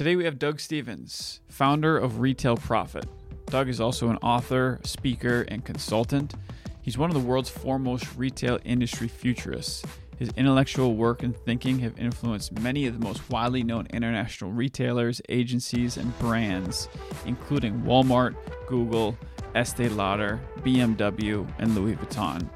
Today 0.00 0.16
we 0.16 0.24
have 0.24 0.38
Doug 0.38 0.60
Stephens, 0.60 1.42
founder 1.50 1.98
of 1.98 2.20
Retail 2.20 2.56
Prophet. 2.56 3.04
Doug 3.48 3.68
is 3.68 3.82
also 3.82 4.08
an 4.08 4.16
author, 4.22 4.80
speaker, 4.82 5.42
and 5.48 5.62
consultant. 5.62 6.32
He's 6.80 6.96
one 6.96 7.10
of 7.10 7.14
the 7.14 7.20
world's 7.20 7.50
foremost 7.50 8.06
retail 8.16 8.58
industry 8.64 9.08
futurists. 9.08 9.84
His 10.18 10.30
intellectual 10.38 10.94
work 10.94 11.22
and 11.22 11.36
thinking 11.36 11.80
have 11.80 11.98
influenced 11.98 12.58
many 12.60 12.86
of 12.86 12.98
the 12.98 13.04
most 13.04 13.28
widely 13.28 13.62
known 13.62 13.88
international 13.92 14.52
retailers, 14.52 15.20
agencies, 15.28 15.98
and 15.98 16.18
brands, 16.18 16.88
including 17.26 17.82
Walmart, 17.82 18.36
Google, 18.66 19.18
Estee 19.54 19.90
Lauder, 19.90 20.40
BMW, 20.60 21.46
and 21.58 21.74
Louis 21.74 21.96
Vuitton. 21.96 22.48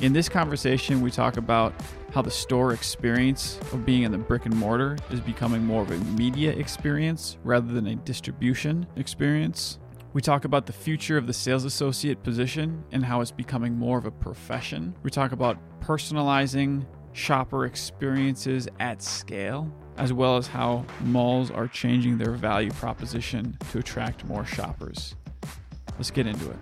In 0.00 0.14
this 0.14 0.30
conversation, 0.30 1.02
we 1.02 1.10
talk 1.10 1.36
about 1.36 1.74
how 2.14 2.22
the 2.22 2.30
store 2.30 2.72
experience 2.72 3.58
of 3.70 3.84
being 3.84 4.04
in 4.04 4.10
the 4.10 4.16
brick 4.16 4.46
and 4.46 4.56
mortar 4.56 4.96
is 5.10 5.20
becoming 5.20 5.62
more 5.62 5.82
of 5.82 5.90
a 5.90 5.98
media 6.16 6.52
experience 6.52 7.36
rather 7.44 7.70
than 7.70 7.86
a 7.86 7.96
distribution 7.96 8.86
experience. 8.96 9.78
We 10.14 10.22
talk 10.22 10.46
about 10.46 10.64
the 10.64 10.72
future 10.72 11.18
of 11.18 11.26
the 11.26 11.34
sales 11.34 11.66
associate 11.66 12.22
position 12.22 12.82
and 12.92 13.04
how 13.04 13.20
it's 13.20 13.30
becoming 13.30 13.74
more 13.74 13.98
of 13.98 14.06
a 14.06 14.10
profession. 14.10 14.94
We 15.02 15.10
talk 15.10 15.32
about 15.32 15.58
personalizing 15.82 16.86
shopper 17.12 17.66
experiences 17.66 18.68
at 18.80 19.02
scale, 19.02 19.70
as 19.98 20.14
well 20.14 20.38
as 20.38 20.46
how 20.46 20.86
malls 21.02 21.50
are 21.50 21.68
changing 21.68 22.16
their 22.16 22.32
value 22.32 22.70
proposition 22.70 23.54
to 23.70 23.80
attract 23.80 24.24
more 24.24 24.46
shoppers. 24.46 25.14
Let's 25.98 26.10
get 26.10 26.26
into 26.26 26.50
it. 26.50 26.56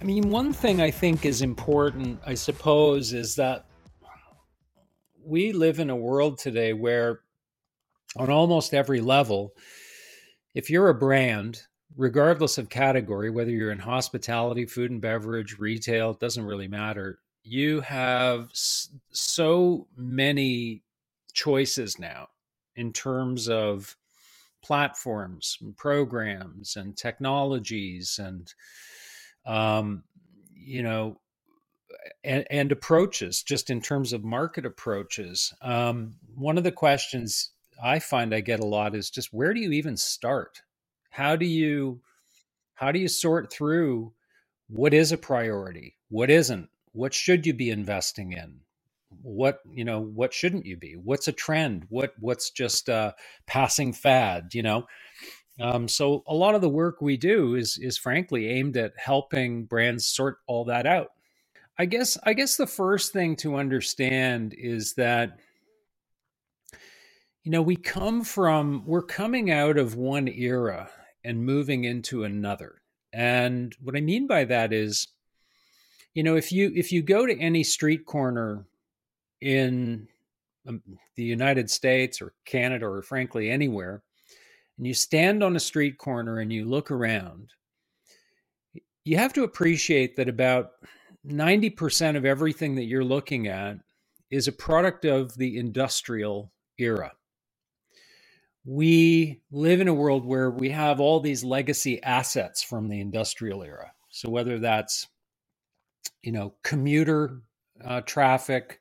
I 0.00 0.04
mean, 0.04 0.30
one 0.30 0.52
thing 0.52 0.80
I 0.80 0.90
think 0.90 1.24
is 1.24 1.42
important, 1.42 2.20
I 2.26 2.34
suppose, 2.34 3.12
is 3.12 3.36
that 3.36 3.66
we 5.24 5.52
live 5.52 5.78
in 5.78 5.90
a 5.90 5.96
world 5.96 6.38
today 6.38 6.72
where, 6.72 7.20
on 8.16 8.30
almost 8.30 8.74
every 8.74 9.00
level, 9.00 9.54
if 10.54 10.68
you're 10.68 10.88
a 10.88 10.94
brand, 10.94 11.62
regardless 11.96 12.58
of 12.58 12.68
category, 12.68 13.30
whether 13.30 13.50
you're 13.50 13.70
in 13.70 13.78
hospitality, 13.78 14.66
food 14.66 14.90
and 14.90 15.00
beverage, 15.00 15.58
retail, 15.58 16.10
it 16.10 16.20
doesn't 16.20 16.44
really 16.44 16.68
matter. 16.68 17.20
You 17.42 17.80
have 17.80 18.50
so 18.52 19.86
many 19.96 20.82
choices 21.32 21.98
now 21.98 22.28
in 22.76 22.92
terms 22.92 23.48
of 23.48 23.96
platforms 24.62 25.58
and 25.60 25.76
programs 25.76 26.76
and 26.76 26.96
technologies 26.96 28.20
and 28.22 28.52
um, 29.46 30.04
you 30.54 30.82
know 30.82 31.18
and, 32.24 32.46
and, 32.50 32.72
approaches 32.72 33.42
just 33.42 33.70
in 33.70 33.80
terms 33.80 34.12
of 34.12 34.24
market 34.24 34.66
approaches. 34.66 35.52
Um, 35.60 36.14
one 36.34 36.58
of 36.58 36.64
the 36.64 36.72
questions 36.72 37.50
i 37.82 37.98
find 37.98 38.34
i 38.34 38.40
get 38.40 38.60
a 38.60 38.66
lot 38.66 38.94
is 38.94 39.10
just 39.10 39.32
where 39.32 39.54
do 39.54 39.60
you 39.60 39.72
even 39.72 39.96
start? 39.96 40.62
How 41.10 41.36
do 41.36 41.46
you 41.46 42.00
how 42.74 42.92
do 42.92 42.98
you 42.98 43.08
sort 43.08 43.52
through 43.52 44.12
what 44.68 44.94
is 44.94 45.12
a 45.12 45.18
priority 45.18 45.96
what 46.08 46.30
isn't 46.30 46.68
what 46.92 47.14
should 47.14 47.46
you 47.46 47.54
be 47.54 47.70
investing 47.70 48.32
in? 48.32 48.60
What 49.22 49.60
you 49.72 49.84
know 49.84 50.00
what 50.00 50.32
shouldn't 50.34 50.66
you 50.66 50.76
be? 50.76 50.94
What's 50.94 51.28
a 51.28 51.32
trend? 51.32 51.86
What 51.88 52.14
what's 52.20 52.50
just 52.50 52.88
a 52.88 53.14
passing 53.46 53.92
fad 53.92 54.50
you 54.54 54.62
know 54.62 54.86
um, 55.62 55.88
so 55.88 56.22
a 56.26 56.34
lot 56.34 56.54
of 56.54 56.60
the 56.60 56.68
work 56.68 57.00
we 57.00 57.16
do 57.16 57.54
is 57.54 57.78
is 57.78 57.96
frankly 57.96 58.48
aimed 58.48 58.76
at 58.76 58.92
helping 58.96 59.64
brands 59.64 60.06
sort 60.06 60.38
all 60.46 60.64
that 60.64 60.86
out 60.86 61.08
i 61.78 61.84
guess 61.84 62.18
i 62.24 62.32
guess 62.32 62.56
the 62.56 62.66
first 62.66 63.12
thing 63.12 63.36
to 63.36 63.56
understand 63.56 64.54
is 64.56 64.94
that 64.94 65.38
you 67.44 67.50
know 67.50 67.62
we 67.62 67.76
come 67.76 68.22
from 68.22 68.82
we're 68.86 69.02
coming 69.02 69.50
out 69.50 69.78
of 69.78 69.94
one 69.94 70.28
era 70.28 70.90
and 71.24 71.44
moving 71.44 71.84
into 71.84 72.24
another. 72.24 72.80
And 73.12 73.74
what 73.80 73.96
I 73.96 74.00
mean 74.00 74.26
by 74.26 74.44
that 74.44 74.72
is, 74.72 75.08
you 76.14 76.22
know, 76.22 76.36
if 76.36 76.52
you 76.52 76.72
if 76.74 76.92
you 76.92 77.02
go 77.02 77.26
to 77.26 77.38
any 77.38 77.62
street 77.62 78.06
corner 78.06 78.66
in 79.40 80.08
um, 80.66 80.82
the 81.16 81.24
United 81.24 81.70
States 81.70 82.20
or 82.20 82.32
Canada 82.44 82.86
or 82.86 83.02
frankly 83.02 83.50
anywhere, 83.50 84.02
and 84.78 84.86
you 84.86 84.94
stand 84.94 85.42
on 85.42 85.56
a 85.56 85.60
street 85.60 85.98
corner 85.98 86.40
and 86.40 86.52
you 86.52 86.64
look 86.64 86.90
around, 86.90 87.50
you 89.04 89.16
have 89.16 89.32
to 89.34 89.44
appreciate 89.44 90.16
that 90.16 90.28
about 90.28 90.70
90% 91.26 92.16
of 92.16 92.24
everything 92.24 92.74
that 92.76 92.84
you're 92.84 93.04
looking 93.04 93.48
at 93.48 93.78
is 94.30 94.48
a 94.48 94.52
product 94.52 95.04
of 95.04 95.36
the 95.36 95.58
industrial 95.58 96.52
era 96.78 97.12
we 98.64 99.40
live 99.50 99.80
in 99.80 99.88
a 99.88 99.94
world 99.94 100.24
where 100.24 100.50
we 100.50 100.70
have 100.70 101.00
all 101.00 101.20
these 101.20 101.42
legacy 101.42 102.02
assets 102.02 102.62
from 102.62 102.88
the 102.88 103.00
industrial 103.00 103.62
era. 103.62 103.92
So 104.08 104.30
whether 104.30 104.58
that's 104.58 105.08
you 106.22 106.32
know 106.32 106.54
commuter 106.62 107.40
uh, 107.84 108.02
traffic, 108.02 108.80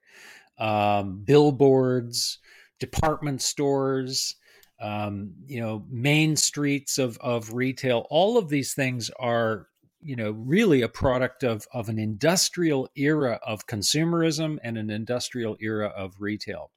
um, 0.59 1.23
billboards, 1.23 2.39
department 2.79 3.41
stores, 3.41 4.35
um, 4.81 5.33
you 5.45 5.59
know 5.61 5.85
main 5.89 6.35
streets 6.35 6.97
of 6.97 7.17
of 7.19 7.53
retail, 7.53 8.07
all 8.09 8.37
of 8.37 8.49
these 8.49 8.73
things 8.73 9.09
are 9.19 9.67
you 10.01 10.15
know 10.15 10.31
really 10.31 10.81
a 10.81 10.89
product 10.89 11.43
of 11.43 11.67
of 11.73 11.87
an 11.89 11.99
industrial 11.99 12.89
era 12.95 13.39
of 13.45 13.67
consumerism 13.67 14.57
and 14.63 14.77
an 14.77 14.89
industrial 14.89 15.55
era 15.61 15.87
of 15.87 16.15
retail. 16.19 16.71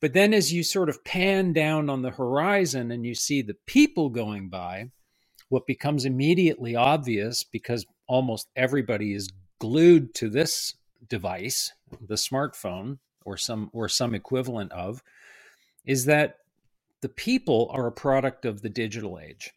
But 0.00 0.12
then 0.12 0.32
as 0.32 0.52
you 0.52 0.62
sort 0.62 0.88
of 0.88 1.02
pan 1.04 1.52
down 1.52 1.90
on 1.90 2.02
the 2.02 2.10
horizon 2.10 2.92
and 2.92 3.04
you 3.04 3.14
see 3.14 3.42
the 3.42 3.56
people 3.66 4.10
going 4.10 4.48
by, 4.48 4.90
what 5.48 5.66
becomes 5.66 6.04
immediately 6.04 6.76
obvious 6.76 7.42
because 7.42 7.84
almost 8.06 8.48
everybody 8.54 9.12
is 9.12 9.30
glued 9.58 10.14
to 10.14 10.28
this 10.28 10.74
device, 11.08 11.72
the 12.06 12.14
smartphone 12.14 12.98
or 13.24 13.36
some 13.36 13.70
or 13.72 13.88
some 13.88 14.14
equivalent 14.14 14.72
of, 14.72 15.02
is 15.84 16.04
that 16.04 16.36
the 17.02 17.08
people 17.08 17.70
are 17.72 17.86
a 17.86 17.92
product 17.92 18.44
of 18.44 18.62
the 18.62 18.68
digital 18.68 19.18
age. 19.18 19.52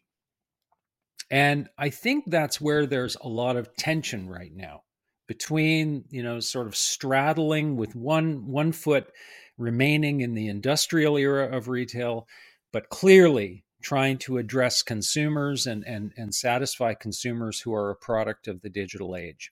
And 1.30 1.68
I 1.78 1.90
think 1.90 2.24
that's 2.26 2.60
where 2.60 2.86
there's 2.86 3.16
a 3.16 3.28
lot 3.28 3.56
of 3.56 3.74
tension 3.76 4.28
right 4.28 4.54
now 4.54 4.82
between, 5.26 6.04
you 6.10 6.22
know, 6.22 6.40
sort 6.40 6.66
of 6.66 6.76
straddling 6.76 7.76
with 7.76 7.94
one 7.94 8.46
one 8.46 8.72
foot 8.72 9.10
remaining 9.56 10.20
in 10.20 10.34
the 10.34 10.48
industrial 10.48 11.16
era 11.16 11.56
of 11.56 11.68
retail, 11.68 12.26
but 12.72 12.88
clearly 12.90 13.64
trying 13.82 14.18
to 14.18 14.38
address 14.38 14.82
consumers 14.82 15.66
and, 15.66 15.84
and, 15.86 16.12
and 16.16 16.34
satisfy 16.34 16.94
consumers 16.94 17.60
who 17.60 17.74
are 17.74 17.90
a 17.90 17.96
product 17.96 18.46
of 18.46 18.60
the 18.62 18.70
digital 18.70 19.16
age. 19.16 19.50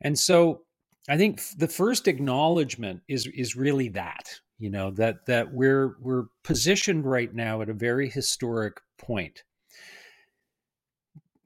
And 0.00 0.18
so 0.18 0.62
I 1.08 1.16
think 1.16 1.40
the 1.56 1.68
first 1.68 2.08
acknowledgement 2.08 3.02
is 3.08 3.26
is 3.28 3.56
really 3.56 3.88
that, 3.90 4.40
you 4.58 4.70
know, 4.70 4.90
that 4.92 5.26
that 5.26 5.52
we're 5.52 5.96
we're 6.00 6.26
positioned 6.42 7.04
right 7.04 7.32
now 7.34 7.62
at 7.62 7.68
a 7.68 7.74
very 7.74 8.08
historic 8.08 8.80
point. 8.98 9.42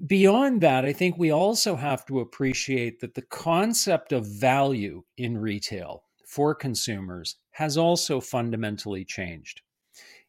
Beyond 0.07 0.61
that, 0.63 0.85
I 0.85 0.93
think 0.93 1.19
we 1.19 1.31
also 1.31 1.77
have 1.77 2.07
to 2.07 2.21
appreciate 2.21 3.01
that 3.01 3.15
the 3.15 3.23
concept 3.23 4.13
of 4.13 4.27
value 4.27 5.03
in 5.19 5.37
retail 5.37 6.05
for 6.27 6.55
consumers 6.55 7.37
has 7.51 7.77
also 7.77 8.21
fundamentally 8.21 9.05
changed. 9.05 9.61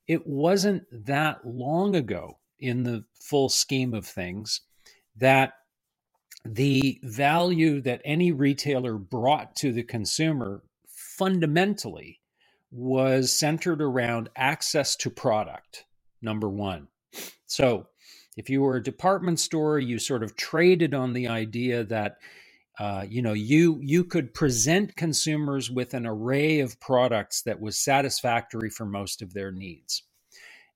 It 0.08 0.28
wasn't 0.28 0.84
that 1.06 1.46
long 1.46 1.96
ago 1.96 2.40
in 2.60 2.84
the 2.84 3.06
full 3.22 3.48
scheme 3.48 3.94
of 3.94 4.06
things 4.06 4.62
that 5.16 5.54
the 6.44 7.00
value 7.04 7.82
that 7.82 8.02
any 8.04 8.32
retailer 8.32 8.98
brought 8.98 9.56
to 9.58 9.72
the 9.72 9.84
consumer 9.84 10.64
fundamentally 10.88 12.21
was 12.72 13.32
centered 13.32 13.82
around 13.82 14.30
access 14.36 14.96
to 14.98 15.10
product, 15.10 15.86
number 16.22 16.50
one. 16.50 16.88
So, 17.46 17.88
if 18.38 18.50
you 18.50 18.62
were 18.62 18.78
a 18.78 18.84
department 18.84 19.40
store, 19.40 19.78
you 19.78 20.00
sort 20.00 20.24
of 20.24 20.38
traded 20.38 20.94
on 20.94 21.14
the 21.14 21.28
idea 21.28 21.84
that 21.84 22.18
uh, 22.80 23.06
you 23.08 23.22
know 23.22 23.34
you 23.34 23.80
you 23.84 24.04
could 24.04 24.34
present 24.34 24.96
consumers 24.96 25.70
with 25.70 25.94
an 25.94 26.08
array 26.08 26.62
of 26.62 26.80
products 26.80 27.44
that 27.44 27.60
was 27.60 27.78
satisfactory 27.78 28.72
for 28.72 28.86
most 28.86 29.22
of 29.22 29.34
their 29.34 29.52
needs 29.52 30.04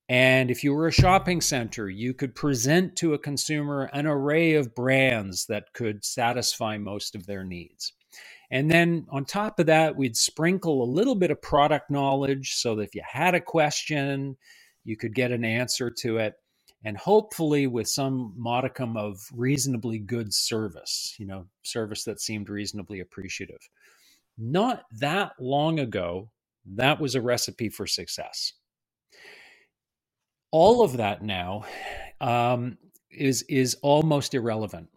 and 0.08 0.52
if 0.52 0.64
you 0.64 0.72
were 0.72 0.88
a 0.88 0.92
shopping 0.92 1.42
center 1.42 1.90
you 1.90 2.14
could 2.14 2.36
present 2.36 2.96
to 2.96 3.16
a 3.16 3.20
consumer 3.20 3.90
an 3.94 4.06
array 4.06 4.54
of 4.54 4.76
brands 4.76 5.48
that 5.48 5.74
could 5.74 6.06
satisfy 6.06 6.78
most 6.78 7.16
of 7.16 7.26
their 7.26 7.44
needs 7.44 7.94
and 8.52 8.72
then 8.72 9.06
on 9.10 9.26
top 9.26 9.60
of 9.60 9.68
that 9.68 9.96
we'd 9.96 10.18
sprinkle 10.18 10.84
a 10.84 10.86
little 10.86 11.16
bit 11.16 11.32
of 11.32 11.42
product 11.42 11.92
knowledge 11.92 12.54
so 12.56 12.76
that 12.76 12.84
if 12.84 12.96
you 12.96 13.04
had 13.08 13.36
a 13.36 13.42
question 13.42 14.38
you 14.86 14.98
could 14.98 15.16
get 15.16 15.32
an 15.32 15.46
answer 15.46 15.92
to 15.92 16.18
it 16.18 16.36
and 16.86 16.98
hopefully 16.98 17.68
with 17.68 17.88
some 17.90 18.34
modicum 18.38 18.98
of 18.98 19.20
reasonably 19.34 20.00
good 20.00 20.34
service, 20.34 21.16
you 21.20 21.28
know, 21.28 21.48
service 21.64 22.06
that 22.06 22.22
seemed 22.22 22.50
reasonably 22.50 23.02
appreciative. 23.02 23.60
Not 24.38 24.84
that 25.00 25.34
long 25.40 25.80
ago, 25.80 26.32
that 26.76 27.00
was 27.02 27.16
a 27.16 27.22
recipe 27.22 27.70
for 27.70 27.88
success. 27.88 28.54
all 30.52 30.84
of 30.84 30.98
that 30.98 31.24
now 31.24 31.66
um, 32.22 32.78
is 33.12 33.44
is 33.44 33.76
almost 33.82 34.34
irrelevant. 34.34 34.90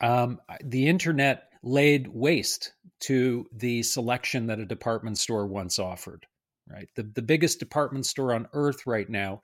Um, 0.00 0.40
the 0.64 0.88
internet 0.88 1.45
laid 1.62 2.08
waste 2.08 2.72
to 3.00 3.46
the 3.52 3.82
selection 3.82 4.46
that 4.46 4.58
a 4.58 4.66
department 4.66 5.18
store 5.18 5.46
once 5.46 5.78
offered. 5.78 6.26
Right, 6.68 6.88
the 6.96 7.04
the 7.04 7.22
biggest 7.22 7.60
department 7.60 8.06
store 8.06 8.34
on 8.34 8.48
earth 8.52 8.86
right 8.86 9.08
now 9.08 9.40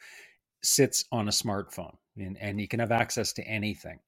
sits 0.64 1.04
on 1.12 1.28
a 1.28 1.32
smartphone, 1.32 1.94
and, 2.16 2.36
and 2.38 2.60
you 2.60 2.66
can 2.66 2.80
have 2.80 2.90
access 2.90 3.32
to 3.34 3.46
anything. 3.46 4.00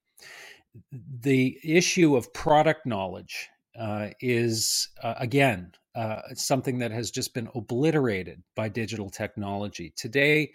The 1.20 1.58
issue 1.62 2.16
of 2.16 2.32
product 2.32 2.86
knowledge 2.86 3.48
uh, 3.78 4.08
is 4.20 4.88
uh, 5.00 5.14
again 5.18 5.72
uh, 5.94 6.22
something 6.34 6.78
that 6.80 6.90
has 6.90 7.12
just 7.12 7.34
been 7.34 7.48
obliterated 7.54 8.42
by 8.56 8.68
digital 8.68 9.08
technology. 9.08 9.92
Today, 9.96 10.50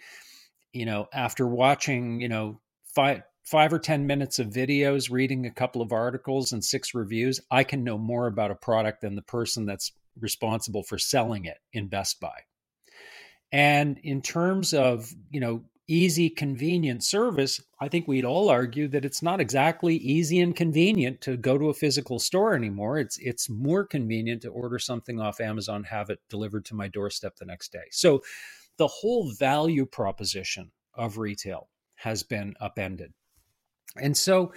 you 0.74 0.84
know, 0.84 1.06
after 1.14 1.46
watching, 1.46 2.20
you 2.20 2.28
know, 2.28 2.60
five 2.94 3.22
five 3.42 3.72
or 3.72 3.78
ten 3.78 4.06
minutes 4.06 4.38
of 4.38 4.48
videos, 4.48 5.10
reading 5.10 5.46
a 5.46 5.50
couple 5.50 5.82
of 5.82 5.92
articles 5.92 6.52
and 6.52 6.64
six 6.64 6.94
reviews, 6.94 7.40
I 7.50 7.64
can 7.64 7.84
know 7.84 7.98
more 7.98 8.26
about 8.26 8.50
a 8.50 8.56
product 8.56 9.00
than 9.00 9.16
the 9.16 9.22
person 9.22 9.66
that's 9.66 9.92
responsible 10.18 10.82
for 10.82 10.98
selling 10.98 11.44
it 11.44 11.58
in 11.72 11.88
Best 11.88 12.20
Buy. 12.20 12.40
And 13.52 13.98
in 14.02 14.22
terms 14.22 14.72
of, 14.74 15.12
you 15.30 15.40
know, 15.40 15.64
easy, 15.88 16.30
convenient 16.30 17.02
service, 17.02 17.60
I 17.80 17.88
think 17.88 18.06
we'd 18.06 18.24
all 18.24 18.48
argue 18.48 18.86
that 18.88 19.04
it's 19.04 19.22
not 19.22 19.40
exactly 19.40 19.96
easy 19.96 20.38
and 20.38 20.54
convenient 20.54 21.20
to 21.22 21.36
go 21.36 21.58
to 21.58 21.68
a 21.68 21.74
physical 21.74 22.20
store 22.20 22.54
anymore. 22.54 22.98
It's 22.98 23.18
it's 23.18 23.50
more 23.50 23.84
convenient 23.84 24.42
to 24.42 24.50
order 24.50 24.78
something 24.78 25.20
off 25.20 25.40
Amazon, 25.40 25.82
have 25.84 26.08
it 26.10 26.20
delivered 26.28 26.64
to 26.66 26.76
my 26.76 26.86
doorstep 26.86 27.36
the 27.36 27.44
next 27.44 27.72
day. 27.72 27.88
So 27.90 28.22
the 28.76 28.86
whole 28.86 29.32
value 29.32 29.84
proposition 29.84 30.70
of 30.94 31.18
retail 31.18 31.68
has 31.96 32.22
been 32.22 32.54
upended. 32.60 33.12
And 33.96 34.16
so 34.16 34.52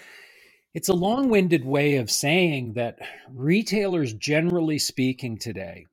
it's 0.74 0.90
a 0.90 0.94
long-winded 0.94 1.66
way 1.66 1.98
of 1.98 2.12
saying 2.12 2.74
that 2.74 3.00
retailers 3.34 4.14
generally 4.14 4.80
speaking 4.80 5.38
today 5.38 5.88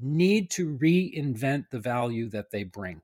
need 0.00 0.50
to 0.52 0.76
reinvent 0.78 1.66
the 1.70 1.80
value 1.80 2.28
that 2.30 2.50
they 2.50 2.64
bring. 2.64 3.02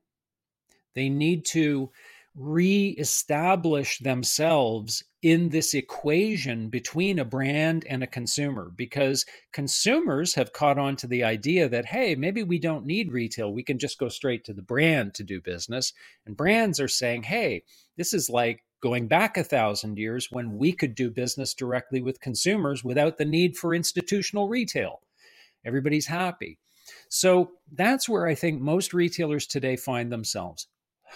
They 0.95 1.09
need 1.09 1.45
to 1.47 1.91
reestablish 2.35 3.99
themselves 3.99 5.03
in 5.23 5.47
this 5.49 5.73
equation 5.73 6.67
between 6.67 7.17
a 7.17 7.23
brand 7.23 7.85
and 7.89 8.03
a 8.03 8.07
consumer 8.07 8.69
because 8.75 9.25
consumers 9.53 10.35
have 10.35 10.51
caught 10.51 10.77
on 10.77 10.97
to 10.97 11.07
the 11.07 11.23
idea 11.23 11.69
that 11.69 11.85
hey 11.85 12.13
maybe 12.13 12.43
we 12.43 12.59
don't 12.59 12.85
need 12.85 13.09
retail 13.09 13.51
we 13.51 13.63
can 13.63 13.79
just 13.79 13.97
go 13.97 14.09
straight 14.09 14.43
to 14.43 14.53
the 14.53 14.61
brand 14.61 15.13
to 15.13 15.23
do 15.23 15.39
business. 15.41 15.93
And 16.25 16.35
brands 16.35 16.79
are 16.79 16.89
saying 16.89 17.23
hey 17.23 17.63
this 17.95 18.13
is 18.13 18.29
like 18.29 18.63
going 18.81 19.07
back 19.07 19.37
a 19.37 19.45
thousand 19.45 19.97
years 19.97 20.27
when 20.29 20.57
we 20.57 20.73
could 20.73 20.93
do 20.93 21.09
business 21.09 21.53
directly 21.53 22.01
with 22.01 22.19
consumers 22.19 22.83
without 22.83 23.17
the 23.17 23.23
need 23.23 23.55
for 23.55 23.73
institutional 23.73 24.49
retail. 24.49 24.99
Everybody's 25.63 26.07
happy. 26.07 26.59
So 27.07 27.51
that's 27.71 28.09
where 28.09 28.27
i 28.27 28.35
think 28.35 28.59
most 28.59 28.93
retailers 28.93 29.47
today 29.47 29.77
find 29.77 30.11
themselves. 30.11 30.67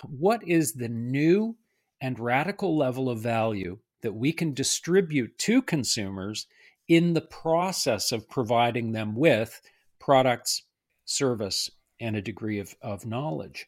What 0.06 0.48
is 0.48 0.74
the 0.74 0.88
new 0.88 1.58
and 2.00 2.18
radical 2.18 2.78
level 2.78 3.10
of 3.10 3.20
value 3.20 3.80
that 4.02 4.14
we 4.14 4.32
can 4.32 4.54
distribute 4.54 5.38
to 5.40 5.62
consumers 5.62 6.48
in 6.88 7.14
the 7.14 7.22
process 7.22 8.12
of 8.12 8.30
providing 8.30 8.92
them 8.92 9.16
with 9.16 9.62
products, 10.00 10.64
service, 11.06 11.70
and 12.00 12.16
a 12.16 12.22
degree 12.22 12.60
of, 12.60 12.76
of 12.82 13.06
knowledge. 13.06 13.68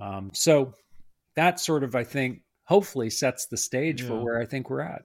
Um, 0.00 0.30
so 0.34 0.74
that 1.34 1.60
sort 1.60 1.84
of, 1.84 1.94
I 1.94 2.04
think, 2.04 2.42
hopefully 2.64 3.10
sets 3.10 3.46
the 3.46 3.56
stage 3.56 4.02
yeah. 4.02 4.08
for 4.08 4.24
where 4.24 4.40
I 4.40 4.46
think 4.46 4.68
we're 4.68 4.80
at. 4.80 5.04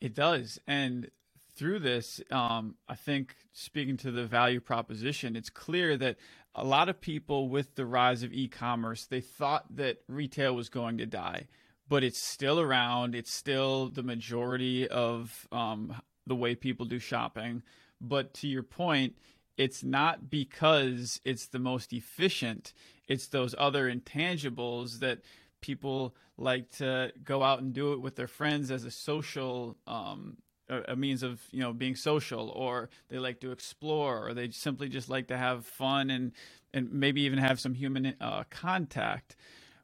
It 0.00 0.14
does. 0.14 0.58
And 0.66 1.10
through 1.56 1.80
this, 1.80 2.20
um, 2.30 2.76
I 2.88 2.94
think 2.94 3.34
speaking 3.52 3.96
to 3.98 4.12
the 4.12 4.24
value 4.24 4.60
proposition, 4.60 5.34
it's 5.36 5.50
clear 5.50 5.96
that 5.96 6.16
a 6.54 6.64
lot 6.64 6.88
of 6.88 7.00
people 7.00 7.48
with 7.48 7.74
the 7.74 7.84
rise 7.84 8.22
of 8.22 8.32
e-commerce, 8.32 9.06
they 9.06 9.20
thought 9.20 9.64
that 9.76 9.98
retail 10.08 10.54
was 10.54 10.68
going 10.68 10.98
to 10.98 11.06
die, 11.06 11.48
but 11.88 12.04
it's 12.04 12.18
still 12.18 12.60
around. 12.60 13.14
It's 13.14 13.32
still 13.32 13.88
the 13.88 14.02
majority 14.02 14.88
of 14.88 15.46
um, 15.52 15.94
the 16.26 16.36
way 16.36 16.54
people 16.54 16.86
do 16.86 16.98
shopping. 16.98 17.62
But 18.00 18.34
to 18.34 18.48
your 18.48 18.62
point, 18.62 19.16
it's 19.56 19.82
not 19.84 20.30
because 20.30 21.20
it's 21.24 21.48
the 21.48 21.58
most 21.58 21.92
efficient. 21.92 22.72
It's 23.08 23.28
those 23.28 23.54
other 23.58 23.92
intangibles 23.92 25.00
that 25.00 25.20
people 25.60 26.14
like 26.38 26.70
to 26.78 27.12
go 27.24 27.42
out 27.42 27.60
and 27.60 27.72
do 27.72 27.92
it 27.92 28.00
with 28.00 28.16
their 28.16 28.28
friends 28.28 28.70
as 28.70 28.84
a 28.84 28.90
social 28.90 29.76
um, 29.86 30.36
a 30.70 30.96
means 30.96 31.22
of 31.22 31.40
you 31.50 31.60
know 31.60 31.72
being 31.72 31.96
social 31.96 32.50
or 32.50 32.90
they 33.08 33.18
like 33.18 33.40
to 33.40 33.52
explore 33.52 34.28
or 34.28 34.34
they 34.34 34.50
simply 34.50 34.88
just 34.88 35.08
like 35.08 35.28
to 35.28 35.36
have 35.36 35.64
fun 35.66 36.10
and 36.10 36.32
and 36.74 36.92
maybe 36.92 37.22
even 37.22 37.38
have 37.38 37.60
some 37.60 37.74
human 37.74 38.14
uh, 38.20 38.44
contact 38.50 39.36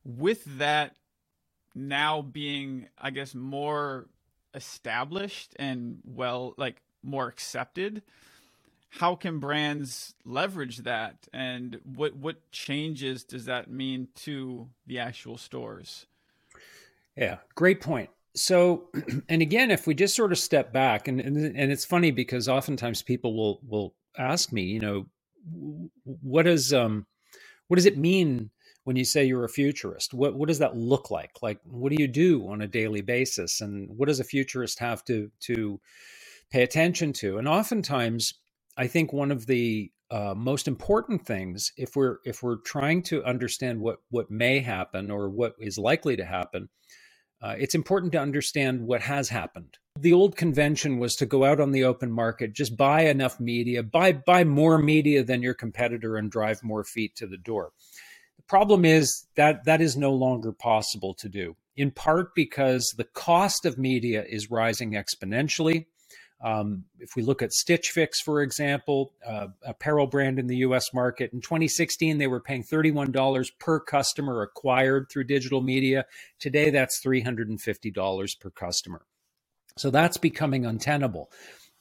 with 0.04 0.44
that 0.58 0.96
now 1.74 2.22
being 2.22 2.88
i 2.98 3.10
guess 3.10 3.34
more 3.34 4.06
established 4.54 5.54
and 5.58 5.98
well 6.04 6.54
like 6.56 6.80
more 7.02 7.26
accepted 7.28 8.02
how 8.98 9.16
can 9.16 9.40
brands 9.40 10.14
leverage 10.24 10.78
that? 10.78 11.28
And 11.32 11.80
what 11.84 12.16
what 12.16 12.50
changes 12.52 13.24
does 13.24 13.46
that 13.46 13.70
mean 13.70 14.08
to 14.16 14.68
the 14.86 15.00
actual 15.00 15.36
stores? 15.36 16.06
Yeah 17.16 17.38
great 17.54 17.80
point. 17.80 18.10
So 18.36 18.90
and 19.28 19.42
again 19.42 19.70
if 19.70 19.86
we 19.86 19.94
just 19.94 20.14
sort 20.14 20.32
of 20.32 20.38
step 20.38 20.72
back 20.72 21.08
and, 21.08 21.20
and 21.20 21.36
and 21.36 21.72
it's 21.72 21.84
funny 21.84 22.10
because 22.10 22.48
oftentimes 22.48 23.02
people 23.02 23.36
will 23.36 23.60
will 23.66 23.94
ask 24.16 24.52
me 24.52 24.62
you 24.62 24.80
know 24.80 25.06
what 26.22 26.44
does 26.44 26.72
um 26.72 27.04
what 27.66 27.76
does 27.76 27.86
it 27.86 27.98
mean 27.98 28.50
when 28.84 28.96
you 28.96 29.04
say 29.04 29.24
you're 29.24 29.44
a 29.44 29.48
futurist 29.48 30.14
what 30.14 30.34
what 30.34 30.48
does 30.48 30.58
that 30.58 30.76
look 30.76 31.10
like 31.10 31.32
like 31.42 31.58
what 31.64 31.90
do 31.90 31.96
you 32.00 32.08
do 32.08 32.48
on 32.48 32.60
a 32.60 32.68
daily 32.68 33.00
basis 33.00 33.60
and 33.60 33.88
what 33.90 34.06
does 34.06 34.20
a 34.20 34.24
futurist 34.24 34.78
have 34.78 35.04
to 35.04 35.30
to 35.40 35.80
pay 36.50 36.62
attention 36.62 37.12
to 37.12 37.38
and 37.38 37.48
oftentimes 37.48 38.34
i 38.76 38.86
think 38.86 39.12
one 39.12 39.30
of 39.30 39.46
the 39.46 39.90
uh, 40.10 40.34
most 40.36 40.68
important 40.68 41.26
things 41.26 41.72
if 41.76 41.96
we're 41.96 42.18
if 42.24 42.42
we're 42.42 42.60
trying 42.60 43.02
to 43.02 43.24
understand 43.24 43.80
what 43.80 43.98
what 44.10 44.30
may 44.30 44.60
happen 44.60 45.10
or 45.10 45.28
what 45.28 45.54
is 45.58 45.78
likely 45.78 46.16
to 46.16 46.24
happen 46.24 46.68
uh, 47.44 47.54
it's 47.58 47.74
important 47.74 48.10
to 48.10 48.18
understand 48.18 48.80
what 48.80 49.02
has 49.02 49.28
happened. 49.28 49.76
The 50.00 50.14
old 50.14 50.34
convention 50.34 50.98
was 50.98 51.14
to 51.16 51.26
go 51.26 51.44
out 51.44 51.60
on 51.60 51.72
the 51.72 51.84
open 51.84 52.10
market, 52.10 52.54
just 52.54 52.74
buy 52.74 53.02
enough 53.02 53.38
media, 53.38 53.82
buy 53.82 54.12
buy 54.12 54.44
more 54.44 54.78
media 54.78 55.22
than 55.22 55.42
your 55.42 55.52
competitor, 55.52 56.16
and 56.16 56.30
drive 56.30 56.62
more 56.62 56.84
feet 56.84 57.14
to 57.16 57.26
the 57.26 57.36
door. 57.36 57.72
The 58.36 58.42
problem 58.48 58.84
is 58.84 59.26
that 59.36 59.64
that 59.64 59.80
is 59.80 59.96
no 59.96 60.12
longer 60.12 60.52
possible 60.52 61.14
to 61.14 61.28
do. 61.28 61.56
In 61.76 61.90
part 61.90 62.34
because 62.34 62.94
the 62.96 63.04
cost 63.04 63.64
of 63.64 63.78
media 63.78 64.24
is 64.28 64.50
rising 64.50 64.92
exponentially. 64.92 65.86
Um, 66.40 66.84
if 66.98 67.16
we 67.16 67.22
look 67.22 67.40
at 67.42 67.52
Stitch 67.52 67.90
Fix, 67.90 68.20
for 68.20 68.42
example, 68.42 69.14
uh, 69.26 69.48
apparel 69.64 70.06
brand 70.06 70.38
in 70.38 70.46
the 70.46 70.58
US 70.58 70.92
market, 70.92 71.32
in 71.32 71.40
2016, 71.40 72.18
they 72.18 72.26
were 72.26 72.40
paying 72.40 72.62
$31 72.62 73.50
per 73.58 73.80
customer 73.80 74.42
acquired 74.42 75.06
through 75.10 75.24
digital 75.24 75.62
media. 75.62 76.04
Today, 76.38 76.70
that's 76.70 77.00
$350 77.02 78.40
per 78.40 78.50
customer. 78.50 79.06
So 79.78 79.90
that's 79.90 80.18
becoming 80.18 80.66
untenable. 80.66 81.30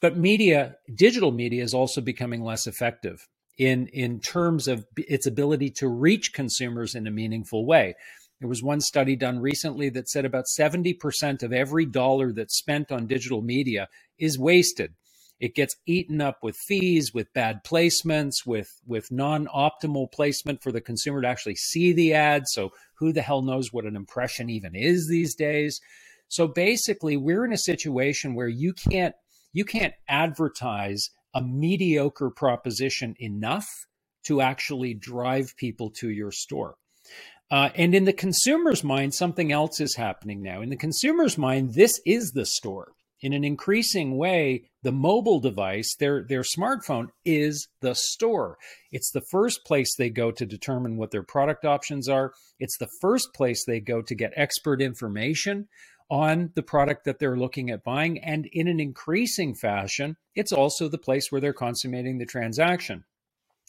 But 0.00 0.16
media, 0.16 0.76
digital 0.94 1.30
media, 1.30 1.62
is 1.62 1.74
also 1.74 2.00
becoming 2.00 2.42
less 2.42 2.66
effective 2.66 3.28
in, 3.58 3.86
in 3.88 4.20
terms 4.20 4.68
of 4.68 4.84
its 4.96 5.26
ability 5.26 5.70
to 5.70 5.88
reach 5.88 6.32
consumers 6.32 6.94
in 6.94 7.06
a 7.06 7.10
meaningful 7.10 7.66
way. 7.66 7.94
There 8.40 8.48
was 8.48 8.62
one 8.62 8.80
study 8.80 9.16
done 9.16 9.38
recently 9.38 9.88
that 9.90 10.08
said 10.08 10.24
about 10.24 10.44
70% 10.58 11.42
of 11.42 11.52
every 11.52 11.86
dollar 11.86 12.32
that's 12.32 12.58
spent 12.58 12.90
on 12.90 13.06
digital 13.06 13.42
media 13.42 13.88
is 14.18 14.38
wasted. 14.38 14.94
It 15.40 15.54
gets 15.54 15.76
eaten 15.86 16.20
up 16.20 16.38
with 16.42 16.56
fees, 16.56 17.12
with 17.12 17.32
bad 17.32 17.64
placements, 17.64 18.46
with, 18.46 18.68
with 18.86 19.10
non 19.10 19.46
optimal 19.46 20.10
placement 20.12 20.62
for 20.62 20.72
the 20.72 20.80
consumer 20.80 21.22
to 21.22 21.28
actually 21.28 21.56
see 21.56 21.92
the 21.92 22.14
ad. 22.14 22.44
So, 22.46 22.70
who 22.98 23.12
the 23.12 23.22
hell 23.22 23.42
knows 23.42 23.72
what 23.72 23.84
an 23.84 23.96
impression 23.96 24.48
even 24.48 24.74
is 24.74 25.08
these 25.08 25.34
days? 25.34 25.80
So, 26.28 26.46
basically, 26.46 27.16
we're 27.16 27.44
in 27.44 27.52
a 27.52 27.58
situation 27.58 28.34
where 28.34 28.48
you 28.48 28.72
can't 28.72 29.14
you 29.52 29.64
can't 29.64 29.94
advertise 30.08 31.10
a 31.34 31.42
mediocre 31.42 32.30
proposition 32.30 33.14
enough 33.18 33.68
to 34.24 34.40
actually 34.40 34.94
drive 34.94 35.56
people 35.56 35.90
to 35.90 36.08
your 36.10 36.30
store. 36.30 36.76
Uh, 37.50 37.68
and 37.74 37.94
in 37.94 38.04
the 38.04 38.12
consumer's 38.12 38.82
mind, 38.82 39.14
something 39.14 39.52
else 39.52 39.80
is 39.80 39.96
happening 39.96 40.42
now. 40.42 40.62
In 40.62 40.70
the 40.70 40.76
consumer's 40.76 41.36
mind, 41.36 41.74
this 41.74 42.00
is 42.06 42.32
the 42.32 42.46
store. 42.46 42.92
In 43.24 43.32
an 43.32 43.42
increasing 43.42 44.18
way, 44.18 44.64
the 44.82 44.92
mobile 44.92 45.40
device, 45.40 45.96
their, 45.98 46.26
their 46.28 46.42
smartphone, 46.42 47.08
is 47.24 47.68
the 47.80 47.94
store. 47.94 48.58
It's 48.92 49.10
the 49.10 49.24
first 49.30 49.64
place 49.64 49.96
they 49.96 50.10
go 50.10 50.30
to 50.30 50.44
determine 50.44 50.98
what 50.98 51.10
their 51.10 51.22
product 51.22 51.64
options 51.64 52.06
are. 52.06 52.34
It's 52.60 52.76
the 52.76 52.90
first 53.00 53.32
place 53.32 53.64
they 53.64 53.80
go 53.80 54.02
to 54.02 54.14
get 54.14 54.34
expert 54.36 54.82
information 54.82 55.68
on 56.10 56.52
the 56.54 56.62
product 56.62 57.06
that 57.06 57.18
they're 57.18 57.38
looking 57.38 57.70
at 57.70 57.82
buying. 57.82 58.22
And 58.22 58.44
in 58.52 58.68
an 58.68 58.78
increasing 58.78 59.54
fashion, 59.54 60.18
it's 60.34 60.52
also 60.52 60.88
the 60.88 60.98
place 60.98 61.32
where 61.32 61.40
they're 61.40 61.54
consummating 61.54 62.18
the 62.18 62.26
transaction. 62.26 63.04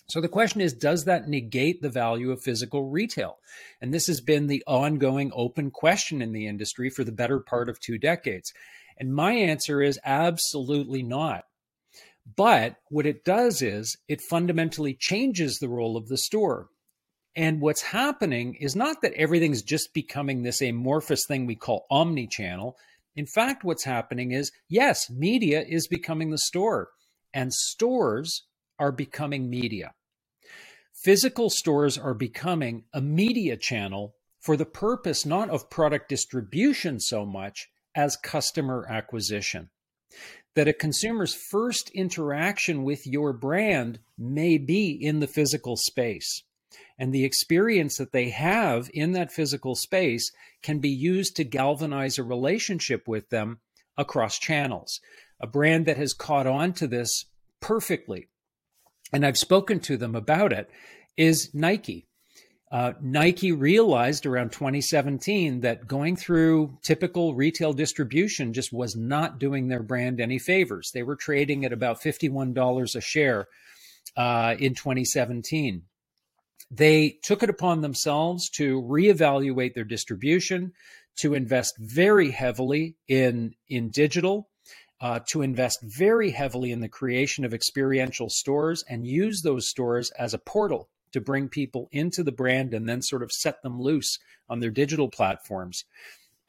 So 0.10 0.20
the 0.20 0.28
question 0.28 0.60
is, 0.60 0.74
does 0.74 1.06
that 1.06 1.30
negate 1.30 1.82
the 1.82 1.90
value 1.90 2.32
of 2.32 2.44
physical 2.44 2.90
retail? 2.90 3.38
And 3.82 3.94
this 3.94 4.08
has 4.08 4.20
been 4.20 4.48
the 4.48 4.64
ongoing 4.68 5.32
open 5.34 5.72
question 5.72 6.22
in 6.22 6.34
the 6.34 6.46
industry 6.46 6.90
for 6.90 7.06
the 7.06 7.14
better 7.14 7.40
part 7.40 7.70
of 7.70 7.80
two 7.80 7.98
decades. 7.98 8.52
And 8.98 9.14
my 9.14 9.34
answer 9.34 9.82
is 9.82 10.00
absolutely 10.06 11.04
not. 11.04 11.44
But 12.36 12.78
what 12.90 13.06
it 13.06 13.24
does 13.24 13.62
is 13.62 13.98
it 14.08 14.22
fundamentally 14.22 14.96
changes 15.00 15.58
the 15.58 15.70
role 15.70 15.96
of 15.96 16.08
the 16.08 16.18
store. 16.18 16.70
And 17.36 17.62
what's 17.62 17.82
happening 17.82 18.56
is 18.56 18.76
not 18.76 19.02
that 19.02 19.14
everything's 19.14 19.62
just 19.62 19.94
becoming 19.94 20.44
this 20.44 20.62
amorphous 20.62 21.26
thing 21.28 21.46
we 21.46 21.56
call 21.56 21.86
omni-channel. 21.92 22.78
In 23.16 23.26
fact, 23.26 23.64
what's 23.64 23.84
happening 23.84 24.32
is 24.32 24.52
yes, 24.70 25.10
media 25.10 25.62
is 25.62 25.88
becoming 25.88 26.32
the 26.32 26.38
store, 26.38 26.90
and 27.34 27.54
stores 27.54 28.44
are 28.80 28.92
becoming 28.92 29.50
media. 29.50 29.94
Physical 30.94 31.50
stores 31.50 31.98
are 31.98 32.14
becoming 32.14 32.86
a 32.94 33.02
media 33.02 33.58
channel 33.58 34.16
for 34.40 34.56
the 34.56 34.66
purpose 34.66 35.26
not 35.26 35.50
of 35.50 35.70
product 35.70 36.08
distribution 36.10 37.00
so 37.00 37.26
much 37.26 37.68
as 37.96 38.18
customer 38.18 38.86
acquisition. 38.90 39.70
That 40.56 40.68
a 40.68 40.74
consumer's 40.74 41.34
first 41.34 41.90
interaction 41.94 42.84
with 42.84 43.06
your 43.06 43.34
brand 43.34 44.00
may 44.18 44.58
be 44.58 44.92
in 44.92 45.20
the 45.20 45.28
physical 45.28 45.76
space. 45.76 46.44
And 46.98 47.14
the 47.14 47.26
experience 47.26 47.98
that 47.98 48.14
they 48.14 48.30
have 48.30 48.90
in 48.94 49.12
that 49.14 49.32
physical 49.32 49.76
space 49.76 50.32
can 50.62 50.80
be 50.80 50.90
used 50.90 51.36
to 51.36 51.44
galvanize 51.44 52.18
a 52.18 52.24
relationship 52.24 53.08
with 53.08 53.30
them 53.30 53.60
across 53.98 54.40
channels. 54.40 55.00
A 55.42 55.48
brand 55.48 55.86
that 55.86 55.98
has 55.98 56.14
caught 56.14 56.48
on 56.48 56.74
to 56.74 56.88
this 56.88 57.26
perfectly, 57.62 58.30
and 59.12 59.26
I've 59.26 59.38
spoken 59.38 59.80
to 59.82 59.98
them 59.98 60.16
about 60.16 60.54
it, 60.54 60.70
is 61.18 61.54
Nike. 61.54 62.08
Uh, 62.76 62.92
Nike 63.00 63.54
realized 63.54 64.26
around 64.26 64.52
2017 64.52 65.62
that 65.62 65.88
going 65.88 66.18
through 66.18 66.78
typical 66.84 67.34
retail 67.34 67.72
distribution 67.72 68.52
just 68.52 68.74
was 68.74 68.98
not 68.98 69.40
doing 69.40 69.70
their 69.70 69.82
brand 69.82 70.20
any 70.20 70.38
favors. 70.38 70.92
They 70.94 71.02
were 71.02 71.16
trading 71.16 71.64
at 71.64 71.72
about 71.72 72.02
$51 72.02 72.96
a 72.98 73.00
share 73.00 73.48
uh, 74.18 74.56
in 74.60 74.76
2017. 74.76 75.84
They 76.70 77.18
took 77.24 77.44
it 77.44 77.50
upon 77.50 77.80
themselves 77.80 78.50
to 78.56 78.82
reevaluate 78.82 79.74
their 79.74 79.86
distribution, 79.86 80.74
to 81.20 81.34
invest 81.34 81.76
very 81.80 82.32
heavily 82.32 82.98
in, 83.08 83.56
in 83.70 83.90
digital, 83.90 84.50
uh, 85.00 85.22
to 85.30 85.44
invest 85.44 85.80
very 85.82 86.32
heavily 86.32 86.74
in 86.74 86.82
the 86.82 86.90
creation 86.90 87.46
of 87.46 87.54
experiential 87.54 88.30
stores 88.30 88.84
and 88.90 89.08
use 89.08 89.44
those 89.44 89.70
stores 89.70 90.12
as 90.20 90.34
a 90.34 90.40
portal 90.40 90.90
to 91.16 91.22
bring 91.22 91.48
people 91.48 91.88
into 91.92 92.24
the 92.24 92.32
brand 92.32 92.74
and 92.74 92.88
then 92.88 93.02
sort 93.02 93.24
of 93.24 93.32
set 93.32 93.64
them 93.64 93.82
loose 93.82 94.20
on 94.50 94.60
their 94.60 94.70
digital 94.70 95.10
platforms. 95.10 95.86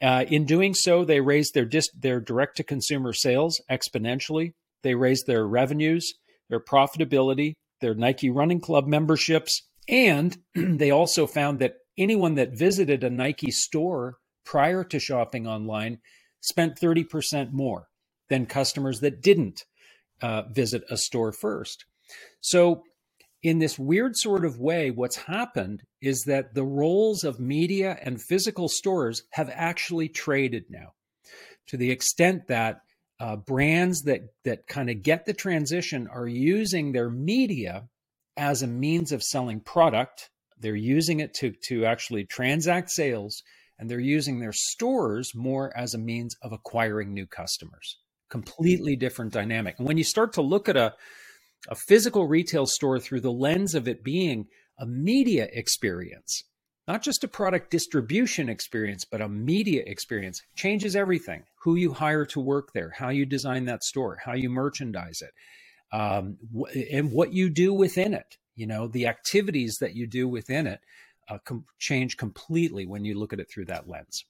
Uh, 0.02 0.24
in 0.28 0.44
doing 0.44 0.74
so, 0.74 1.04
they 1.04 1.20
raised 1.20 1.54
their 1.54 1.64
dis- 1.64 1.90
their 1.96 2.20
direct 2.20 2.56
to 2.56 2.64
consumer 2.64 3.12
sales 3.12 3.62
exponentially. 3.70 4.52
They 4.82 4.96
raised 4.96 5.26
their 5.26 5.46
revenues, 5.46 6.12
their 6.50 6.60
profitability, 6.60 7.54
their 7.80 7.94
Nike 7.94 8.28
Running 8.28 8.60
Club 8.60 8.88
memberships, 8.88 9.62
and 9.88 10.36
they 10.54 10.90
also 10.90 11.28
found 11.28 11.60
that 11.60 11.76
anyone 11.96 12.34
that 12.34 12.58
visited 12.58 13.04
a 13.04 13.10
Nike 13.10 13.52
store 13.52 14.18
prior 14.44 14.82
to 14.82 14.98
shopping 14.98 15.46
online 15.46 15.98
spent 16.40 16.78
30% 16.78 17.52
more 17.52 17.88
than 18.28 18.46
customers 18.46 19.00
that 19.00 19.22
didn't 19.22 19.64
uh, 20.20 20.42
visit 20.50 20.82
a 20.90 20.96
store 20.96 21.32
first. 21.32 21.84
So 22.40 22.82
in 23.42 23.58
this 23.58 23.78
weird 23.78 24.16
sort 24.16 24.44
of 24.44 24.58
way, 24.58 24.90
what's 24.90 25.16
happened 25.16 25.82
is 26.00 26.24
that 26.26 26.54
the 26.54 26.64
roles 26.64 27.24
of 27.24 27.38
media 27.38 27.96
and 28.02 28.20
physical 28.20 28.68
stores 28.68 29.22
have 29.30 29.50
actually 29.52 30.08
traded 30.08 30.64
now 30.68 30.92
to 31.68 31.76
the 31.76 31.90
extent 31.90 32.48
that 32.48 32.80
uh, 33.18 33.36
brands 33.36 34.02
that, 34.02 34.20
that 34.44 34.66
kind 34.66 34.90
of 34.90 35.02
get 35.02 35.24
the 35.26 35.32
transition 35.32 36.08
are 36.08 36.26
using 36.26 36.92
their 36.92 37.10
media 37.10 37.88
as 38.36 38.62
a 38.62 38.66
means 38.66 39.12
of 39.12 39.22
selling 39.22 39.60
product. 39.60 40.30
They're 40.58 40.74
using 40.74 41.20
it 41.20 41.34
to, 41.34 41.52
to 41.68 41.86
actually 41.86 42.24
transact 42.24 42.90
sales, 42.90 43.42
and 43.78 43.90
they're 43.90 43.98
using 44.00 44.40
their 44.40 44.52
stores 44.52 45.32
more 45.34 45.76
as 45.76 45.94
a 45.94 45.98
means 45.98 46.36
of 46.42 46.52
acquiring 46.52 47.12
new 47.12 47.26
customers. 47.26 47.98
Completely 48.28 48.96
different 48.96 49.32
dynamic. 49.32 49.76
And 49.78 49.86
when 49.86 49.98
you 49.98 50.04
start 50.04 50.32
to 50.34 50.42
look 50.42 50.68
at 50.68 50.76
a 50.76 50.94
a 51.68 51.74
physical 51.74 52.26
retail 52.26 52.66
store 52.66 52.98
through 52.98 53.20
the 53.20 53.32
lens 53.32 53.74
of 53.74 53.88
it 53.88 54.04
being 54.04 54.46
a 54.78 54.86
media 54.86 55.48
experience, 55.52 56.44
not 56.86 57.02
just 57.02 57.24
a 57.24 57.28
product 57.28 57.70
distribution 57.70 58.48
experience, 58.48 59.04
but 59.04 59.20
a 59.20 59.28
media 59.28 59.82
experience 59.86 60.42
changes 60.54 60.94
everything. 60.94 61.44
Who 61.62 61.74
you 61.74 61.92
hire 61.92 62.24
to 62.26 62.40
work 62.40 62.72
there, 62.72 62.90
how 62.96 63.08
you 63.08 63.26
design 63.26 63.64
that 63.64 63.82
store, 63.82 64.18
how 64.24 64.34
you 64.34 64.48
merchandise 64.48 65.20
it, 65.22 65.32
um, 65.96 66.38
and 66.92 67.10
what 67.10 67.32
you 67.32 67.50
do 67.50 67.72
within 67.74 68.14
it. 68.14 68.36
You 68.54 68.66
know, 68.66 68.86
the 68.88 69.06
activities 69.06 69.78
that 69.80 69.94
you 69.94 70.06
do 70.06 70.28
within 70.28 70.66
it 70.66 70.80
uh, 71.28 71.38
com- 71.44 71.64
change 71.78 72.16
completely 72.16 72.86
when 72.86 73.04
you 73.04 73.18
look 73.18 73.32
at 73.32 73.40
it 73.40 73.50
through 73.50 73.66
that 73.66 73.88
lens. 73.88 74.24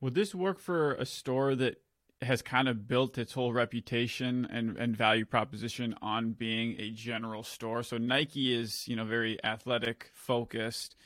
Would 0.00 0.14
this 0.14 0.34
work 0.34 0.60
for 0.60 0.94
a 0.94 1.06
store 1.06 1.54
that 1.56 1.80
has 2.22 2.42
kind 2.42 2.68
of 2.68 2.88
built 2.88 3.16
its 3.16 3.32
whole 3.32 3.52
reputation 3.52 4.46
and, 4.50 4.76
and 4.76 4.96
value 4.96 5.24
proposition 5.24 5.94
on 6.02 6.32
being 6.32 6.74
a 6.78 6.90
general 6.90 7.42
store. 7.42 7.82
So 7.82 7.96
Nike 7.96 8.54
is, 8.54 8.88
you 8.88 8.96
know, 8.96 9.04
very 9.04 9.42
athletic 9.44 10.10
focused 10.14 10.96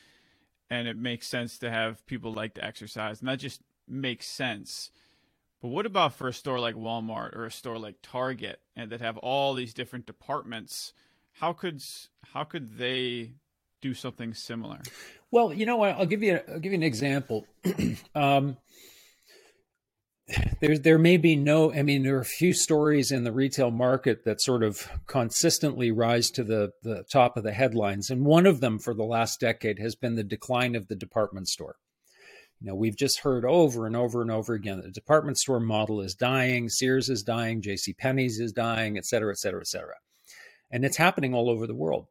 and 0.69 0.87
it 0.87 0.97
makes 0.97 1.27
sense 1.27 1.59
to 1.59 1.69
have 1.69 2.05
people 2.07 2.33
like 2.33 2.55
to 2.55 2.65
exercise 2.65 3.19
and 3.19 3.29
that 3.29 3.39
just 3.39 3.61
makes 3.87 4.25
sense. 4.25 4.89
But 5.61 5.67
what 5.69 5.85
about 5.85 6.13
for 6.13 6.27
a 6.27 6.33
store 6.33 6.59
like 6.59 6.75
Walmart 6.75 7.35
or 7.35 7.45
a 7.45 7.51
store 7.51 7.77
like 7.77 7.95
Target 8.01 8.59
and 8.75 8.89
that 8.91 9.01
have 9.01 9.17
all 9.17 9.53
these 9.53 9.73
different 9.73 10.05
departments? 10.05 10.93
How 11.33 11.53
could 11.53 11.81
how 12.33 12.43
could 12.43 12.77
they 12.77 13.33
do 13.81 13.93
something 13.93 14.33
similar? 14.33 14.79
Well, 15.29 15.53
you 15.53 15.65
know? 15.65 15.81
I'll 15.83 16.05
give 16.05 16.23
you 16.23 16.35
a, 16.35 16.51
I'll 16.53 16.59
give 16.59 16.71
you 16.71 16.77
an 16.77 16.83
example. 16.83 17.45
um, 18.15 18.57
there 20.61 20.77
there 20.77 20.97
may 20.97 21.17
be 21.17 21.35
no 21.35 21.73
i 21.73 21.81
mean 21.81 22.03
there 22.03 22.15
are 22.15 22.21
a 22.21 22.25
few 22.25 22.53
stories 22.53 23.11
in 23.11 23.23
the 23.23 23.31
retail 23.31 23.71
market 23.71 24.23
that 24.23 24.41
sort 24.41 24.63
of 24.63 24.87
consistently 25.05 25.91
rise 25.91 26.31
to 26.31 26.43
the 26.43 26.71
the 26.81 27.03
top 27.11 27.35
of 27.35 27.43
the 27.43 27.51
headlines 27.51 28.09
and 28.09 28.25
one 28.25 28.45
of 28.45 28.61
them 28.61 28.79
for 28.79 28.93
the 28.93 29.03
last 29.03 29.39
decade 29.39 29.79
has 29.79 29.95
been 29.95 30.15
the 30.15 30.23
decline 30.23 30.75
of 30.75 30.87
the 30.87 30.95
department 30.95 31.47
store. 31.47 31.75
You 32.61 32.67
know 32.67 32.75
we've 32.75 32.95
just 32.95 33.19
heard 33.19 33.43
over 33.43 33.85
and 33.85 33.97
over 33.97 34.21
and 34.21 34.31
over 34.31 34.53
again 34.53 34.77
that 34.77 34.85
the 34.85 34.91
department 34.91 35.37
store 35.37 35.59
model 35.59 35.99
is 35.99 36.15
dying 36.15 36.69
sears 36.69 37.09
is 37.09 37.23
dying 37.23 37.61
jc 37.61 37.97
penney's 37.97 38.39
is 38.39 38.53
dying 38.53 38.97
et 38.97 39.05
cetera 39.05 39.31
et 39.31 39.39
cetera 39.39 39.59
et 39.59 39.67
cetera. 39.67 39.95
And 40.71 40.85
it's 40.85 40.97
happening 40.97 41.33
all 41.33 41.49
over 41.49 41.67
the 41.67 41.75
world. 41.75 42.07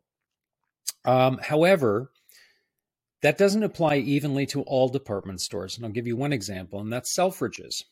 Um, 1.06 1.38
however 1.42 2.10
that 3.22 3.38
doesn't 3.38 3.62
apply 3.62 3.96
evenly 3.96 4.46
to 4.46 4.62
all 4.62 4.88
department 4.90 5.40
stores 5.40 5.76
and 5.76 5.86
i'll 5.86 5.92
give 5.92 6.06
you 6.06 6.16
one 6.16 6.34
example 6.34 6.78
and 6.78 6.92
that's 6.92 7.16
selfridges 7.16 7.84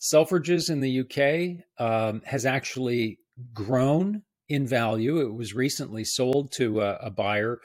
Selfridges 0.00 0.70
in 0.70 0.80
the 0.80 1.00
UK 1.00 1.64
um, 1.78 2.22
has 2.24 2.46
actually 2.46 3.18
grown 3.52 4.22
in 4.48 4.66
value. 4.66 5.20
It 5.20 5.34
was 5.34 5.54
recently 5.54 6.04
sold 6.04 6.52
to 6.52 6.80
a, 6.80 6.96
a 6.96 7.10
buyer 7.10 7.60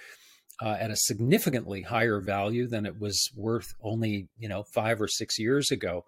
uh, 0.61 0.77
at 0.79 0.91
a 0.91 0.95
significantly 0.95 1.81
higher 1.81 2.19
value 2.19 2.67
than 2.67 2.85
it 2.85 2.99
was 2.99 3.29
worth 3.35 3.73
only 3.81 4.29
you 4.37 4.49
know 4.49 4.63
five 4.73 5.01
or 5.01 5.07
six 5.07 5.39
years 5.39 5.71
ago. 5.71 6.05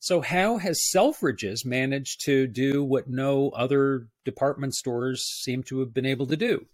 So 0.00 0.20
how 0.20 0.58
has 0.58 0.86
Selfridges 0.94 1.64
managed 1.64 2.24
to 2.26 2.46
do 2.46 2.84
what 2.84 3.08
no 3.08 3.48
other 3.50 4.08
department 4.26 4.74
stores 4.74 5.24
seem 5.24 5.62
to 5.64 5.80
have 5.80 5.94
been 5.94 6.04
able 6.04 6.26
to 6.26 6.36
do? 6.36 6.66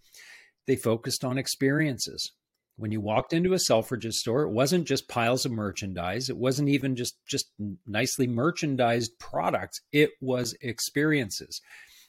They 0.66 0.74
focused 0.74 1.24
on 1.24 1.38
experiences 1.38 2.32
when 2.80 2.92
you 2.92 3.00
walked 3.00 3.34
into 3.34 3.52
a 3.52 3.58
Selfridges 3.58 4.14
store, 4.14 4.42
it 4.42 4.52
wasn't 4.52 4.88
just 4.88 5.06
piles 5.06 5.44
of 5.44 5.52
merchandise. 5.52 6.30
It 6.30 6.38
wasn't 6.38 6.70
even 6.70 6.96
just 6.96 7.14
just 7.28 7.50
nicely 7.86 8.26
merchandised 8.26 9.18
products. 9.18 9.82
It 9.92 10.12
was 10.22 10.56
experiences. 10.62 11.60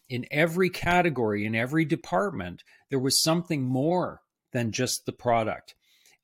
In 0.08 0.26
every 0.32 0.70
category, 0.70 1.46
in 1.46 1.56
every 1.56 1.84
department, 1.84 2.64
there 2.90 3.00
was 3.00 3.22
something 3.22 3.64
more 3.64 4.22
than 4.54 4.72
just 4.72 5.06
the 5.06 5.12
product. 5.12 5.76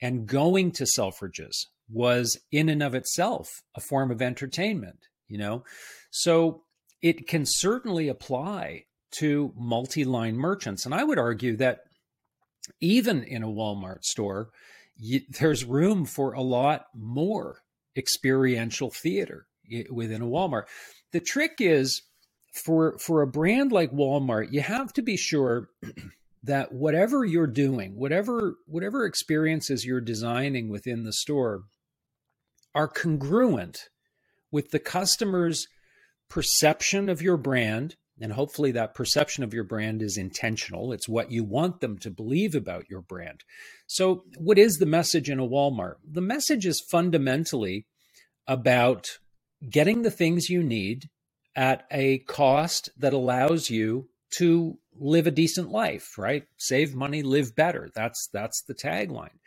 And 0.02 0.28
going 0.28 0.72
to 0.74 0.86
Selfridges 0.86 1.66
was 1.90 2.40
in 2.50 2.70
and 2.70 2.82
of 2.82 2.96
itself 2.96 3.64
a 3.76 3.82
form 3.82 4.12
of 4.12 4.22
entertainment. 4.22 5.08
you 5.28 5.38
know? 5.38 5.66
So 6.10 6.64
it 7.02 7.28
can 7.28 7.44
certainly 7.46 8.08
apply 8.08 8.86
to 9.20 9.54
multi 9.58 10.06
line 10.06 10.38
merchants. 10.38 10.86
And 10.86 10.96
I 10.96 11.04
would 11.04 11.20
argue 11.20 11.58
that 11.58 11.82
even 12.80 13.24
in 13.24 13.44
a 13.44 13.48
Walmart 13.48 14.04
store, 14.04 14.50
you, 14.98 15.22
there's 15.30 15.66
room 15.66 16.06
for 16.06 16.34
a 16.34 16.42
lot 16.42 16.86
more 16.96 17.64
experiential 17.96 18.90
theater 18.92 19.48
within 19.90 20.22
a 20.22 20.28
Walmart. 20.28 20.64
The 21.12 21.20
trick 21.20 21.56
is 21.60 22.04
for 22.54 22.98
for 22.98 23.22
a 23.22 23.28
brand 23.28 23.72
like 23.72 23.92
Walmart, 23.92 24.52
you 24.52 24.62
have 24.62 24.94
to 24.94 25.02
be 25.02 25.18
sure 25.18 25.70
that 26.44 26.72
whatever 26.72 27.26
you're 27.26 27.48
doing, 27.48 27.96
whatever 27.96 28.56
whatever 28.66 29.06
experiences 29.06 29.86
you're 29.86 30.02
designing 30.02 30.70
within 30.70 31.04
the 31.04 31.14
store 31.14 31.64
are 32.74 32.88
congruent 32.88 33.90
with 34.52 34.72
the 34.72 34.80
customer's 34.80 35.68
perception 36.30 37.10
of 37.10 37.22
your 37.22 37.38
brand 37.38 37.96
and 38.20 38.34
hopefully 38.34 38.72
that 38.72 38.96
perception 38.96 39.44
of 39.44 39.54
your 39.54 39.64
brand 39.64 40.02
is 40.02 40.18
intentional. 40.18 40.92
It's 40.92 41.08
what 41.08 41.32
you 41.32 41.44
want 41.44 41.82
them 41.82 41.98
to 42.00 42.10
believe 42.10 42.56
about 42.56 42.90
your 42.90 43.02
brand. 43.02 43.44
So, 43.86 44.24
what 44.38 44.58
is 44.58 44.78
the 44.78 44.86
message 44.86 45.30
in 45.30 45.40
a 45.40 45.48
Walmart? 45.48 45.96
The 46.04 46.22
message 46.22 46.66
is 46.66 46.82
fundamentally 46.82 47.86
about 48.48 49.08
getting 49.70 50.02
the 50.02 50.12
things 50.12 50.50
you 50.50 50.64
need 50.64 51.10
at 51.56 51.86
a 51.92 52.20
cost 52.20 52.90
that 52.98 53.14
allows 53.14 53.70
you 53.70 54.10
to 54.38 54.78
live 55.00 55.28
a 55.28 55.32
decent 55.32 55.70
life, 55.70 56.18
right? 56.18 56.44
Save 56.58 56.96
money, 56.96 57.24
live 57.24 57.56
better. 57.56 57.90
That's 57.94 58.30
that's 58.34 58.62
the 58.64 58.76
tagline. 58.76 59.40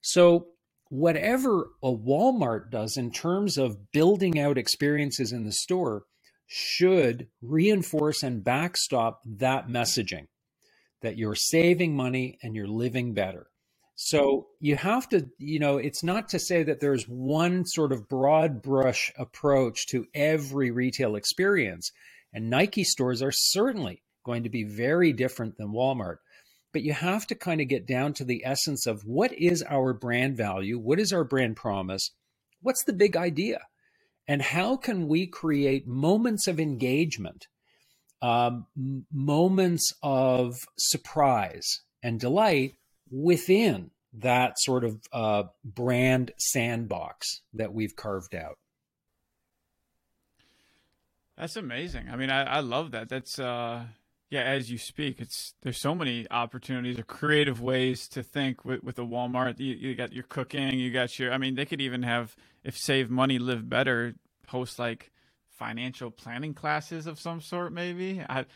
So 0.00 0.48
whatever 0.90 1.70
a 1.82 1.92
Walmart 1.92 2.70
does 2.70 2.96
in 2.96 3.10
terms 3.10 3.58
of 3.58 3.92
building 3.92 4.40
out 4.40 4.58
experiences 4.58 5.32
in 5.32 5.44
the 5.44 5.52
store 5.52 6.04
should 6.48 7.28
reinforce 7.42 8.22
and 8.22 8.42
backstop 8.42 9.20
that 9.24 9.68
messaging 9.68 10.26
that 11.02 11.16
you're 11.16 11.34
saving 11.34 11.94
money 11.94 12.38
and 12.42 12.56
you're 12.56 12.66
living 12.66 13.14
better. 13.14 13.46
So 13.94 14.46
you 14.58 14.76
have 14.76 15.08
to, 15.10 15.28
you 15.38 15.58
know, 15.58 15.76
it's 15.76 16.02
not 16.02 16.28
to 16.30 16.38
say 16.38 16.62
that 16.62 16.80
there's 16.80 17.04
one 17.04 17.66
sort 17.66 17.92
of 17.92 18.08
broad 18.08 18.62
brush 18.62 19.12
approach 19.18 19.86
to 19.88 20.06
every 20.14 20.70
retail 20.70 21.16
experience. 21.16 21.92
And 22.32 22.48
Nike 22.48 22.84
stores 22.84 23.22
are 23.22 23.32
certainly 23.32 24.02
going 24.24 24.44
to 24.44 24.50
be 24.50 24.64
very 24.64 25.12
different 25.12 25.58
than 25.58 25.72
Walmart. 25.72 26.16
But 26.72 26.82
you 26.82 26.92
have 26.92 27.26
to 27.26 27.34
kind 27.34 27.60
of 27.60 27.68
get 27.68 27.86
down 27.86 28.14
to 28.14 28.24
the 28.24 28.42
essence 28.44 28.86
of 28.86 29.02
what 29.04 29.32
is 29.32 29.62
our 29.68 29.92
brand 29.92 30.36
value? 30.36 30.78
What 30.78 30.98
is 31.00 31.12
our 31.12 31.24
brand 31.24 31.56
promise? 31.56 32.10
What's 32.62 32.84
the 32.84 32.92
big 32.92 33.16
idea? 33.16 33.60
And 34.28 34.42
how 34.42 34.76
can 34.76 35.08
we 35.08 35.26
create 35.26 35.86
moments 35.86 36.46
of 36.46 36.60
engagement, 36.60 37.46
um, 38.20 38.66
moments 39.10 39.94
of 40.02 40.54
surprise 40.76 41.80
and 42.02 42.20
delight 42.20 42.74
within 43.10 43.90
that 44.12 44.58
sort 44.58 44.84
of 44.84 45.00
uh, 45.12 45.44
brand 45.64 46.32
sandbox 46.36 47.40
that 47.54 47.72
we've 47.72 47.96
carved 47.96 48.34
out? 48.34 48.58
That's 51.38 51.56
amazing. 51.56 52.08
I 52.10 52.16
mean, 52.16 52.30
I, 52.30 52.42
I 52.42 52.60
love 52.60 52.90
that. 52.90 53.08
That's 53.08 53.38
uh, 53.38 53.84
yeah. 54.30 54.42
As 54.42 54.70
you 54.70 54.78
speak, 54.78 55.20
it's 55.20 55.54
there's 55.62 55.78
so 55.78 55.94
many 55.94 56.26
opportunities 56.30 56.98
or 56.98 57.02
creative 57.02 57.60
ways 57.60 58.08
to 58.08 58.22
think 58.22 58.64
with 58.64 58.82
with 58.82 58.98
a 58.98 59.02
Walmart. 59.02 59.58
You, 59.58 59.74
you 59.74 59.94
got 59.94 60.12
your 60.12 60.24
cooking, 60.24 60.78
you 60.78 60.90
got 60.90 61.18
your. 61.18 61.32
I 61.32 61.38
mean, 61.38 61.54
they 61.54 61.64
could 61.64 61.80
even 61.80 62.02
have 62.02 62.36
if 62.64 62.76
save 62.76 63.10
money, 63.10 63.38
live 63.38 63.68
better. 63.68 64.14
Host 64.48 64.78
like 64.78 65.10
financial 65.50 66.10
planning 66.10 66.54
classes 66.54 67.06
of 67.06 67.18
some 67.18 67.40
sort. 67.40 67.72
Maybe 67.72 68.22
I 68.28 68.46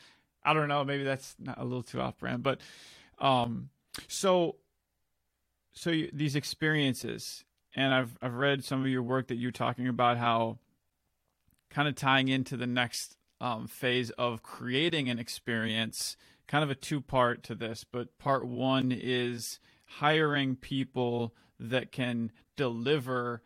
I 0.44 0.54
don't 0.54 0.68
know. 0.68 0.84
Maybe 0.84 1.04
that's 1.04 1.36
a 1.56 1.64
little 1.64 1.82
too 1.82 2.00
off 2.00 2.18
brand, 2.18 2.42
but 2.42 2.60
um, 3.18 3.70
so 4.08 4.56
so 5.72 5.90
you, 5.90 6.10
these 6.12 6.36
experiences, 6.36 7.44
and 7.74 7.94
I've 7.94 8.16
I've 8.20 8.34
read 8.34 8.64
some 8.64 8.80
of 8.80 8.88
your 8.88 9.02
work 9.02 9.28
that 9.28 9.36
you're 9.36 9.50
talking 9.50 9.88
about 9.88 10.18
how 10.18 10.58
kind 11.70 11.88
of 11.88 11.94
tying 11.94 12.28
into 12.28 12.56
the 12.56 12.66
next 12.66 13.16
um, 13.42 13.66
phase 13.66 14.10
of 14.10 14.42
creating 14.42 15.10
an 15.10 15.18
experience, 15.18 16.16
kind 16.46 16.62
of 16.62 16.70
a 16.70 16.76
two 16.76 17.00
part 17.00 17.42
to 17.42 17.54
this. 17.56 17.84
But 17.84 18.16
part 18.16 18.46
one 18.46 18.92
is 18.92 19.58
hiring 19.84 20.54
people 20.56 21.34
that 21.58 21.90
can 21.90 22.30
deliver 22.56 23.42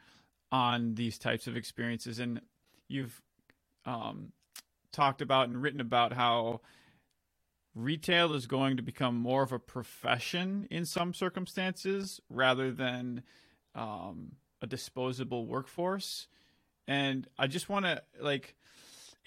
on 0.53 0.95
these 0.95 1.19
types 1.19 1.47
of 1.47 1.57
experiences. 1.57 2.19
And 2.19 2.43
you've 2.89 3.23
um, 3.87 4.33
talked 4.93 5.23
about 5.23 5.49
and 5.49 5.61
written 5.63 5.81
about 5.81 6.13
how 6.13 6.61
retail 7.75 8.35
is 8.35 8.47
going 8.47 8.77
to 8.77 8.83
become 8.83 9.17
more 9.17 9.43
of 9.43 9.53
a 9.53 9.59
profession 9.59 10.69
in 10.71 10.85
some 10.85 11.15
circumstances 11.15 12.21
rather 12.29 12.71
than 12.71 13.23
um, 13.75 14.33
a 14.61 14.67
disposable 14.67 15.47
workforce. 15.47 16.29
And 16.87 17.27
I 17.39 17.47
just 17.47 17.69
want 17.69 17.87
to 17.87 18.03
like, 18.21 18.57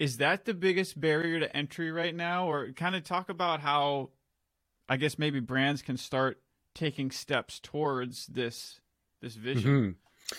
is 0.00 0.16
that 0.16 0.46
the 0.46 0.54
biggest 0.54 0.98
barrier 0.98 1.38
to 1.38 1.56
entry 1.56 1.92
right 1.92 2.14
now? 2.14 2.50
Or 2.50 2.72
kind 2.72 2.96
of 2.96 3.04
talk 3.04 3.28
about 3.28 3.60
how 3.60 4.08
I 4.88 4.96
guess 4.96 5.18
maybe 5.18 5.38
brands 5.38 5.82
can 5.82 5.98
start 5.98 6.40
taking 6.74 7.10
steps 7.10 7.60
towards 7.60 8.26
this 8.26 8.80
this 9.20 9.36
vision. 9.36 9.70
Mm-hmm. 9.70 10.36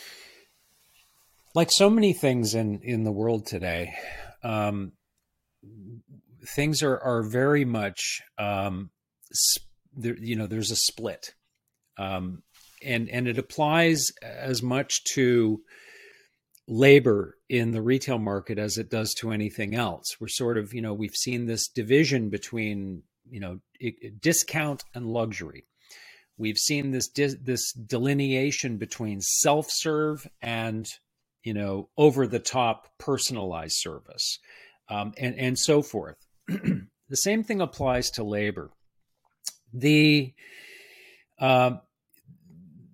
Like 1.54 1.70
so 1.72 1.90
many 1.90 2.12
things 2.12 2.56
in 2.56 2.82
in 2.82 3.04
the 3.04 3.12
world 3.12 3.46
today, 3.46 3.94
um, 4.44 4.94
things 6.56 6.82
are 6.82 7.00
are 7.00 7.22
very 7.22 7.64
much 7.64 8.22
um, 8.40 8.90
there, 9.96 10.18
you 10.18 10.36
know 10.36 10.48
there's 10.48 10.72
a 10.72 10.76
split, 10.76 11.36
um, 11.98 12.42
and 12.84 13.10
and 13.10 13.28
it 13.28 13.38
applies 13.38 14.12
as 14.24 14.64
much 14.64 15.04
to 15.14 15.62
labor 16.72 17.38
in 17.50 17.72
the 17.72 17.82
retail 17.82 18.18
market 18.18 18.58
as 18.58 18.78
it 18.78 18.90
does 18.90 19.14
to 19.14 19.32
anything 19.32 19.76
else. 19.76 20.16
We're 20.22 20.30
sort 20.30 20.58
of, 20.58 20.74
you 20.74 20.82
know, 20.82 20.94
we've 20.94 21.14
seen 21.14 21.46
this 21.46 21.68
division 21.68 22.30
between, 22.30 23.04
you 23.30 23.42
know, 23.42 23.60
discount 24.22 24.86
and 24.96 25.06
luxury. 25.06 25.66
We've 26.38 26.58
seen 26.58 26.92
this 26.92 27.10
this 27.10 27.74
delineation 27.74 28.78
between 28.78 29.20
self-serve 29.20 30.28
and, 30.42 30.88
you 31.44 31.54
know, 31.54 31.90
over-the-top 31.98 32.88
personalized 32.98 33.76
service, 33.76 34.40
um, 34.90 35.14
and 35.18 35.36
and 35.38 35.60
so 35.60 35.82
forth. 35.82 36.16
the 36.48 36.88
same 37.14 37.44
thing 37.44 37.60
applies 37.60 38.10
to 38.12 38.24
labor. 38.24 38.72
The 39.74 40.34
uh, 41.38 41.78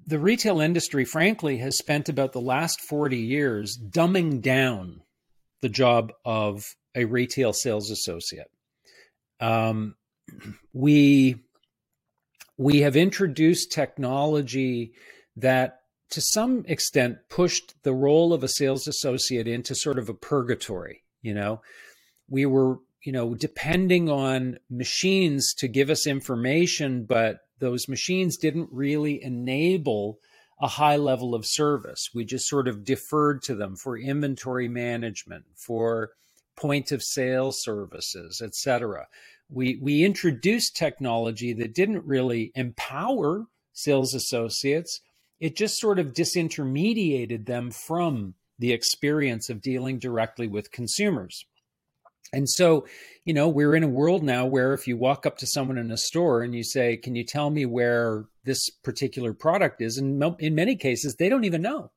the 0.08 0.20
retail 0.20 0.62
industry, 0.62 1.04
frankly, 1.04 1.58
has 1.58 1.78
spent 1.78 2.08
about 2.08 2.32
the 2.32 2.41
last 2.41 2.80
40 2.80 3.17
years 3.17 3.78
dumbing 3.78 4.41
down 4.41 5.02
the 5.62 5.70
job 5.70 6.13
of 6.24 6.63
a 6.96 7.04
retail 7.06 7.52
sales 7.52 7.91
associate. 7.91 8.50
Um, 9.39 9.96
we 10.74 11.36
we 12.58 12.82
have 12.82 12.96
introduced 12.96 13.72
technology 13.72 14.93
that 15.36 15.82
to 16.10 16.22
some 16.22 16.63
extent 16.67 17.17
pushed 17.30 17.76
the 17.84 17.93
role 17.93 18.34
of 18.34 18.43
a 18.43 18.48
sales 18.48 18.88
associate 18.88 19.48
into 19.48 19.76
sort 19.76 20.00
of 20.00 20.10
a 20.10 20.13
purgatory 20.13 21.04
you 21.22 21.34
know 21.34 21.62
we 22.30 22.46
were 22.46 22.78
you 23.06 23.12
know 23.12 23.36
depending 23.36 24.10
on 24.10 24.58
machines 24.70 25.54
to 25.54 25.67
give 25.67 25.89
us 25.89 26.08
information 26.08 27.06
but 27.06 27.38
those 27.60 27.88
machines 27.88 28.38
didn't 28.38 28.70
really 28.72 29.22
enable 29.24 30.20
a 30.60 30.67
high 30.67 30.96
level 30.96 31.36
of 31.36 31.46
service. 31.46 32.10
We 32.13 32.26
just 32.26 32.48
sort 32.48 32.67
of 32.67 32.84
deferred 32.84 33.41
to 33.43 33.56
them 33.56 33.76
for 33.76 33.98
inventory 33.98 34.67
management, 34.67 35.46
for 35.56 36.12
point 36.56 36.91
of 36.91 37.04
sale 37.04 37.52
services, 37.52 38.41
etc. 38.41 39.08
We 39.50 39.78
we 39.82 40.04
introduced 40.04 40.76
technology 40.76 41.54
that 41.54 41.76
didn't 41.76 42.06
really 42.06 42.52
empower 42.56 43.46
sales 43.74 44.13
associates. 44.13 45.02
It 45.39 45.56
just 45.56 45.80
sort 45.80 46.00
of 46.00 46.13
disintermediated 46.13 47.46
them 47.46 47.70
from 47.70 48.34
the 48.58 48.74
experience 48.74 49.50
of 49.50 49.62
dealing 49.62 50.00
directly 50.00 50.48
with 50.48 50.72
consumers. 50.72 51.46
And 52.34 52.50
so, 52.50 52.88
you 53.26 53.34
know, 53.34 53.50
we're 53.50 53.76
in 53.76 53.84
a 53.84 53.88
world 53.90 54.24
now 54.24 54.46
where 54.46 54.74
if 54.74 54.88
you 54.88 54.98
walk 54.98 55.26
up 55.26 55.38
to 55.40 55.48
someone 55.48 55.78
in 55.78 55.92
a 55.92 55.98
store 55.98 56.44
and 56.44 56.56
you 56.56 56.63
say, 56.63 56.98
"Can 56.98 57.16
you 57.16 57.26
tell 57.26 57.50
me 57.52 57.66
where 57.66 58.26
this 58.46 58.70
particular 58.84 59.34
product 59.34 59.82
is?" 59.82 59.98
and 59.98 60.24
in 60.40 60.56
many 60.56 60.76
cases, 60.78 61.16
they 61.16 61.30
don't 61.30 61.46
even 61.46 61.62
know. 61.63 61.92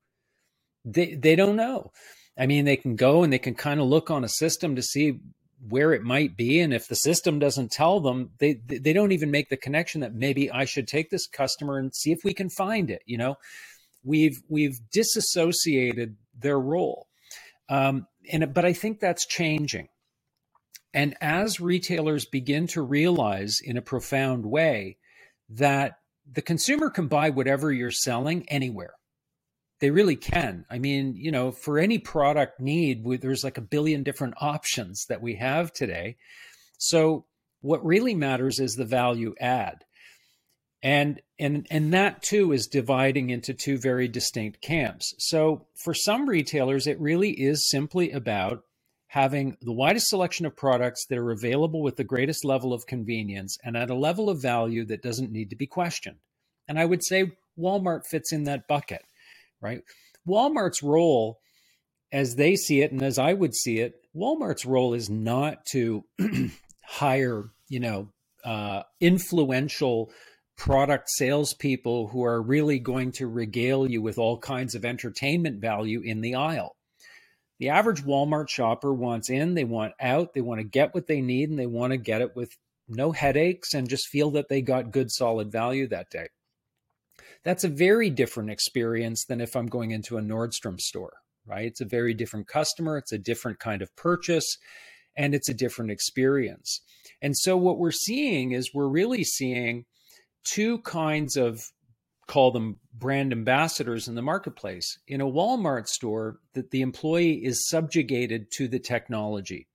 They 0.84 1.14
they 1.14 1.36
don't 1.36 1.56
know. 1.56 1.92
I 2.38 2.46
mean, 2.46 2.64
they 2.66 2.76
can 2.76 2.96
go 2.96 3.22
and 3.24 3.32
they 3.32 3.38
can 3.40 3.54
kind 3.54 3.80
of 3.80 3.86
look 3.88 4.10
on 4.10 4.24
a 4.24 4.28
system 4.28 4.76
to 4.76 4.82
see 4.82 5.20
where 5.68 5.92
it 5.94 6.02
might 6.04 6.36
be, 6.36 6.60
and 6.60 6.74
if 6.74 6.88
the 6.88 6.96
system 6.96 7.38
doesn't 7.40 7.72
tell 7.72 8.00
them, 8.00 8.30
they 8.40 8.54
they 8.54 8.92
don't 8.94 9.12
even 9.12 9.30
make 9.30 9.50
the 9.50 9.58
connection 9.58 10.02
that 10.02 10.14
maybe 10.14 10.50
I 10.50 10.64
should 10.66 10.88
take 10.88 11.10
this 11.10 11.26
customer 11.28 11.78
and 11.78 11.94
see 11.94 12.12
if 12.12 12.20
we 12.24 12.34
can 12.34 12.50
find 12.50 12.90
it. 12.90 13.02
You 13.06 13.18
know, 13.18 13.36
we've 14.04 14.42
we've 14.48 14.78
disassociated 14.92 16.16
their 16.38 16.60
role 16.60 17.06
Um, 17.70 18.08
and 18.32 18.54
but 18.54 18.66
I 18.66 18.74
think 18.74 19.00
that's 19.00 19.26
changing. 19.26 19.88
And 20.92 21.16
as 21.20 21.60
retailers 21.60 22.24
begin 22.24 22.66
to 22.68 22.82
realize 22.82 23.60
in 23.62 23.76
a 23.76 23.82
profound 23.82 24.44
way 24.44 24.98
that 25.50 25.98
the 26.30 26.42
consumer 26.42 26.90
can 26.90 27.08
buy 27.08 27.30
whatever 27.30 27.72
you're 27.72 27.90
selling 27.90 28.48
anywhere. 28.48 28.94
They 29.80 29.90
really 29.90 30.16
can. 30.16 30.66
I 30.70 30.78
mean, 30.78 31.14
you 31.16 31.30
know, 31.30 31.52
for 31.52 31.78
any 31.78 31.98
product 31.98 32.60
need, 32.60 33.04
there's 33.20 33.44
like 33.44 33.58
a 33.58 33.62
billion 33.62 34.02
different 34.02 34.34
options 34.40 35.06
that 35.08 35.22
we 35.22 35.36
have 35.36 35.72
today. 35.72 36.16
So 36.78 37.24
what 37.62 37.84
really 37.84 38.14
matters 38.14 38.60
is 38.60 38.74
the 38.74 38.84
value 38.84 39.34
add. 39.40 39.84
And 40.82 41.20
and 41.38 41.66
and 41.70 41.92
that 41.92 42.22
too 42.22 42.52
is 42.52 42.66
dividing 42.66 43.30
into 43.30 43.52
two 43.52 43.76
very 43.78 44.08
distinct 44.08 44.62
camps. 44.62 45.14
So 45.18 45.66
for 45.74 45.92
some 45.92 46.26
retailers 46.26 46.86
it 46.86 46.98
really 46.98 47.32
is 47.32 47.68
simply 47.68 48.12
about 48.12 48.62
having 49.10 49.56
the 49.60 49.72
widest 49.72 50.08
selection 50.08 50.46
of 50.46 50.54
products 50.54 51.04
that 51.06 51.18
are 51.18 51.32
available 51.32 51.82
with 51.82 51.96
the 51.96 52.04
greatest 52.04 52.44
level 52.44 52.72
of 52.72 52.86
convenience 52.86 53.58
and 53.64 53.76
at 53.76 53.90
a 53.90 53.94
level 53.94 54.30
of 54.30 54.40
value 54.40 54.84
that 54.84 55.02
doesn't 55.02 55.32
need 55.32 55.50
to 55.50 55.56
be 55.56 55.66
questioned. 55.66 56.18
And 56.68 56.78
I 56.78 56.84
would 56.84 57.04
say 57.04 57.32
Walmart 57.58 58.06
fits 58.06 58.32
in 58.32 58.44
that 58.44 58.68
bucket, 58.68 59.02
right? 59.60 59.82
Walmart's 60.28 60.80
role 60.80 61.40
as 62.12 62.36
they 62.36 62.54
see 62.54 62.82
it 62.82 62.92
and 62.92 63.02
as 63.02 63.18
I 63.18 63.32
would 63.32 63.52
see 63.52 63.80
it, 63.80 63.94
Walmart's 64.14 64.64
role 64.64 64.94
is 64.94 65.10
not 65.10 65.66
to 65.72 66.04
hire, 66.84 67.46
you 67.68 67.80
know, 67.80 68.12
uh, 68.44 68.84
influential 69.00 70.12
product 70.56 71.10
salespeople 71.10 72.06
who 72.06 72.22
are 72.22 72.40
really 72.40 72.78
going 72.78 73.10
to 73.10 73.26
regale 73.26 73.90
you 73.90 74.00
with 74.02 74.18
all 74.18 74.38
kinds 74.38 74.76
of 74.76 74.84
entertainment 74.84 75.60
value 75.60 76.00
in 76.00 76.20
the 76.20 76.36
aisle. 76.36 76.76
The 77.60 77.68
average 77.68 78.02
Walmart 78.02 78.48
shopper 78.48 78.92
wants 78.92 79.28
in, 79.28 79.52
they 79.52 79.64
want 79.64 79.92
out, 80.00 80.32
they 80.32 80.40
want 80.40 80.60
to 80.60 80.66
get 80.66 80.94
what 80.94 81.06
they 81.06 81.20
need, 81.20 81.50
and 81.50 81.58
they 81.58 81.66
want 81.66 81.92
to 81.92 81.98
get 81.98 82.22
it 82.22 82.34
with 82.34 82.56
no 82.88 83.12
headaches 83.12 83.74
and 83.74 83.88
just 83.88 84.08
feel 84.08 84.30
that 84.30 84.48
they 84.48 84.62
got 84.62 84.90
good, 84.90 85.12
solid 85.12 85.52
value 85.52 85.86
that 85.88 86.08
day. 86.10 86.28
That's 87.44 87.62
a 87.62 87.68
very 87.68 88.08
different 88.08 88.50
experience 88.50 89.26
than 89.26 89.42
if 89.42 89.54
I'm 89.54 89.66
going 89.66 89.90
into 89.90 90.16
a 90.16 90.22
Nordstrom 90.22 90.80
store, 90.80 91.12
right? 91.46 91.66
It's 91.66 91.82
a 91.82 91.86
very 91.86 92.14
different 92.14 92.48
customer, 92.48 92.96
it's 92.96 93.12
a 93.12 93.18
different 93.18 93.58
kind 93.58 93.82
of 93.82 93.94
purchase 93.94 94.56
and 95.16 95.34
it's 95.34 95.48
a 95.48 95.54
different 95.54 95.90
experience. 95.90 96.80
And 97.20 97.36
so 97.36 97.58
what 97.58 97.78
we're 97.78 97.90
seeing 97.90 98.52
is 98.52 98.72
we're 98.72 98.88
really 98.88 99.24
seeing 99.24 99.84
two 100.44 100.78
kinds 100.78 101.36
of 101.36 101.60
call 102.30 102.52
them 102.52 102.76
brand 102.94 103.32
ambassadors 103.32 104.06
in 104.06 104.14
the 104.14 104.22
marketplace. 104.22 105.00
In 105.08 105.20
a 105.20 105.26
Walmart 105.26 105.88
store, 105.88 106.38
that 106.54 106.70
the 106.70 106.80
employee 106.80 107.44
is 107.44 107.68
subjugated 107.68 108.52
to 108.52 108.68
the 108.68 108.78
technology. 108.78 109.66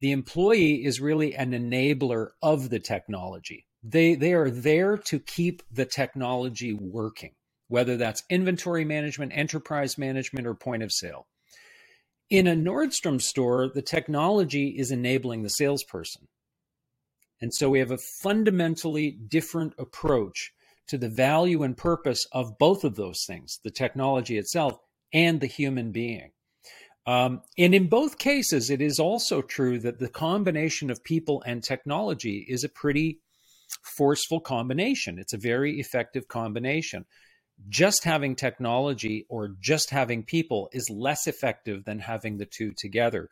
The 0.00 0.12
employee 0.12 0.84
is 0.84 1.00
really 1.00 1.34
an 1.34 1.52
enabler 1.52 2.28
of 2.42 2.68
the 2.68 2.78
technology. 2.78 3.66
They 3.82 4.16
they 4.16 4.34
are 4.34 4.50
there 4.50 4.98
to 4.98 5.18
keep 5.18 5.62
the 5.72 5.86
technology 5.86 6.74
working, 6.74 7.32
whether 7.68 7.96
that's 7.96 8.22
inventory 8.28 8.84
management, 8.84 9.32
enterprise 9.34 9.96
management, 9.96 10.46
or 10.46 10.54
point 10.54 10.82
of 10.82 10.92
sale. 10.92 11.26
In 12.28 12.46
a 12.46 12.54
Nordstrom 12.54 13.18
store, 13.18 13.70
the 13.74 13.80
technology 13.80 14.74
is 14.76 14.90
enabling 14.90 15.42
the 15.42 15.48
salesperson. 15.48 16.28
And 17.40 17.54
so 17.54 17.70
we 17.70 17.78
have 17.78 17.92
a 17.92 18.04
fundamentally 18.22 19.10
different 19.10 19.72
approach 19.78 20.52
to 20.88 20.98
the 20.98 21.08
value 21.08 21.62
and 21.62 21.76
purpose 21.76 22.26
of 22.32 22.58
both 22.58 22.84
of 22.84 22.96
those 22.96 23.24
things 23.26 23.58
the 23.62 23.70
technology 23.70 24.38
itself 24.38 24.78
and 25.12 25.40
the 25.40 25.46
human 25.46 25.92
being. 25.92 26.30
Um, 27.06 27.40
and 27.56 27.74
in 27.74 27.88
both 27.88 28.18
cases, 28.18 28.68
it 28.68 28.82
is 28.82 28.98
also 28.98 29.40
true 29.40 29.78
that 29.78 29.98
the 29.98 30.10
combination 30.10 30.90
of 30.90 31.02
people 31.02 31.42
and 31.46 31.62
technology 31.62 32.44
is 32.46 32.64
a 32.64 32.68
pretty 32.68 33.20
forceful 33.82 34.40
combination. 34.40 35.18
It's 35.18 35.32
a 35.32 35.38
very 35.38 35.80
effective 35.80 36.28
combination 36.28 37.06
just 37.68 38.04
having 38.04 38.36
technology 38.36 39.26
or 39.28 39.54
just 39.60 39.90
having 39.90 40.22
people 40.22 40.68
is 40.72 40.88
less 40.90 41.26
effective 41.26 41.84
than 41.84 41.98
having 41.98 42.38
the 42.38 42.46
two 42.46 42.72
together. 42.76 43.28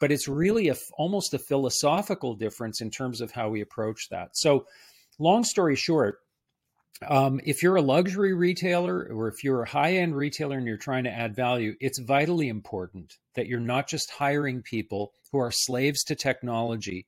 But 0.00 0.12
it's 0.12 0.28
really 0.28 0.68
a, 0.68 0.76
almost 0.96 1.34
a 1.34 1.38
philosophical 1.38 2.34
difference 2.34 2.80
in 2.80 2.90
terms 2.90 3.20
of 3.20 3.32
how 3.32 3.48
we 3.48 3.60
approach 3.60 4.08
that. 4.10 4.30
So, 4.36 4.66
long 5.18 5.44
story 5.44 5.76
short, 5.76 6.18
um, 7.06 7.40
if 7.44 7.62
you're 7.62 7.76
a 7.76 7.82
luxury 7.82 8.34
retailer 8.34 9.08
or 9.12 9.28
if 9.28 9.44
you're 9.44 9.62
a 9.62 9.68
high 9.68 9.94
end 9.94 10.16
retailer 10.16 10.56
and 10.56 10.66
you're 10.66 10.76
trying 10.76 11.04
to 11.04 11.12
add 11.12 11.36
value, 11.36 11.74
it's 11.80 12.00
vitally 12.00 12.48
important 12.48 13.14
that 13.34 13.46
you're 13.46 13.60
not 13.60 13.88
just 13.88 14.10
hiring 14.10 14.62
people 14.62 15.12
who 15.30 15.38
are 15.38 15.52
slaves 15.52 16.02
to 16.04 16.16
technology 16.16 17.06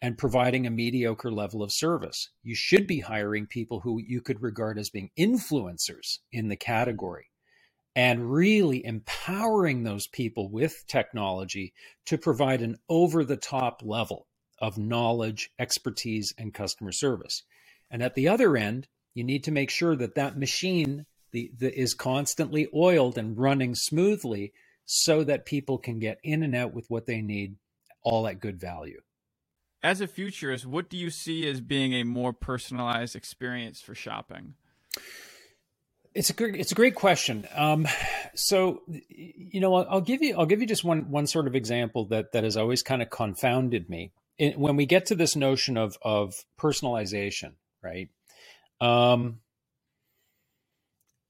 and 0.00 0.18
providing 0.18 0.66
a 0.66 0.70
mediocre 0.70 1.30
level 1.30 1.62
of 1.62 1.70
service. 1.72 2.30
You 2.42 2.56
should 2.56 2.88
be 2.88 2.98
hiring 2.98 3.46
people 3.46 3.80
who 3.80 4.00
you 4.04 4.20
could 4.20 4.42
regard 4.42 4.76
as 4.76 4.90
being 4.90 5.10
influencers 5.16 6.18
in 6.32 6.48
the 6.48 6.56
category 6.56 7.26
and 7.94 8.32
really 8.32 8.84
empowering 8.84 9.84
those 9.84 10.08
people 10.08 10.50
with 10.50 10.84
technology 10.88 11.72
to 12.06 12.18
provide 12.18 12.62
an 12.62 12.78
over 12.88 13.24
the 13.24 13.36
top 13.36 13.82
level 13.84 14.26
of 14.58 14.78
knowledge, 14.78 15.50
expertise, 15.58 16.34
and 16.36 16.54
customer 16.54 16.90
service. 16.90 17.44
And 17.90 18.02
at 18.02 18.14
the 18.14 18.28
other 18.28 18.56
end, 18.56 18.88
you 19.14 19.24
need 19.24 19.44
to 19.44 19.50
make 19.50 19.70
sure 19.70 19.96
that 19.96 20.14
that 20.14 20.38
machine 20.38 21.06
the, 21.32 21.50
the, 21.58 21.78
is 21.78 21.94
constantly 21.94 22.68
oiled 22.74 23.18
and 23.18 23.38
running 23.38 23.74
smoothly 23.74 24.52
so 24.84 25.24
that 25.24 25.46
people 25.46 25.78
can 25.78 25.98
get 25.98 26.18
in 26.22 26.42
and 26.42 26.54
out 26.54 26.74
with 26.74 26.88
what 26.88 27.06
they 27.06 27.22
need 27.22 27.56
all 28.02 28.26
at 28.26 28.40
good 28.40 28.60
value. 28.60 29.00
As 29.82 30.00
a 30.00 30.06
futurist, 30.06 30.64
what 30.66 30.88
do 30.88 30.96
you 30.96 31.10
see 31.10 31.48
as 31.48 31.60
being 31.60 31.92
a 31.94 32.04
more 32.04 32.32
personalized 32.32 33.16
experience 33.16 33.80
for 33.80 33.94
shopping? 33.94 34.54
It's 36.14 36.30
a 36.30 36.34
great, 36.34 36.56
it's 36.56 36.72
a 36.72 36.76
great 36.76 36.94
question. 36.94 37.48
Um, 37.54 37.88
so, 38.34 38.82
you 38.86 39.60
know, 39.60 39.74
I'll, 39.74 39.86
I'll, 39.88 40.00
give 40.00 40.22
you 40.22 40.36
I'll 40.38 40.46
give 40.46 40.60
you 40.60 40.66
just 40.66 40.84
one 40.84 41.10
one 41.10 41.26
sort 41.26 41.46
of 41.46 41.56
example 41.56 42.04
that 42.06 42.32
that 42.32 42.44
has 42.44 42.56
always 42.56 42.82
kind 42.82 43.02
of 43.02 43.10
confounded 43.10 43.88
me. 43.88 44.12
It, 44.38 44.58
when 44.58 44.76
we 44.76 44.86
get 44.86 45.06
to 45.06 45.14
this 45.14 45.34
notion 45.34 45.76
of 45.76 45.96
of 46.02 46.34
personalization, 46.60 47.54
right? 47.82 48.10
Um, 48.82 49.40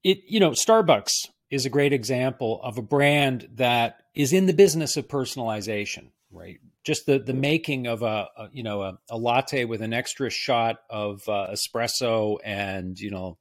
it 0.03 0.19
you 0.27 0.39
know, 0.39 0.51
Starbucks 0.51 1.11
is 1.49 1.65
a 1.65 1.69
great 1.69 1.93
example 1.93 2.59
of 2.63 2.77
a 2.77 2.81
brand 2.81 3.47
that 3.55 4.01
is 4.15 4.33
in 4.33 4.47
the 4.47 4.53
business 4.53 4.97
of 4.97 5.07
personalization, 5.07 6.09
right? 6.31 6.59
just 6.83 7.05
the 7.05 7.19
the 7.19 7.33
making 7.33 7.87
of 7.87 8.01
a, 8.01 8.27
a 8.37 8.49
you 8.51 8.63
know 8.63 8.81
a, 8.81 8.97
a, 9.09 9.17
latte 9.17 9.65
with 9.65 9.81
an 9.81 9.93
extra 9.93 10.29
shot 10.29 10.77
of 10.89 11.21
uh, 11.27 11.47
espresso 11.51 12.37
and 12.43 12.99
you 12.99 13.11
know 13.11 13.37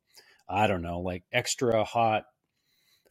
I 0.49 0.67
don't 0.67 0.83
know 0.83 1.01
like 1.01 1.25
extra 1.33 1.85
hot 1.85 2.25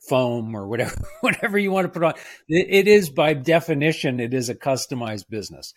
foam 0.09 0.55
or 0.55 0.67
whatever 0.67 0.95
whatever 1.21 1.57
you 1.57 1.71
want 1.71 1.85
to 1.85 1.89
put 1.89 2.03
on 2.03 2.13
it, 2.47 2.67
it 2.69 2.87
is 2.87 3.09
by 3.09 3.33
definition 3.33 4.19
it 4.19 4.33
is 4.33 4.49
a 4.49 4.55
customized 4.55 5.29
business 5.29 5.73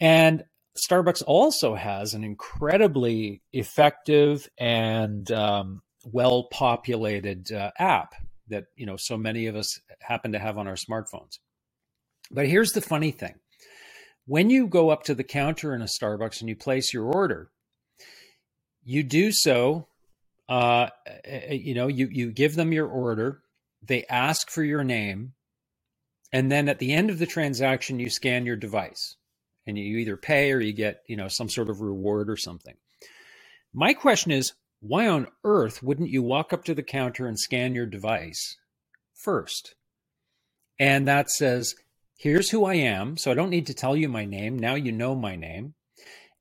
and 0.00 0.44
Starbucks 0.78 1.22
also 1.26 1.74
has 1.74 2.14
an 2.14 2.24
incredibly 2.24 3.42
effective 3.52 4.48
and 4.58 5.30
um, 5.30 5.82
well 6.04 6.44
populated 6.44 7.50
uh, 7.52 7.70
app 7.78 8.14
that 8.48 8.64
you 8.76 8.86
know 8.86 8.96
so 8.98 9.16
many 9.16 9.46
of 9.46 9.56
us 9.56 9.80
happen 10.00 10.32
to 10.32 10.38
have 10.38 10.58
on 10.58 10.66
our 10.66 10.76
smartphones 10.76 11.38
but 12.30 12.46
here's 12.46 12.72
the 12.72 12.80
funny 12.80 13.10
thing 13.10 13.34
when 14.28 14.50
you 14.50 14.66
go 14.66 14.90
up 14.90 15.04
to 15.04 15.14
the 15.14 15.24
counter 15.24 15.74
in 15.74 15.80
a 15.80 15.86
Starbucks 15.86 16.40
and 16.40 16.50
you 16.50 16.54
place 16.54 16.92
your 16.92 17.06
order, 17.06 17.50
you 18.84 19.02
do 19.02 19.32
so. 19.32 19.88
Uh, 20.46 20.88
you 21.50 21.74
know, 21.74 21.88
you 21.88 22.08
you 22.10 22.30
give 22.30 22.54
them 22.54 22.70
your 22.70 22.86
order. 22.86 23.40
They 23.82 24.04
ask 24.04 24.50
for 24.50 24.62
your 24.62 24.84
name, 24.84 25.32
and 26.30 26.52
then 26.52 26.68
at 26.68 26.78
the 26.78 26.92
end 26.92 27.08
of 27.08 27.18
the 27.18 27.26
transaction, 27.26 27.98
you 27.98 28.10
scan 28.10 28.44
your 28.44 28.56
device, 28.56 29.16
and 29.68 29.78
you 29.78 29.98
either 29.98 30.16
pay 30.16 30.50
or 30.50 30.60
you 30.60 30.72
get 30.72 31.02
you 31.06 31.16
know 31.16 31.28
some 31.28 31.48
sort 31.48 31.68
of 31.68 31.80
reward 31.80 32.28
or 32.28 32.36
something. 32.36 32.74
My 33.72 33.92
question 33.92 34.32
is, 34.32 34.54
why 34.80 35.06
on 35.06 35.28
earth 35.44 35.82
wouldn't 35.82 36.10
you 36.10 36.22
walk 36.22 36.52
up 36.52 36.64
to 36.64 36.74
the 36.74 36.82
counter 36.82 37.26
and 37.26 37.38
scan 37.38 37.74
your 37.74 37.86
device 37.86 38.56
first? 39.14 39.74
And 40.78 41.06
that 41.06 41.30
says, 41.30 41.74
here's 42.16 42.50
who 42.50 42.64
I 42.64 42.74
am. 42.74 43.16
So 43.16 43.30
I 43.30 43.34
don't 43.34 43.50
need 43.50 43.66
to 43.66 43.74
tell 43.74 43.96
you 43.96 44.08
my 44.08 44.24
name. 44.24 44.58
Now 44.58 44.74
you 44.74 44.92
know 44.92 45.14
my 45.14 45.36
name. 45.36 45.74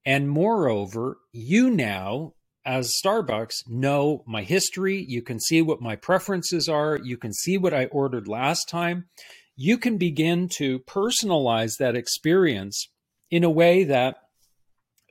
And 0.06 0.30
moreover, 0.30 1.18
you 1.34 1.70
now, 1.70 2.34
as 2.66 2.96
Starbucks, 3.04 3.68
know 3.68 4.24
my 4.26 4.44
history. 4.44 5.04
You 5.08 5.22
can 5.22 5.40
see 5.40 5.62
what 5.62 5.82
my 5.82 5.96
preferences 5.96 6.70
are. 6.70 6.98
You 7.04 7.18
can 7.18 7.34
see 7.34 7.58
what 7.58 7.74
I 7.74 7.86
ordered 7.86 8.28
last 8.28 8.70
time. 8.70 9.08
You 9.56 9.78
can 9.78 9.98
begin 9.98 10.48
to 10.58 10.80
personalize 10.80 11.78
that 11.80 11.96
experience 11.96 12.88
in 13.30 13.44
a 13.44 13.50
way 13.50 13.84
that 13.86 14.18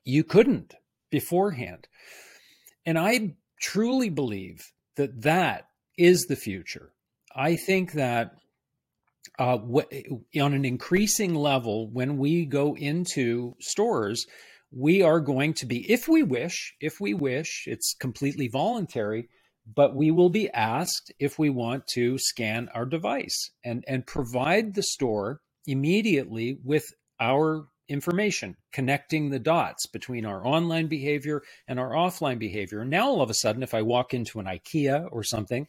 you 0.04 0.24
couldn't 0.24 0.74
beforehand. 1.10 1.88
And 2.84 2.98
I 2.98 3.34
truly 3.60 4.10
believe 4.10 4.72
that 4.96 5.22
that 5.22 5.68
is 5.98 6.26
the 6.26 6.36
future. 6.36 6.92
I 7.34 7.56
think 7.56 7.92
that 7.92 8.32
uh, 9.38 9.58
on 9.58 10.54
an 10.54 10.64
increasing 10.64 11.34
level, 11.34 11.90
when 11.90 12.16
we 12.16 12.46
go 12.46 12.74
into 12.76 13.54
stores, 13.60 14.26
we 14.70 15.02
are 15.02 15.20
going 15.20 15.54
to 15.54 15.66
be, 15.66 15.90
if 15.90 16.08
we 16.08 16.22
wish, 16.22 16.74
if 16.80 17.00
we 17.00 17.12
wish, 17.12 17.64
it's 17.66 17.94
completely 17.94 18.48
voluntary, 18.48 19.28
but 19.74 19.94
we 19.94 20.10
will 20.10 20.30
be 20.30 20.48
asked 20.50 21.12
if 21.18 21.38
we 21.38 21.50
want 21.50 21.86
to 21.88 22.18
scan 22.18 22.68
our 22.74 22.86
device 22.86 23.50
and, 23.64 23.84
and 23.86 24.06
provide 24.06 24.74
the 24.74 24.82
store 24.82 25.40
immediately 25.66 26.58
with 26.64 26.84
our 27.20 27.66
information, 27.88 28.56
connecting 28.72 29.30
the 29.30 29.38
dots 29.38 29.86
between 29.86 30.24
our 30.24 30.46
online 30.46 30.86
behavior 30.86 31.42
and 31.68 31.78
our 31.78 31.90
offline 31.90 32.38
behavior. 32.38 32.80
And 32.80 32.90
now 32.90 33.08
all 33.08 33.22
of 33.22 33.30
a 33.30 33.34
sudden, 33.34 33.62
if 33.62 33.74
I 33.74 33.82
walk 33.82 34.14
into 34.14 34.40
an 34.40 34.46
IKEA 34.46 35.08
or 35.10 35.22
something, 35.22 35.68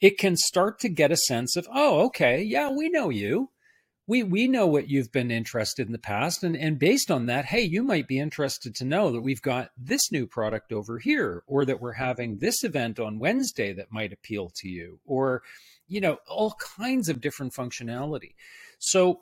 it 0.00 0.18
can 0.18 0.36
start 0.36 0.80
to 0.80 0.88
get 0.88 1.12
a 1.12 1.16
sense 1.16 1.56
of, 1.56 1.66
oh, 1.72 2.06
okay, 2.06 2.42
yeah, 2.42 2.70
we 2.70 2.88
know 2.88 3.08
you. 3.08 3.50
We 4.08 4.24
we 4.24 4.48
know 4.48 4.66
what 4.66 4.90
you've 4.90 5.12
been 5.12 5.30
interested 5.30 5.86
in 5.86 5.92
the 5.92 5.98
past. 5.98 6.42
And 6.42 6.56
and 6.56 6.76
based 6.76 7.10
on 7.10 7.26
that, 7.26 7.44
hey, 7.44 7.62
you 7.62 7.84
might 7.84 8.08
be 8.08 8.18
interested 8.18 8.74
to 8.74 8.84
know 8.84 9.12
that 9.12 9.20
we've 9.20 9.40
got 9.40 9.70
this 9.78 10.10
new 10.10 10.26
product 10.26 10.72
over 10.72 10.98
here, 10.98 11.44
or 11.46 11.64
that 11.64 11.80
we're 11.80 11.92
having 11.92 12.38
this 12.38 12.64
event 12.64 12.98
on 12.98 13.20
Wednesday 13.20 13.72
that 13.74 13.92
might 13.92 14.12
appeal 14.12 14.50
to 14.56 14.68
you, 14.68 14.98
or 15.06 15.42
you 15.86 16.00
know, 16.00 16.18
all 16.26 16.56
kinds 16.78 17.08
of 17.08 17.20
different 17.20 17.52
functionality. 17.52 18.34
So 18.80 19.20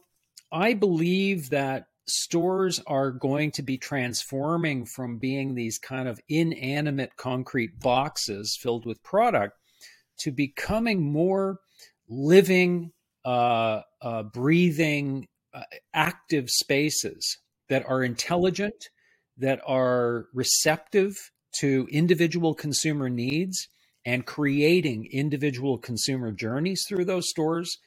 I 0.50 0.72
believe 0.72 1.50
that 1.50 1.86
stores 2.06 2.80
are 2.86 3.10
going 3.10 3.50
to 3.52 3.62
be 3.62 3.78
transforming 3.78 4.84
from 4.84 5.18
being 5.18 5.54
these 5.54 5.78
kind 5.78 6.08
of 6.08 6.20
inanimate 6.28 7.16
concrete 7.16 7.78
boxes 7.80 8.58
filled 8.60 8.86
with 8.86 9.02
product 9.02 9.56
to 10.18 10.30
becoming 10.30 11.12
more 11.12 11.60
living, 12.08 12.92
uh, 13.24 13.82
uh, 14.02 14.22
breathing, 14.24 15.28
uh, 15.54 15.62
active 15.94 16.48
spaces 16.50 17.38
that 17.68 17.84
are 17.88 18.02
intelligent, 18.02 18.88
that 19.38 19.60
are 19.66 20.26
receptive 20.34 21.30
to 21.52 21.88
individual 21.90 22.54
consumer 22.54 23.08
needs 23.08 23.68
and 24.04 24.26
creating 24.26 25.08
individual 25.12 25.78
consumer 25.78 26.32
journeys 26.32 26.84
through 26.88 27.04
those 27.04 27.28
stores 27.28 27.78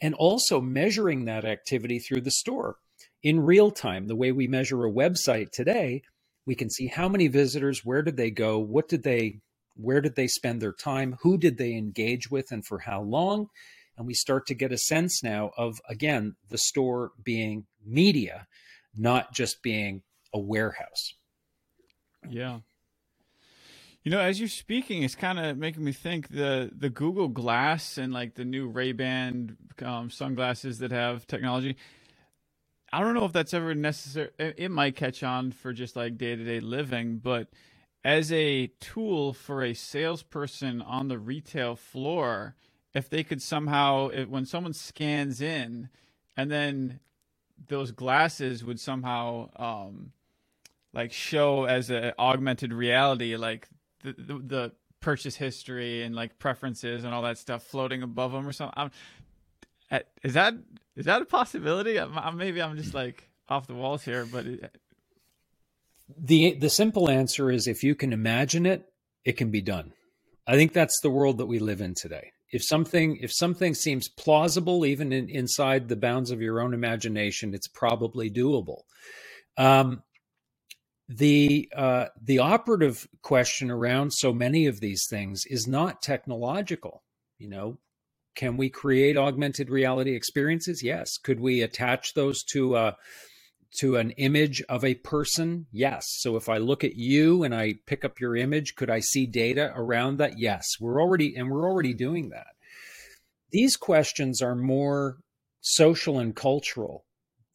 and 0.00 0.14
also 0.14 0.60
measuring 0.60 1.24
that 1.24 1.44
activity 1.44 1.98
through 1.98 2.20
the 2.20 2.30
store 2.30 2.76
in 3.24 3.40
real 3.40 3.70
time 3.70 4.06
the 4.06 4.14
way 4.14 4.30
we 4.30 4.46
measure 4.46 4.84
a 4.84 4.92
website 4.92 5.50
today 5.50 6.02
we 6.46 6.54
can 6.54 6.70
see 6.70 6.86
how 6.86 7.08
many 7.08 7.26
visitors 7.26 7.84
where 7.84 8.02
did 8.02 8.16
they 8.16 8.30
go 8.30 8.58
what 8.58 8.86
did 8.86 9.02
they 9.02 9.40
where 9.74 10.00
did 10.00 10.14
they 10.14 10.28
spend 10.28 10.60
their 10.60 10.74
time 10.74 11.16
who 11.22 11.36
did 11.36 11.58
they 11.58 11.72
engage 11.72 12.30
with 12.30 12.52
and 12.52 12.64
for 12.64 12.80
how 12.80 13.02
long 13.02 13.48
and 13.96 14.06
we 14.06 14.14
start 14.14 14.46
to 14.46 14.54
get 14.54 14.70
a 14.70 14.78
sense 14.78 15.24
now 15.24 15.50
of 15.56 15.80
again 15.88 16.36
the 16.50 16.58
store 16.58 17.12
being 17.24 17.64
media 17.84 18.46
not 18.94 19.32
just 19.32 19.62
being 19.62 20.02
a 20.32 20.38
warehouse 20.38 21.14
yeah 22.28 22.58
you 24.04 24.10
know, 24.10 24.20
as 24.20 24.38
you're 24.38 24.50
speaking, 24.50 25.02
it's 25.02 25.14
kind 25.14 25.38
of 25.38 25.56
making 25.56 25.82
me 25.82 25.92
think 25.92 26.28
the 26.28 26.70
the 26.76 26.90
Google 26.90 27.28
Glass 27.28 27.96
and 27.96 28.12
like 28.12 28.34
the 28.34 28.44
new 28.44 28.68
Ray 28.68 28.92
Ban 28.92 29.56
um, 29.80 30.10
sunglasses 30.10 30.80
that 30.80 30.90
have 30.90 31.26
technology. 31.26 31.78
I 32.94 33.00
don't 33.00 33.14
know 33.14 33.24
if 33.24 33.32
that's 33.32 33.52
ever 33.52 33.74
necessary. 33.74 34.30
It 34.38 34.70
might 34.70 34.94
catch 34.94 35.24
on 35.24 35.50
for 35.50 35.72
just 35.72 35.96
like 35.96 36.16
day 36.16 36.36
to 36.36 36.44
day 36.44 36.60
living, 36.60 37.18
but 37.18 37.48
as 38.04 38.30
a 38.30 38.68
tool 38.78 39.32
for 39.32 39.64
a 39.64 39.74
salesperson 39.74 40.80
on 40.80 41.08
the 41.08 41.18
retail 41.18 41.74
floor, 41.74 42.54
if 42.94 43.10
they 43.10 43.24
could 43.24 43.42
somehow, 43.42 44.10
if, 44.10 44.28
when 44.28 44.46
someone 44.46 44.72
scans 44.74 45.40
in, 45.40 45.88
and 46.36 46.52
then 46.52 47.00
those 47.66 47.90
glasses 47.90 48.64
would 48.64 48.78
somehow 48.78 49.48
um, 49.56 50.12
like 50.92 51.12
show 51.12 51.64
as 51.64 51.90
an 51.90 52.12
augmented 52.16 52.72
reality, 52.72 53.34
like 53.34 53.66
the, 54.04 54.12
the, 54.12 54.38
the 54.38 54.72
purchase 55.00 55.34
history 55.34 56.02
and 56.04 56.14
like 56.14 56.38
preferences 56.38 57.02
and 57.02 57.12
all 57.12 57.22
that 57.22 57.38
stuff 57.38 57.64
floating 57.64 58.04
above 58.04 58.30
them 58.30 58.46
or 58.46 58.52
something. 58.52 58.74
I'm, 58.76 58.92
is 60.22 60.34
that 60.34 60.54
is 60.96 61.06
that 61.06 61.22
a 61.22 61.24
possibility? 61.24 61.98
Maybe 62.34 62.62
I'm 62.62 62.76
just 62.76 62.94
like 62.94 63.28
off 63.48 63.66
the 63.66 63.74
walls 63.74 64.04
here, 64.04 64.26
but 64.26 64.46
it, 64.46 64.76
the 66.16 66.54
the 66.54 66.70
simple 66.70 67.10
answer 67.10 67.50
is 67.50 67.66
if 67.66 67.82
you 67.82 67.94
can 67.94 68.12
imagine 68.12 68.66
it, 68.66 68.86
it 69.24 69.36
can 69.36 69.50
be 69.50 69.60
done. 69.60 69.92
I 70.46 70.56
think 70.56 70.72
that's 70.72 71.00
the 71.00 71.10
world 71.10 71.38
that 71.38 71.46
we 71.46 71.58
live 71.58 71.80
in 71.80 71.94
today. 71.94 72.32
If 72.52 72.62
something 72.62 73.18
if 73.20 73.32
something 73.32 73.74
seems 73.74 74.08
plausible, 74.08 74.86
even 74.86 75.12
in, 75.12 75.28
inside 75.28 75.88
the 75.88 75.96
bounds 75.96 76.30
of 76.30 76.40
your 76.40 76.60
own 76.60 76.74
imagination, 76.74 77.54
it's 77.54 77.68
probably 77.68 78.30
doable. 78.30 78.82
Um, 79.56 80.02
the 81.08 81.68
uh, 81.74 82.06
the 82.20 82.38
operative 82.38 83.08
question 83.22 83.70
around 83.70 84.12
so 84.12 84.32
many 84.32 84.66
of 84.66 84.80
these 84.80 85.06
things 85.08 85.42
is 85.46 85.66
not 85.66 86.02
technological. 86.02 87.02
You 87.38 87.48
know, 87.48 87.78
can 88.34 88.56
we 88.56 88.70
create 88.70 89.16
augmented 89.16 89.70
reality 89.70 90.14
experiences? 90.14 90.82
Yes. 90.82 91.16
Could 91.18 91.40
we 91.40 91.62
attach 91.62 92.14
those 92.14 92.42
to 92.52 92.76
a 92.76 92.96
to 93.78 93.96
an 93.96 94.10
image 94.12 94.62
of 94.68 94.84
a 94.84 94.94
person? 94.94 95.66
Yes. 95.72 96.04
So 96.18 96.36
if 96.36 96.48
I 96.48 96.58
look 96.58 96.84
at 96.84 96.94
you 96.96 97.42
and 97.42 97.54
I 97.54 97.74
pick 97.86 98.04
up 98.04 98.20
your 98.20 98.36
image, 98.36 98.76
could 98.76 98.90
I 98.90 99.00
see 99.00 99.26
data 99.26 99.72
around 99.74 100.18
that? 100.18 100.38
Yes. 100.38 100.66
We're 100.80 101.00
already 101.00 101.34
and 101.36 101.50
we're 101.50 101.68
already 101.68 101.94
doing 101.94 102.30
that. 102.30 102.48
These 103.50 103.76
questions 103.76 104.42
are 104.42 104.54
more 104.54 105.18
social 105.60 106.18
and 106.18 106.34
cultural 106.34 107.04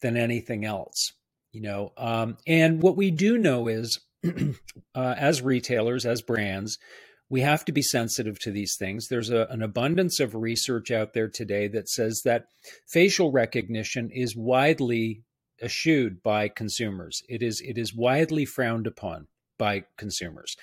than 0.00 0.16
anything 0.16 0.64
else 0.64 1.12
you 1.52 1.60
know 1.60 1.92
um, 1.96 2.36
and 2.46 2.82
what 2.82 2.96
we 2.96 3.10
do 3.10 3.38
know 3.38 3.68
is 3.68 4.00
uh, 4.94 5.14
as 5.16 5.42
retailers 5.42 6.04
as 6.04 6.22
brands 6.22 6.78
we 7.30 7.40
have 7.42 7.64
to 7.64 7.72
be 7.72 7.80
sensitive 7.80 8.38
to 8.40 8.50
these 8.50 8.76
things. 8.76 9.06
There's 9.08 9.30
a, 9.30 9.46
an 9.50 9.62
abundance 9.62 10.18
of 10.18 10.34
research 10.34 10.90
out 10.90 11.14
there 11.14 11.28
today 11.28 11.68
that 11.68 11.88
says 11.88 12.22
that 12.24 12.46
facial 12.88 13.30
recognition 13.30 14.10
is 14.12 14.36
widely 14.36 15.22
eschewed 15.62 16.22
by 16.22 16.48
consumers. 16.48 17.22
It 17.28 17.42
is 17.42 17.62
it 17.64 17.78
is 17.78 17.94
widely 17.94 18.44
frowned 18.44 18.86
upon 18.86 19.28
by 19.58 19.84
consumers. 19.96 20.56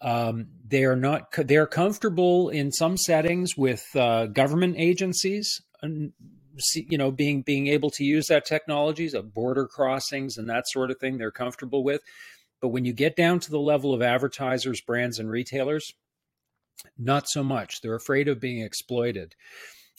Um, 0.00 0.46
they 0.66 0.84
are 0.84 0.96
not 0.96 1.32
they 1.32 1.56
are 1.56 1.66
comfortable 1.66 2.48
in 2.48 2.70
some 2.70 2.96
settings 2.96 3.56
with 3.56 3.84
uh, 3.96 4.26
government 4.26 4.76
agencies 4.78 5.60
you 6.74 6.98
know 6.98 7.10
being 7.10 7.42
being 7.42 7.66
able 7.66 7.90
to 7.90 8.04
use 8.04 8.26
that 8.26 8.44
technologies 8.44 9.14
of 9.14 9.34
border 9.34 9.66
crossings 9.66 10.36
and 10.36 10.48
that 10.48 10.68
sort 10.68 10.90
of 10.90 10.98
thing 10.98 11.18
they're 11.18 11.30
comfortable 11.30 11.82
with. 11.82 12.02
But 12.60 12.68
when 12.68 12.84
you 12.84 12.92
get 12.92 13.16
down 13.16 13.40
to 13.40 13.50
the 13.50 13.58
level 13.58 13.92
of 13.92 14.02
advertisers 14.02 14.80
brands 14.80 15.18
and 15.18 15.28
retailers 15.28 15.92
not 16.98 17.28
so 17.28 17.42
much 17.42 17.80
they're 17.80 17.94
afraid 17.94 18.28
of 18.28 18.40
being 18.40 18.62
exploited 18.62 19.34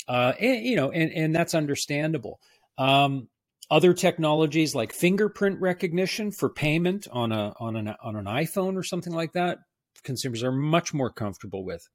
uh, 0.08 0.34
and 0.40 0.66
you 0.66 0.76
know 0.76 0.92
and 0.92 1.12
and 1.12 1.36
that's 1.36 1.56
understandable 1.56 2.40
um, 2.78 3.28
other 3.72 3.94
technologies 3.94 4.76
like 4.76 4.94
fingerprint 4.94 5.60
recognition 5.62 6.32
for 6.32 6.50
payment 6.50 7.08
on 7.12 7.32
a 7.32 7.54
on 7.60 7.76
an 7.76 7.94
on 8.04 8.16
an 8.16 8.26
iPhone 8.26 8.76
or 8.76 8.84
something 8.84 9.14
like 9.14 9.34
that 9.34 9.60
consumers 10.04 10.44
are 10.44 10.52
much 10.52 10.94
more 10.94 11.10
comfortable 11.10 11.64
with 11.64 11.88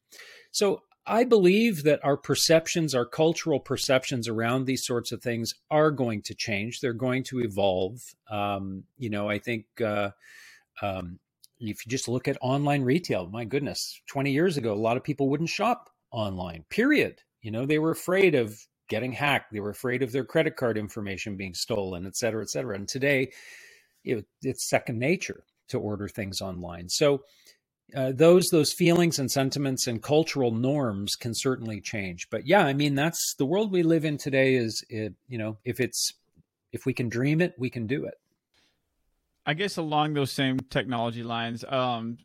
so 0.51 0.83
I 1.09 1.25
believe 1.25 1.85
that 1.85 2.05
our 2.05 2.19
perceptions, 2.19 2.95
our 2.95 3.07
cultural 3.07 3.61
perceptions 3.61 4.29
around 4.29 4.67
these 4.67 4.85
sorts 4.85 5.11
of 5.11 5.23
things 5.23 5.55
are 5.71 5.91
going 5.91 6.21
to 6.23 6.35
change. 6.35 6.81
They're 6.81 6.93
going 6.93 7.25
to 7.25 7.41
evolve. 7.41 8.01
Um, 8.31 8.85
you 8.99 9.09
know, 9.09 9.27
I 9.29 9.39
think 9.39 9.65
uh, 9.81 10.11
um, 10.83 11.19
if 11.61 11.85
you 11.85 11.91
just 11.91 12.09
look 12.09 12.29
at 12.29 12.39
online 12.41 12.83
retail, 12.83 13.29
my 13.29 13.45
goodness, 13.45 14.01
20 14.09 14.31
years 14.31 14.57
ago, 14.57 14.73
a 14.73 14.75
lot 14.75 14.97
of 14.97 15.05
people 15.05 15.29
wouldn't 15.29 15.49
shop 15.49 15.91
online, 16.11 16.65
period. 16.71 17.21
You 17.43 17.51
know, 17.51 17.67
they 17.67 17.79
were 17.79 17.91
afraid 17.91 18.35
of 18.35 18.59
getting 18.89 19.13
hacked. 19.13 19.53
They 19.53 19.61
were 19.61 19.71
afraid 19.71 20.03
of 20.03 20.13
their 20.13 20.25
credit 20.25 20.57
card 20.57 20.79
information 20.79 21.37
being 21.37 21.55
stolen, 21.55 22.07
et 22.07 22.17
cetera, 22.17 22.43
et 22.43 22.51
cetera. 22.51 22.75
And 22.75 22.89
today, 22.89 23.33
it, 24.05 24.25
it's 24.43 24.69
second 24.69 24.99
nature 24.99 25.45
to 25.69 25.79
order 25.79 26.09
things 26.09 26.41
online. 26.41 26.89
So, 26.89 27.23
uh, 27.95 28.13
those 28.13 28.49
those 28.51 28.73
feelings 28.73 29.19
and 29.19 29.31
sentiments 29.31 29.87
and 29.87 30.03
cultural 30.03 30.51
norms 30.51 31.17
can 31.17 31.35
certainly 31.35 31.81
change. 31.81 32.29
But 32.31 32.47
yeah, 32.47 32.65
I 32.65 32.75
mean 32.75 32.95
that's 32.95 33.35
the 33.39 33.47
world 33.47 33.73
we 33.73 33.83
live 33.83 34.05
in 34.05 34.19
today. 34.19 34.57
Is 34.57 34.85
it, 34.91 35.15
you 35.27 35.39
know 35.39 35.57
if 35.65 35.81
it's 35.81 36.13
if 36.71 36.85
we 36.85 36.93
can 36.93 37.09
dream 37.09 37.41
it, 37.41 37.55
we 37.57 37.71
can 37.71 37.87
do 37.87 38.05
it. 38.05 38.19
I 39.49 39.55
guess 39.55 39.79
along 39.79 40.13
those 40.13 40.31
same 40.31 40.61
technology 40.61 41.23
lines, 41.23 41.65
um, 41.65 42.19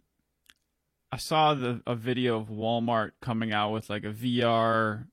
I 1.09 1.15
saw 1.15 1.53
the 1.53 1.81
a 1.87 1.95
video 1.95 2.37
of 2.37 2.49
Walmart 2.49 3.11
coming 3.21 3.53
out 3.53 3.71
with 3.71 3.89
like 3.89 4.03
a 4.03 4.11
VR 4.11 5.05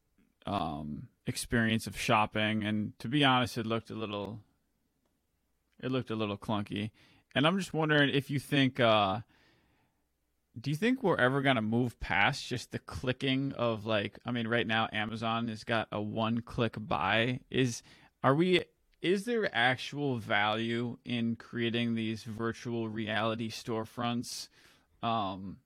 um, 0.45 1.07
experience 1.29 1.87
of 1.87 1.97
shopping, 1.97 2.65
and 2.65 2.99
to 2.99 3.07
be 3.07 3.23
honest, 3.23 3.57
it 3.57 3.65
looked 3.65 3.91
a 3.91 3.95
little 3.95 4.41
it 5.81 5.93
looked 5.93 6.11
a 6.11 6.17
little 6.17 6.37
clunky. 6.37 6.91
And 7.37 7.47
I'm 7.47 7.57
just 7.57 7.73
wondering 7.73 8.11
if 8.13 8.29
you 8.29 8.41
think. 8.41 8.81
Uh, 8.81 9.21
do 10.61 10.71
you 10.71 10.77
think 10.77 11.05
we're 11.05 11.17
ever 11.17 11.43
going 11.43 11.55
to 11.55 11.63
move 11.63 12.01
past 12.01 12.45
just 12.45 12.73
the 12.73 12.81
clicking 12.81 13.53
of 13.53 13.87
like 13.87 14.19
i 14.27 14.33
mean 14.33 14.49
right 14.49 14.67
now 14.67 14.89
amazon 14.93 15.47
has 15.47 15.63
got 15.63 15.87
a 15.93 16.03
one 16.03 16.41
click 16.41 16.75
buy 16.77 17.39
is 17.51 17.85
are 18.25 18.35
we 18.35 18.65
is 19.03 19.25
there 19.25 19.49
actual 19.55 20.19
value 20.19 20.97
in 21.05 21.37
creating 21.37 21.95
these 21.95 22.23
virtual 22.23 22.89
reality 22.89 23.51
storefronts 23.51 24.49
um 25.03 25.57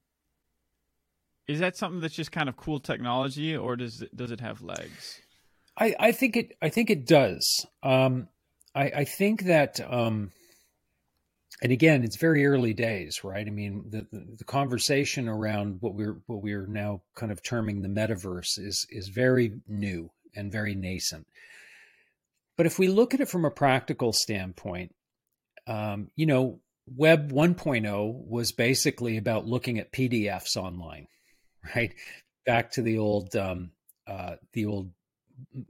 is 1.46 1.60
that 1.60 1.76
something 1.76 2.00
that's 2.00 2.14
just 2.14 2.32
kind 2.32 2.48
of 2.48 2.56
cool 2.56 2.80
technology 2.80 3.56
or 3.56 3.76
does 3.76 4.02
it 4.02 4.16
does 4.16 4.30
it 4.30 4.40
have 4.40 4.62
legs 4.62 5.20
i 5.78 5.94
i 5.98 6.12
think 6.12 6.36
it 6.36 6.56
i 6.62 6.68
think 6.68 6.90
it 6.90 7.06
does 7.06 7.66
um 7.82 8.28
i 8.74 8.84
i 8.84 9.04
think 9.04 9.44
that 9.44 9.80
um 9.92 10.30
and 11.62 11.72
again, 11.72 12.02
it's 12.04 12.16
very 12.16 12.46
early 12.46 12.74
days, 12.74 13.22
right? 13.22 13.46
I 13.46 13.50
mean, 13.50 13.84
the, 13.88 14.06
the, 14.12 14.26
the 14.38 14.44
conversation 14.44 15.28
around 15.28 15.78
what 15.80 15.94
we're 15.94 16.20
what 16.26 16.42
we're 16.42 16.66
now 16.66 17.02
kind 17.14 17.30
of 17.30 17.42
terming 17.42 17.80
the 17.80 17.88
metaverse 17.88 18.58
is 18.58 18.86
is 18.90 19.08
very 19.08 19.52
new 19.68 20.10
and 20.34 20.50
very 20.50 20.74
nascent. 20.74 21.26
But 22.56 22.66
if 22.66 22.78
we 22.78 22.88
look 22.88 23.14
at 23.14 23.20
it 23.20 23.28
from 23.28 23.44
a 23.44 23.50
practical 23.50 24.12
standpoint, 24.12 24.92
um, 25.66 26.10
you 26.16 26.26
know, 26.26 26.60
Web 26.86 27.32
1.0 27.32 28.26
was 28.26 28.52
basically 28.52 29.16
about 29.16 29.46
looking 29.46 29.78
at 29.78 29.92
PDFs 29.92 30.56
online, 30.56 31.06
right? 31.74 31.94
Back 32.46 32.72
to 32.72 32.82
the 32.82 32.98
old 32.98 33.34
um, 33.34 33.70
uh, 34.06 34.36
the 34.52 34.66
old 34.66 34.90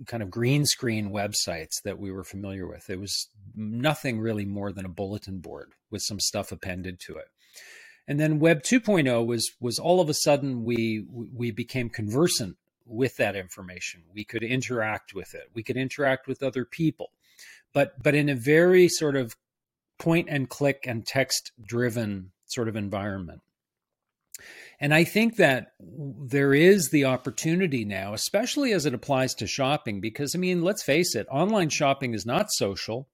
kind 0.07 0.23
of 0.23 0.31
green 0.31 0.67
screen 0.67 1.11
websites 1.11 1.83
that 1.85 1.99
we 1.99 2.11
were 2.11 2.25
familiar 2.25 2.67
with. 2.67 2.91
It 2.91 3.01
was 3.01 3.29
nothing 3.55 4.19
really 4.21 4.45
more 4.45 4.73
than 4.73 4.85
a 4.85 4.91
bulletin 4.91 5.39
board 5.39 5.73
with 5.91 6.03
some 6.03 6.21
stuff 6.21 6.53
appended 6.53 7.01
to 7.07 7.17
it. 7.17 7.27
And 8.07 8.21
then 8.21 8.39
Web 8.39 8.63
2.0 8.63 9.25
was 9.25 9.53
was 9.61 9.79
all 9.79 10.01
of 10.01 10.09
a 10.09 10.15
sudden 10.15 10.65
we 10.65 11.07
we 11.11 11.51
became 11.51 11.89
conversant 11.89 12.57
with 12.87 13.17
that 13.17 13.37
information. 13.37 14.03
We 14.13 14.25
could 14.25 14.43
interact 14.43 15.15
with 15.15 15.35
it. 15.35 15.51
We 15.55 15.63
could 15.63 15.77
interact 15.77 16.27
with 16.27 16.43
other 16.43 16.65
people, 16.65 17.11
but 17.73 18.03
but 18.03 18.15
in 18.15 18.29
a 18.29 18.35
very 18.35 18.89
sort 18.89 19.17
of 19.17 19.37
point 19.99 20.29
and 20.29 20.49
click 20.49 20.85
and 20.87 21.07
text 21.07 21.53
driven 21.65 22.33
sort 22.47 22.69
of 22.69 22.77
environment. 22.77 23.41
And 24.81 24.93
I 24.93 25.05
think 25.05 25.37
that 25.37 25.73
there 25.81 26.53
is 26.53 26.91
the 26.91 27.05
opportunity 27.05 27.85
now, 27.85 28.13
especially 28.13 28.73
as 28.73 28.87
it 28.87 28.95
applies 28.95 29.33
to 29.35 29.47
shopping, 29.47 30.01
because 30.01 30.35
I 30.35 30.39
mean, 30.39 30.63
let's 30.63 30.83
face 30.83 31.15
it, 31.15 31.27
online 31.31 31.71
shopping 31.71 32.13
is 32.13 32.27
not 32.27 32.51
social, 32.51 33.09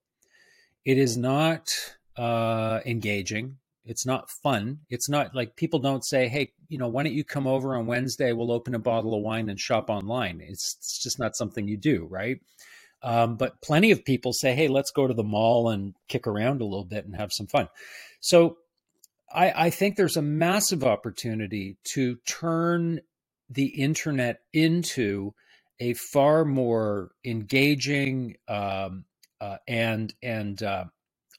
it 0.83 0.97
is 0.97 1.15
not 1.15 1.71
uh, 2.17 2.79
engaging, 2.85 3.57
it's 3.85 4.05
not 4.05 4.29
fun. 4.29 4.79
It's 4.89 5.09
not 5.09 5.33
like 5.33 5.55
people 5.55 5.79
don't 5.79 6.05
say, 6.05 6.27
hey, 6.27 6.51
you 6.69 6.77
know, 6.77 6.87
why 6.87 7.03
don't 7.03 7.13
you 7.13 7.23
come 7.23 7.47
over 7.47 7.75
on 7.75 7.87
Wednesday? 7.87 8.31
We'll 8.31 8.51
open 8.51 8.75
a 8.75 8.79
bottle 8.79 9.15
of 9.15 9.23
wine 9.23 9.49
and 9.49 9.59
shop 9.59 9.89
online. 9.89 10.41
It's, 10.41 10.75
it's 10.77 11.01
just 11.01 11.19
not 11.19 11.35
something 11.35 11.67
you 11.67 11.77
do, 11.77 12.07
right? 12.09 12.39
Um, 13.03 13.35
but 13.35 13.61
plenty 13.61 13.91
of 13.91 14.05
people 14.05 14.33
say, 14.33 14.53
hey, 14.53 14.67
let's 14.67 14.91
go 14.91 15.07
to 15.07 15.13
the 15.13 15.23
mall 15.23 15.69
and 15.69 15.95
kick 16.07 16.27
around 16.27 16.61
a 16.61 16.65
little 16.65 16.85
bit 16.85 17.05
and 17.05 17.15
have 17.15 17.33
some 17.33 17.47
fun. 17.47 17.67
So 18.19 18.57
I, 19.33 19.65
I 19.65 19.69
think 19.71 19.95
there's 19.95 20.17
a 20.17 20.21
massive 20.21 20.83
opportunity 20.83 21.77
to 21.93 22.17
turn 22.27 23.01
the 23.49 23.65
internet 23.65 24.41
into 24.53 25.33
a 25.79 25.93
far 25.93 26.45
more 26.45 27.11
engaging 27.25 28.35
um, 28.47 29.05
uh, 29.41 29.57
and 29.67 30.13
and 30.21 30.61
uh, 30.61 30.85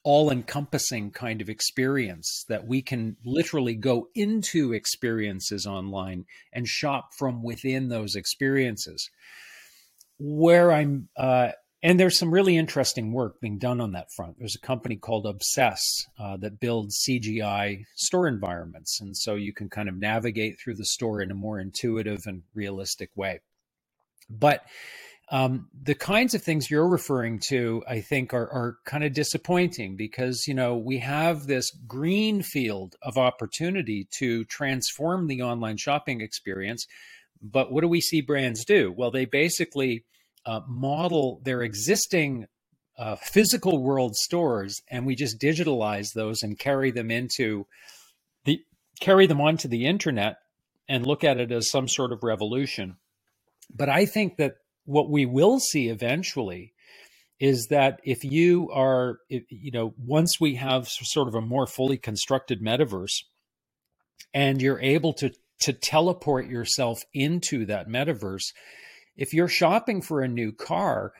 all-encompassing 0.03 1.11
kind 1.11 1.41
of 1.41 1.49
experience 1.49 2.45
that 2.49 2.67
we 2.67 2.81
can 2.81 3.15
literally 3.25 3.75
go 3.75 4.07
into 4.15 4.73
experiences 4.73 5.65
online 5.65 6.25
and 6.51 6.67
shop 6.67 7.09
from 7.17 7.41
within 7.41 7.89
those 7.89 8.15
experiences. 8.15 9.09
Where 10.19 10.71
I'm 10.71 11.09
uh, 11.17 11.51
and 11.83 11.99
there's 11.99 12.17
some 12.17 12.33
really 12.33 12.55
interesting 12.55 13.11
work 13.11 13.41
being 13.41 13.57
done 13.57 13.81
on 13.81 13.91
that 13.91 14.07
front. 14.15 14.37
There's 14.39 14.55
a 14.55 14.65
company 14.65 14.95
called 14.95 15.25
Obsess 15.25 16.07
uh, 16.17 16.37
that 16.37 16.61
builds 16.61 17.03
CGI 17.05 17.83
store 17.95 18.29
environments. 18.29 19.01
And 19.01 19.15
so 19.15 19.35
you 19.35 19.53
can 19.53 19.69
kind 19.69 19.89
of 19.89 19.97
navigate 19.97 20.57
through 20.59 20.75
the 20.75 20.85
store 20.85 21.21
in 21.21 21.29
a 21.29 21.35
more 21.35 21.59
intuitive 21.59 22.21
and 22.25 22.43
realistic 22.55 23.09
way. 23.17 23.41
But 24.29 24.61
um, 25.33 25.67
the 25.81 25.95
kinds 25.95 26.35
of 26.35 26.43
things 26.43 26.69
you're 26.69 26.87
referring 26.87 27.39
to, 27.47 27.83
I 27.87 28.01
think, 28.01 28.35
are, 28.35 28.47
are 28.51 28.77
kind 28.85 29.03
of 29.03 29.13
disappointing 29.13 29.95
because, 29.95 30.43
you 30.47 30.53
know, 30.53 30.77
we 30.77 30.99
have 30.99 31.47
this 31.47 31.71
green 31.87 32.43
field 32.43 32.95
of 33.01 33.17
opportunity 33.17 34.07
to 34.19 34.45
transform 34.45 35.25
the 35.25 35.41
online 35.41 35.77
shopping 35.77 36.21
experience. 36.21 36.85
But 37.41 37.71
what 37.71 37.81
do 37.81 37.87
we 37.87 37.99
see 37.99 38.21
brands 38.21 38.63
do? 38.63 38.93
Well, 38.95 39.09
they 39.09 39.25
basically 39.25 40.05
uh, 40.45 40.61
model 40.67 41.41
their 41.43 41.63
existing 41.63 42.45
uh, 42.99 43.15
physical 43.15 43.81
world 43.81 44.15
stores 44.15 44.83
and 44.91 45.03
we 45.03 45.15
just 45.15 45.41
digitalize 45.41 46.13
those 46.13 46.43
and 46.43 46.59
carry 46.59 46.91
them 46.91 47.09
into 47.09 47.65
the 48.45 48.61
carry 48.99 49.25
them 49.25 49.41
onto 49.41 49.67
the 49.67 49.87
internet 49.87 50.35
and 50.87 51.07
look 51.07 51.23
at 51.23 51.39
it 51.39 51.51
as 51.51 51.71
some 51.71 51.87
sort 51.87 52.11
of 52.11 52.21
revolution 52.21 52.97
but 53.75 53.89
i 53.89 54.05
think 54.05 54.37
that 54.37 54.57
what 54.85 55.09
we 55.09 55.25
will 55.25 55.59
see 55.59 55.89
eventually 55.89 56.73
is 57.39 57.67
that 57.69 57.99
if 58.03 58.23
you 58.23 58.69
are 58.71 59.19
if, 59.29 59.43
you 59.49 59.71
know 59.71 59.93
once 59.97 60.39
we 60.39 60.55
have 60.55 60.87
sort 60.87 61.27
of 61.27 61.35
a 61.35 61.41
more 61.41 61.67
fully 61.67 61.97
constructed 61.97 62.61
metaverse 62.61 63.23
and 64.33 64.61
you're 64.61 64.79
able 64.79 65.13
to 65.13 65.31
to 65.59 65.73
teleport 65.73 66.47
yourself 66.47 67.03
into 67.13 67.65
that 67.65 67.87
metaverse 67.87 68.51
if 69.15 69.33
you're 69.33 69.47
shopping 69.47 70.01
for 70.01 70.21
a 70.21 70.27
new 70.27 70.51
car, 70.51 71.13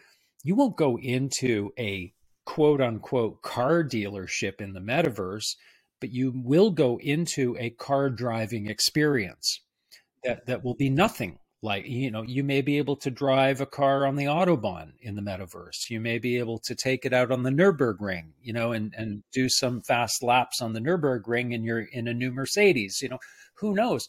you 0.43 0.56
won't 0.56 0.78
go 0.78 0.97
into 0.97 1.71
a 1.78 2.13
quote 2.45 2.82
unquote 2.82 3.41
car 3.41 3.84
dealership 3.84 4.60
in 4.60 4.73
the 4.73 4.80
metaverse, 4.80 5.56
but 6.02 6.12
you 6.12 6.34
will 6.36 6.71
go 6.71 6.99
into 7.02 7.56
a 7.60 7.69
car 7.69 8.10
driving 8.10 8.67
experience 8.67 9.62
that, 10.23 10.45
that 10.47 10.63
will 10.63 10.76
be 10.76 10.89
nothing 10.89 11.38
like 11.63 11.88
you 11.88 12.12
know 12.12 12.21
you 12.21 12.43
may 12.43 12.62
be 12.62 12.78
able 12.78 12.97
to 12.97 13.10
drive 13.10 13.62
a 13.62 13.65
car 13.65 14.06
on 14.06 14.15
the 14.15 14.26
autobahn 14.26 14.91
in 15.02 15.15
the 15.15 15.21
metaverse. 15.21 15.89
You 15.89 15.99
may 15.99 16.19
be 16.19 16.38
able 16.38 16.60
to 16.60 16.76
take 16.76 17.06
it 17.06 17.13
out 17.13 17.32
on 17.32 17.43
the 17.43 17.49
nürburgring 17.49 18.34
you 18.41 18.54
know 18.54 18.73
and 18.73 18.93
and 18.95 19.23
do 19.32 19.49
some 19.49 19.82
fast 19.82 20.21
laps 20.21 20.62
on 20.62 20.73
the 20.73 20.82
nürburgring 20.82 21.56
and 21.56 21.63
you're 21.65 21.80
in 21.82 22.08
a 22.08 22.13
new 22.13 22.32
mercedes 22.32 22.99
you 23.02 23.10
know 23.10 23.19
who 23.56 23.73
knows? 23.73 24.08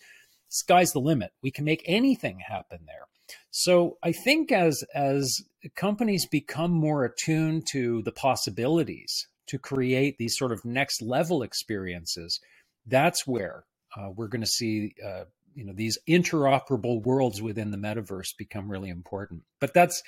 Sky's 0.48 0.92
the 0.92 1.00
limit. 1.00 1.32
We 1.42 1.50
can 1.50 1.64
make 1.64 1.82
anything 1.86 2.40
happen 2.40 2.80
there. 2.86 3.06
So 3.50 3.98
I 4.02 4.12
think 4.12 4.52
as 4.52 4.84
as 4.94 5.40
companies 5.76 6.26
become 6.26 6.72
more 6.72 7.04
attuned 7.04 7.66
to 7.72 8.02
the 8.02 8.12
possibilities 8.12 9.28
to 9.46 9.58
create 9.58 10.18
these 10.18 10.36
sort 10.36 10.52
of 10.52 10.64
next 10.64 11.00
level 11.00 11.42
experiences, 11.42 12.40
that's 12.86 13.26
where 13.26 13.64
uh, 13.96 14.10
we're 14.10 14.28
going 14.28 14.40
to 14.40 14.46
see 14.46 14.94
uh, 15.04 15.24
you 15.54 15.64
know 15.64 15.72
these 15.74 15.98
interoperable 16.08 17.02
worlds 17.02 17.40
within 17.40 17.70
the 17.70 17.76
metaverse 17.76 18.36
become 18.36 18.70
really 18.70 18.90
important. 18.90 19.42
But 19.60 19.74
that's 19.74 20.02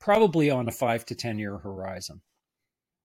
probably 0.00 0.50
on 0.50 0.68
a 0.68 0.72
five 0.72 1.04
to 1.06 1.14
ten 1.14 1.38
year 1.38 1.58
horizon. 1.58 2.22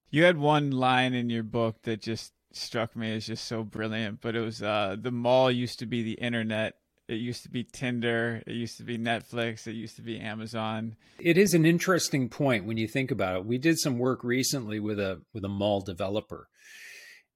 You 0.09 0.23
had 0.23 0.37
one 0.37 0.71
line 0.71 1.13
in 1.13 1.29
your 1.29 1.43
book 1.43 1.77
that 1.83 2.01
just 2.01 2.31
struck 2.53 2.95
me 2.95 3.15
as 3.15 3.27
just 3.27 3.45
so 3.45 3.63
brilliant, 3.63 4.21
but 4.21 4.35
it 4.35 4.41
was 4.41 4.61
uh, 4.61 4.95
the 4.99 5.11
mall 5.11 5.51
used 5.51 5.79
to 5.79 5.85
be 5.85 6.03
the 6.03 6.13
internet 6.13 6.75
it 7.07 7.15
used 7.15 7.43
to 7.43 7.49
be 7.49 7.63
Tinder. 7.63 8.43
It 8.45 8.53
used 8.53 8.77
to 8.77 8.83
be 8.83 8.97
Netflix. 8.97 9.65
It 9.65 9.75
used 9.75 9.95
to 9.95 10.01
be 10.01 10.19
Amazon. 10.19 10.97
It 11.19 11.37
is 11.37 11.53
an 11.53 11.65
interesting 11.65 12.27
point 12.27 12.65
when 12.65 12.77
you 12.77 12.87
think 12.87 13.11
about 13.11 13.37
it. 13.37 13.45
We 13.45 13.57
did 13.57 13.79
some 13.79 13.97
work 13.97 14.23
recently 14.23 14.79
with 14.79 14.99
a 14.99 15.21
with 15.33 15.45
a 15.45 15.49
mall 15.49 15.79
developer, 15.81 16.49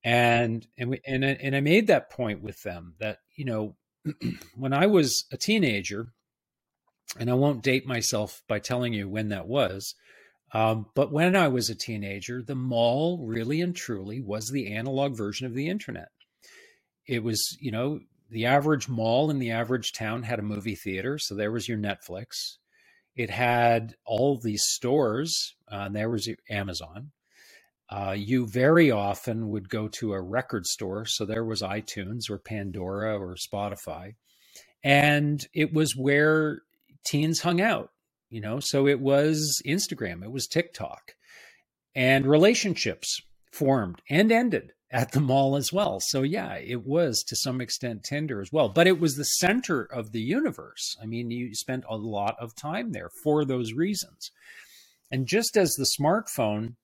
and 0.04 0.68
and 0.78 0.90
we 0.90 1.02
and 1.06 1.24
I, 1.24 1.38
and 1.42 1.56
I 1.56 1.62
made 1.62 1.88
that 1.88 2.12
point 2.12 2.42
with 2.42 2.62
them 2.64 2.96
that 3.00 3.20
you 3.36 3.46
know 3.46 3.78
when 4.56 4.74
I 4.74 4.88
was 4.88 5.26
a 5.32 5.38
teenager, 5.38 6.08
and 7.20 7.30
I 7.30 7.34
won't 7.34 7.64
date 7.64 7.86
myself 7.86 8.42
by 8.48 8.60
telling 8.60 8.94
you 8.94 9.10
when 9.10 9.30
that 9.30 9.48
was. 9.48 9.96
Um, 10.54 10.88
but 10.96 11.12
when 11.12 11.36
I 11.36 11.48
was 11.48 11.70
a 11.70 11.76
teenager, 11.76 12.42
the 12.42 12.56
mall 12.56 13.26
really 13.26 13.62
and 13.62 13.76
truly 13.76 14.22
was 14.22 14.50
the 14.50 14.74
analog 14.74 15.16
version 15.16 15.48
of 15.48 15.54
the 15.54 15.70
internet. 15.70 16.10
It 17.08 17.24
was, 17.24 17.58
you 17.60 17.72
know, 17.72 18.00
the 18.30 18.46
average 18.46 18.88
mall 18.88 19.30
in 19.30 19.40
the 19.40 19.52
average 19.52 19.94
town 19.94 20.24
had 20.24 20.40
a 20.40 20.44
movie 20.44 20.76
theater, 20.76 21.18
so 21.18 21.36
there 21.36 21.52
was 21.52 21.68
your 21.68 21.78
Netflix. 21.78 22.58
It 23.16 23.30
had 23.30 23.96
all 24.06 24.38
these 24.38 24.64
stores, 24.64 25.56
uh, 25.72 25.84
and 25.86 25.96
there 25.96 26.10
was 26.10 26.30
Amazon. 26.50 27.12
Uh, 27.92 28.16
you 28.18 28.48
very 28.48 28.90
often 28.90 29.50
would 29.50 29.68
go 29.68 29.90
to 29.90 30.14
a 30.14 30.22
record 30.22 30.66
store, 30.66 31.06
so 31.06 31.26
there 31.26 31.44
was 31.44 31.62
iTunes 31.62 32.30
or 32.30 32.38
Pandora 32.38 33.20
or 33.20 33.36
Spotify, 33.36 34.16
and 34.82 35.46
it 35.54 35.74
was 35.74 35.96
where 35.96 36.62
teens 37.06 37.42
hung 37.42 37.60
out. 37.60 37.90
You 38.30 38.40
know, 38.40 38.62
so 38.62 38.88
it 38.88 39.02
was 39.02 39.62
Instagram, 39.68 40.24
it 40.24 40.32
was 40.32 40.48
TikTok, 40.48 41.16
and 41.94 42.26
relationships 42.26 43.20
formed 43.52 44.02
and 44.10 44.32
ended 44.32 44.72
at 44.90 45.12
the 45.12 45.20
mall 45.20 45.58
as 45.58 45.74
well. 45.74 46.00
So 46.00 46.22
yeah, 46.22 46.56
it 46.56 46.86
was 46.86 47.24
to 47.24 47.36
some 47.36 47.60
extent 47.60 48.06
Tinder 48.06 48.42
as 48.42 48.52
well, 48.54 48.70
but 48.70 48.88
it 48.88 49.02
was 49.02 49.16
the 49.16 49.26
center 49.26 49.84
of 49.84 50.14
the 50.14 50.22
universe. 50.22 50.96
I 51.02 51.06
mean, 51.06 51.30
you 51.30 51.54
spent 51.56 51.84
a 51.90 51.98
lot 51.98 52.36
of 52.40 52.56
time 52.56 52.92
there 52.92 53.10
for 53.24 53.44
those 53.44 53.74
reasons. 53.74 54.32
And 55.12 55.28
just 55.28 55.58
as 55.58 55.74
the 55.74 55.90
smartphone 56.00 56.76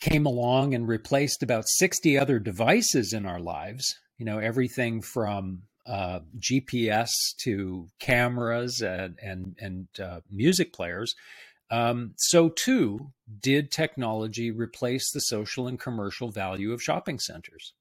came 0.00 0.26
along 0.26 0.74
and 0.74 0.86
replaced 0.86 1.42
about 1.42 1.68
60 1.68 2.18
other 2.18 2.38
devices 2.38 3.12
in 3.12 3.26
our 3.26 3.40
lives, 3.40 3.96
you 4.18 4.24
know, 4.24 4.38
everything 4.38 5.02
from 5.02 5.62
uh, 5.86 6.20
GPS 6.38 7.10
to 7.38 7.86
cameras 8.00 8.80
and 8.80 9.18
and, 9.22 9.56
and 9.60 9.88
uh, 10.00 10.20
music 10.30 10.72
players, 10.72 11.14
um, 11.70 12.12
so 12.16 12.48
too 12.48 13.12
did 13.40 13.70
technology 13.70 14.50
replace 14.50 15.10
the 15.10 15.20
social 15.20 15.66
and 15.66 15.80
commercial 15.80 16.30
value 16.30 16.72
of 16.72 16.82
shopping 16.82 17.18
centers. 17.18 17.72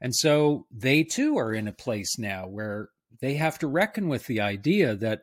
And 0.00 0.14
so 0.14 0.66
they 0.70 1.02
too 1.02 1.36
are 1.36 1.52
in 1.52 1.66
a 1.66 1.72
place 1.72 2.18
now 2.18 2.46
where 2.46 2.90
they 3.20 3.34
have 3.34 3.58
to 3.58 3.66
reckon 3.66 4.08
with 4.08 4.26
the 4.26 4.40
idea 4.40 4.94
that 4.96 5.22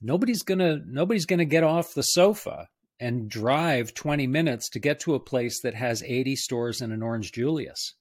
nobody's 0.00 0.42
going 0.42 0.60
to 0.60 0.80
nobody's 0.86 1.26
going 1.26 1.40
to 1.40 1.44
get 1.44 1.64
off 1.64 1.94
the 1.94 2.02
sofa 2.02 2.68
and 3.00 3.30
drive 3.30 3.94
20 3.94 4.26
minutes 4.26 4.68
to 4.70 4.78
get 4.78 5.00
to 5.00 5.14
a 5.14 5.20
place 5.20 5.60
that 5.62 5.74
has 5.74 6.02
80 6.02 6.36
stores 6.36 6.80
and 6.80 6.92
an 6.92 7.02
orange 7.02 7.32
julius. 7.32 7.94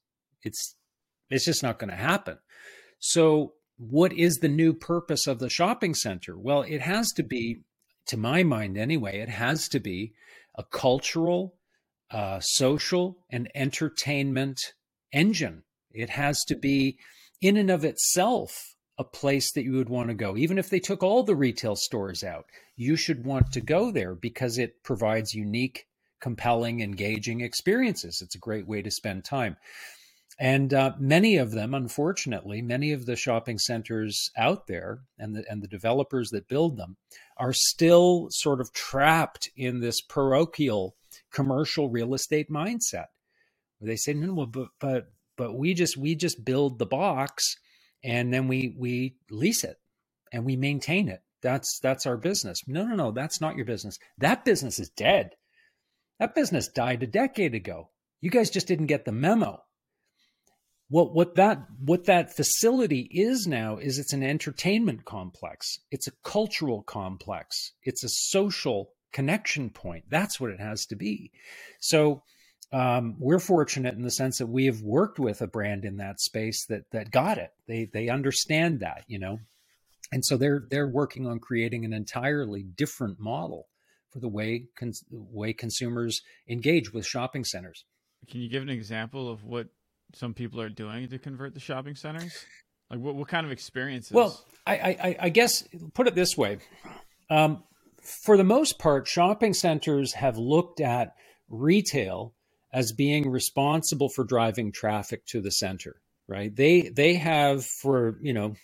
It's 0.44 0.76
it's 1.30 1.46
just 1.46 1.62
not 1.62 1.78
going 1.78 1.90
to 1.90 1.96
happen. 1.96 2.38
So 3.00 3.54
what 3.78 4.14
is 4.14 4.36
the 4.36 4.48
new 4.48 4.74
purpose 4.74 5.28
of 5.28 5.40
the 5.40 5.50
shopping 5.50 5.94
center? 5.94 6.38
Well 6.38 6.62
it 6.62 6.82
has 6.82 7.12
to 7.14 7.24
be 7.24 7.62
to 8.08 8.18
my 8.18 8.44
mind 8.44 8.78
anyway, 8.78 9.20
it 9.20 9.30
has 9.30 9.68
to 9.70 9.80
be 9.80 10.14
a 10.56 10.64
cultural, 10.64 11.56
uh, 12.10 12.40
social, 12.42 13.20
and 13.30 13.50
entertainment 13.54 14.74
engine. 15.12 15.64
It 15.92 16.10
has 16.12 16.44
to 16.46 16.56
be, 16.56 16.98
in 17.42 17.58
and 17.58 17.70
of 17.70 17.86
itself, 17.86 18.76
a 18.98 19.04
place 19.04 19.52
that 19.54 19.64
you 19.64 19.74
would 19.74 19.90
want 19.90 20.10
to 20.10 20.16
go. 20.16 20.38
Even 20.38 20.58
if 20.58 20.70
they 20.70 20.80
took 20.80 21.04
all 21.04 21.24
the 21.24 21.36
retail 21.36 21.76
stores 21.76 22.24
out, 22.24 22.46
you 22.76 22.96
should 22.96 23.26
want 23.26 23.52
to 23.52 23.62
go 23.62 23.92
there 23.92 24.16
because 24.16 24.58
it 24.58 24.84
provides 24.84 25.34
unique, 25.34 25.88
compelling, 26.20 26.82
engaging 26.82 27.42
experiences. 27.42 28.22
It's 28.24 28.36
a 28.36 28.40
great 28.40 28.68
way 28.68 28.82
to 28.82 28.92
spend 28.92 29.24
time. 29.24 29.58
And 30.40 30.74
uh, 30.74 30.94
many 31.00 31.38
of 31.38 31.52
them, 31.52 31.74
unfortunately, 31.74 32.62
many 32.62 32.92
of 32.92 33.06
the 33.06 33.16
shopping 33.16 33.58
centers 33.58 34.30
out 34.38 34.68
there 34.68 35.00
and 35.18 35.36
the, 35.36 35.44
and 35.50 35.64
the 35.64 35.68
developers 35.68 36.30
that 36.30 36.48
build 36.48 36.78
them 36.78 36.98
are 37.38 37.54
still 37.54 38.28
sort 38.30 38.62
of 38.62 38.72
trapped 38.72 39.50
in 39.56 39.80
this 39.80 40.02
parochial 40.02 40.96
commercial 41.32 41.90
real 41.90 42.14
estate 42.14 42.50
mindset. 42.52 43.08
They 43.82 43.96
say, 43.96 44.14
no, 44.14 44.34
well, 44.34 44.46
but, 44.48 44.70
but, 44.80 45.12
but 45.38 45.56
we 45.56 45.74
just, 45.74 45.98
we 45.98 46.16
just 46.16 46.46
build 46.46 46.78
the 46.78 46.86
box 46.86 47.56
and 48.04 48.34
then 48.34 48.48
we, 48.48 48.76
we 48.78 49.16
lease 49.30 49.64
it 49.64 49.78
and 50.32 50.46
we 50.46 50.56
maintain 50.56 51.10
it. 51.10 51.22
That's, 51.42 51.80
that's 51.80 52.06
our 52.06 52.18
business. 52.18 52.62
No, 52.68 52.86
no, 52.86 52.96
no, 52.96 53.12
that's 53.12 53.42
not 53.42 53.56
your 53.56 53.66
business. 53.66 54.00
That 54.18 54.46
business 54.46 54.80
is 54.80 54.90
dead. 54.90 55.32
That 56.20 56.36
business 56.36 56.68
died 56.68 57.04
a 57.04 57.08
decade 57.08 57.54
ago. 57.54 57.90
You 58.22 58.32
guys 58.32 58.50
just 58.50 58.68
didn't 58.68 58.88
get 58.88 59.06
the 59.06 59.12
memo 59.12 59.62
what 60.90 61.14
what 61.14 61.36
that 61.36 61.66
what 61.80 62.06
that 62.06 62.36
facility 62.36 63.10
is 63.12 63.48
now 63.48 63.78
is 63.78 64.00
it's 64.00 64.14
an 64.14 64.24
entertainment 64.24 65.06
complex 65.06 65.80
it's 65.92 66.08
a 66.08 66.12
cultural 66.24 66.82
complex 66.84 67.74
it's 67.84 68.04
a 68.04 68.10
social 68.10 68.92
connection 69.12 69.70
point 69.70 70.06
that's 70.10 70.40
what 70.40 70.50
it 70.50 70.60
has 70.60 70.86
to 70.86 70.96
be 70.96 71.32
so 71.80 72.24
um, 72.72 73.16
we're 73.20 73.40
fortunate 73.40 73.96
in 73.96 74.02
the 74.02 74.12
sense 74.12 74.38
that 74.40 74.48
we 74.48 74.66
have 74.66 74.82
worked 74.82 75.20
with 75.20 75.42
a 75.42 75.48
brand 75.48 75.86
in 75.86 75.98
that 75.98 76.20
space 76.20 76.66
that 76.66 76.84
that 76.92 77.12
got 77.12 77.38
it 77.38 77.52
they 77.68 77.86
they 77.86 78.10
understand 78.10 78.80
that 78.80 79.04
you 79.08 79.20
know 79.20 79.40
and 80.12 80.26
so 80.26 80.38
they're 80.38 80.66
they're 80.70 80.88
working 80.88 81.26
on 81.26 81.40
creating 81.40 81.86
an 81.86 81.94
entirely 81.94 82.64
different 82.64 83.20
model 83.20 83.68
for 84.12 84.20
the 84.20 84.28
way 84.28 84.66
cons- 84.78 85.06
way 85.10 85.54
consumers 85.54 86.22
engage 86.50 86.94
with 86.94 87.06
shopping 87.06 87.44
centers 87.44 87.86
can 88.30 88.42
you 88.42 88.50
give 88.50 88.64
an 88.64 88.70
example 88.70 89.32
of 89.32 89.44
what 89.44 89.68
some 90.14 90.34
people 90.34 90.62
are 90.62 90.70
doing 90.70 91.08
to 91.10 91.20
convert 91.20 91.54
the 91.54 91.60
shopping 91.60 91.96
centers? 91.96 92.46
Like, 92.90 93.00
what, 93.00 93.16
what 93.16 93.28
kind 93.28 93.46
of 93.46 93.52
experiences? 93.52 94.12
Well, 94.12 94.46
I, 94.66 94.74
I, 94.74 95.16
I 95.22 95.30
guess 95.30 95.68
put 95.94 96.08
it 96.08 96.16
this 96.16 96.38
way. 96.38 96.60
Um, 97.30 97.64
for 98.02 98.38
the 98.38 98.44
most 98.44 98.80
part, 98.80 99.08
shopping 99.08 99.54
centers 99.54 100.14
have 100.14 100.38
looked 100.38 100.80
at 100.80 101.14
retail 101.50 102.34
as 102.74 102.92
being 102.92 103.30
responsible 103.30 104.10
for 104.10 104.24
driving 104.24 104.72
traffic 104.72 105.26
to 105.28 105.42
the 105.42 105.52
center, 105.52 106.02
right? 106.28 106.56
They 106.56 106.90
they 106.90 107.16
have 107.16 107.66
for 107.66 108.18
you 108.22 108.34
know 108.34 108.56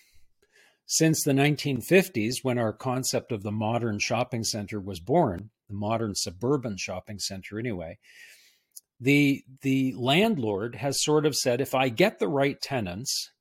since 0.86 1.24
the 1.24 1.32
1950s 1.32 2.44
when 2.44 2.58
our 2.58 2.74
concept 2.74 3.32
of 3.32 3.44
the 3.44 3.52
modern 3.52 4.00
shopping 4.00 4.44
center 4.44 4.80
was 4.80 5.00
born, 5.00 5.50
the 5.70 5.76
modern 5.76 6.14
suburban 6.16 6.78
shopping 6.78 7.20
center 7.20 7.58
anyway 7.58 7.98
the 9.04 9.44
the 9.62 9.94
landlord 9.98 10.76
has 10.76 11.04
sort 11.04 11.26
of 11.26 11.36
said, 11.36 11.62
if 11.62 11.76
I 11.76 11.90
get 11.90 12.20
the 12.20 12.28
right 12.28 12.60
tenants, 12.60 13.32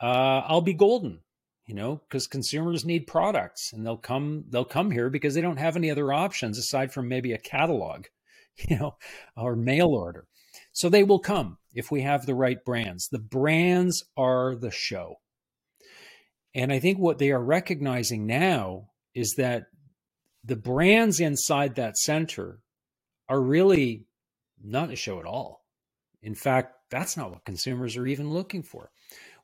uh, 0.00 0.42
I'll 0.46 0.60
be 0.60 0.74
golden. 0.74 1.20
You 1.66 1.74
know, 1.74 1.96
because 1.96 2.26
consumers 2.26 2.84
need 2.84 3.06
products, 3.06 3.72
and 3.72 3.86
they'll 3.86 3.96
come 3.96 4.44
they'll 4.50 4.66
come 4.66 4.90
here 4.90 5.08
because 5.08 5.34
they 5.34 5.40
don't 5.40 5.56
have 5.56 5.76
any 5.76 5.90
other 5.90 6.12
options 6.12 6.58
aside 6.58 6.92
from 6.92 7.08
maybe 7.08 7.32
a 7.32 7.38
catalog, 7.38 8.04
you 8.68 8.78
know, 8.78 8.96
or 9.36 9.56
mail 9.56 9.88
order. 9.88 10.26
So 10.72 10.88
they 10.88 11.04
will 11.04 11.18
come 11.18 11.58
if 11.72 11.90
we 11.90 12.02
have 12.02 12.26
the 12.26 12.34
right 12.34 12.64
brands. 12.64 13.08
The 13.08 13.18
brands 13.18 14.04
are 14.16 14.54
the 14.54 14.70
show. 14.70 15.16
And 16.54 16.72
I 16.72 16.78
think 16.78 16.98
what 16.98 17.18
they 17.18 17.30
are 17.32 17.42
recognizing 17.42 18.26
now 18.26 18.90
is 19.14 19.34
that 19.38 19.66
the 20.44 20.56
brands 20.56 21.20
inside 21.20 21.74
that 21.74 21.96
center 21.96 22.60
are 23.28 23.40
really 23.40 24.06
not 24.62 24.90
a 24.90 24.96
show 24.96 25.18
at 25.18 25.26
all. 25.26 25.64
In 26.22 26.34
fact, 26.34 26.74
that's 26.90 27.16
not 27.16 27.30
what 27.30 27.44
consumers 27.44 27.96
are 27.96 28.06
even 28.06 28.30
looking 28.30 28.62
for. 28.62 28.90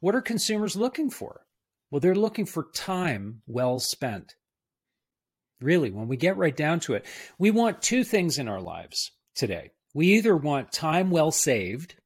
What 0.00 0.14
are 0.14 0.22
consumers 0.22 0.76
looking 0.76 1.10
for? 1.10 1.42
Well, 1.90 2.00
they're 2.00 2.14
looking 2.14 2.46
for 2.46 2.68
time 2.72 3.42
well 3.46 3.80
spent. 3.80 4.34
Really, 5.60 5.90
when 5.90 6.08
we 6.08 6.16
get 6.16 6.36
right 6.36 6.56
down 6.56 6.80
to 6.80 6.94
it, 6.94 7.04
we 7.38 7.50
want 7.50 7.82
two 7.82 8.04
things 8.04 8.38
in 8.38 8.48
our 8.48 8.60
lives 8.60 9.12
today. 9.34 9.70
We 9.94 10.14
either 10.14 10.36
want 10.36 10.72
time 10.72 11.10
well 11.10 11.30
saved 11.30 11.96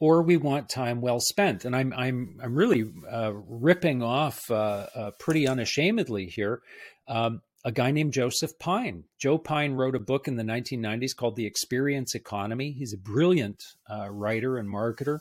or 0.00 0.22
we 0.22 0.36
want 0.36 0.68
time 0.68 1.00
well 1.00 1.20
spent. 1.20 1.64
And 1.64 1.74
I'm 1.74 1.92
I'm 1.92 2.38
I'm 2.42 2.54
really 2.54 2.90
uh, 3.10 3.32
ripping 3.34 4.02
off 4.02 4.50
uh, 4.50 4.86
uh, 4.94 5.10
pretty 5.18 5.46
unashamedly 5.46 6.26
here 6.26 6.62
um, 7.08 7.42
a 7.64 7.72
guy 7.72 7.90
named 7.90 8.12
Joseph 8.12 8.58
Pine. 8.58 9.04
Joe 9.18 9.38
Pine 9.38 9.72
wrote 9.72 9.96
a 9.96 10.00
book 10.00 10.28
in 10.28 10.36
the 10.36 10.44
1990s 10.44 11.16
called 11.16 11.36
The 11.36 11.46
Experience 11.46 12.14
Economy. 12.14 12.72
He's 12.72 12.92
a 12.92 12.98
brilliant 12.98 13.62
uh, 13.90 14.08
writer 14.10 14.58
and 14.58 14.72
marketer. 14.72 15.18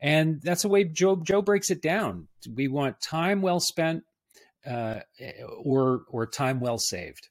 And 0.00 0.40
that's 0.42 0.62
the 0.62 0.68
way 0.68 0.84
Joe, 0.84 1.16
Joe 1.16 1.42
breaks 1.42 1.70
it 1.70 1.82
down. 1.82 2.28
We 2.52 2.68
want 2.68 3.00
time 3.00 3.42
well 3.42 3.60
spent 3.60 4.04
uh, 4.66 5.00
or, 5.62 6.02
or 6.08 6.26
time 6.26 6.60
well 6.60 6.78
saved. 6.78 7.28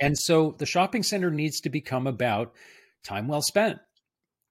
And 0.00 0.18
so 0.18 0.54
the 0.58 0.66
shopping 0.66 1.02
center 1.02 1.30
needs 1.30 1.60
to 1.60 1.70
become 1.70 2.06
about 2.06 2.52
time 3.04 3.28
well 3.28 3.42
spent. 3.42 3.78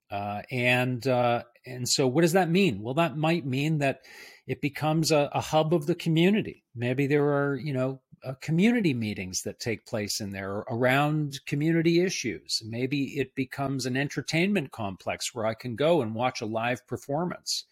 Uh, 0.10 0.44
and 0.52 1.08
uh, 1.08 1.44
and 1.66 1.90
so 1.90 2.08
what 2.08 2.22
does 2.22 2.34
that 2.34 2.50
mean? 2.50 2.82
Well, 2.82 2.94
that 2.96 3.18
might 3.18 3.46
mean 3.46 3.80
that 3.80 4.02
it 4.46 4.62
becomes 4.62 5.12
a, 5.12 5.30
a 5.34 5.42
hub 5.42 5.74
of 5.74 5.88
the 5.88 5.96
community. 5.96 6.64
Maybe 6.76 7.08
there 7.08 7.26
are 7.26 7.56
you 7.56 7.74
know 7.74 8.02
uh, 8.24 8.34
community 8.42 8.94
meetings 8.94 9.42
that 9.42 9.60
take 9.60 9.86
place 9.86 10.22
in 10.22 10.32
there 10.32 10.60
around 10.70 11.40
community 11.48 12.02
issues. 12.02 12.62
Maybe 12.64 13.18
it 13.18 13.34
becomes 13.36 13.86
an 13.86 13.98
entertainment 13.98 14.72
complex 14.72 15.34
where 15.34 15.46
I 15.46 15.56
can 15.56 15.76
go 15.76 16.02
and 16.02 16.14
watch 16.14 16.42
a 16.42 16.46
live 16.46 16.86
performance. 16.88 17.66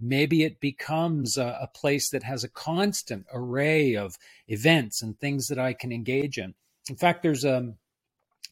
Maybe 0.00 0.42
it 0.42 0.60
becomes 0.60 1.36
a, 1.36 1.58
a 1.62 1.68
place 1.68 2.10
that 2.10 2.22
has 2.22 2.44
a 2.44 2.48
constant 2.48 3.26
array 3.32 3.94
of 3.94 4.16
events 4.48 5.02
and 5.02 5.18
things 5.18 5.46
that 5.48 5.58
I 5.58 5.72
can 5.72 5.92
engage 5.92 6.38
in. 6.38 6.54
In 6.88 6.96
fact, 6.96 7.22
there's 7.22 7.44
a, 7.44 7.74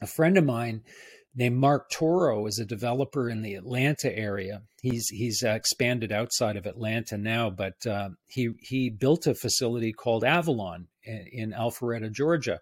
a 0.01 0.07
friend 0.07 0.37
of 0.37 0.45
mine 0.45 0.83
named 1.35 1.57
Mark 1.57 1.91
Toro 1.91 2.47
is 2.47 2.59
a 2.59 2.65
developer 2.65 3.29
in 3.29 3.43
the 3.43 3.55
Atlanta 3.55 4.17
area. 4.17 4.63
He's 4.81 5.09
he's 5.09 5.43
uh, 5.43 5.51
expanded 5.51 6.13
outside 6.13 6.57
of 6.57 6.67
Atlanta 6.67 7.19
now, 7.19 7.51
but 7.51 7.87
uh, 7.87 8.11
he 8.27 8.51
he 8.61 8.91
built 8.91 9.27
a 9.27 9.35
facility 9.35 9.93
called 9.93 10.25
Avalon 10.25 10.89
in, 11.03 11.27
in 11.33 11.51
Alpharetta, 11.53 12.13
Georgia. 12.13 12.61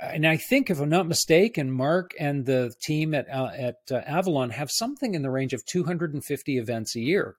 And 0.00 0.26
I 0.26 0.38
think, 0.38 0.70
if 0.70 0.80
I'm 0.80 0.88
not 0.88 1.06
mistaken, 1.06 1.70
Mark 1.70 2.12
and 2.18 2.46
the 2.46 2.72
team 2.82 3.14
at 3.14 3.28
uh, 3.28 3.50
at 3.56 3.76
uh, 3.90 3.96
Avalon 4.06 4.50
have 4.50 4.70
something 4.70 5.14
in 5.14 5.22
the 5.22 5.30
range 5.30 5.52
of 5.52 5.64
250 5.66 6.58
events 6.58 6.96
a 6.96 7.00
year. 7.00 7.36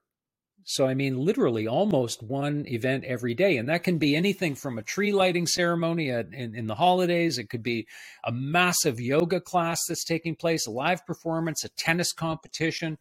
So, 0.68 0.84
I 0.84 0.94
mean, 0.94 1.16
literally 1.16 1.68
almost 1.68 2.24
one 2.24 2.66
event 2.66 3.04
every 3.04 3.34
day. 3.34 3.56
And 3.56 3.68
that 3.68 3.84
can 3.84 3.98
be 3.98 4.16
anything 4.16 4.56
from 4.56 4.78
a 4.78 4.82
tree 4.82 5.12
lighting 5.12 5.46
ceremony 5.46 6.10
at, 6.10 6.26
in, 6.32 6.56
in 6.56 6.66
the 6.66 6.74
holidays. 6.74 7.38
It 7.38 7.48
could 7.48 7.62
be 7.62 7.86
a 8.24 8.32
massive 8.32 9.00
yoga 9.00 9.40
class 9.40 9.78
that's 9.86 10.04
taking 10.04 10.34
place, 10.34 10.66
a 10.66 10.72
live 10.72 11.06
performance, 11.06 11.62
a 11.62 11.68
tennis 11.68 12.12
competition. 12.12 12.98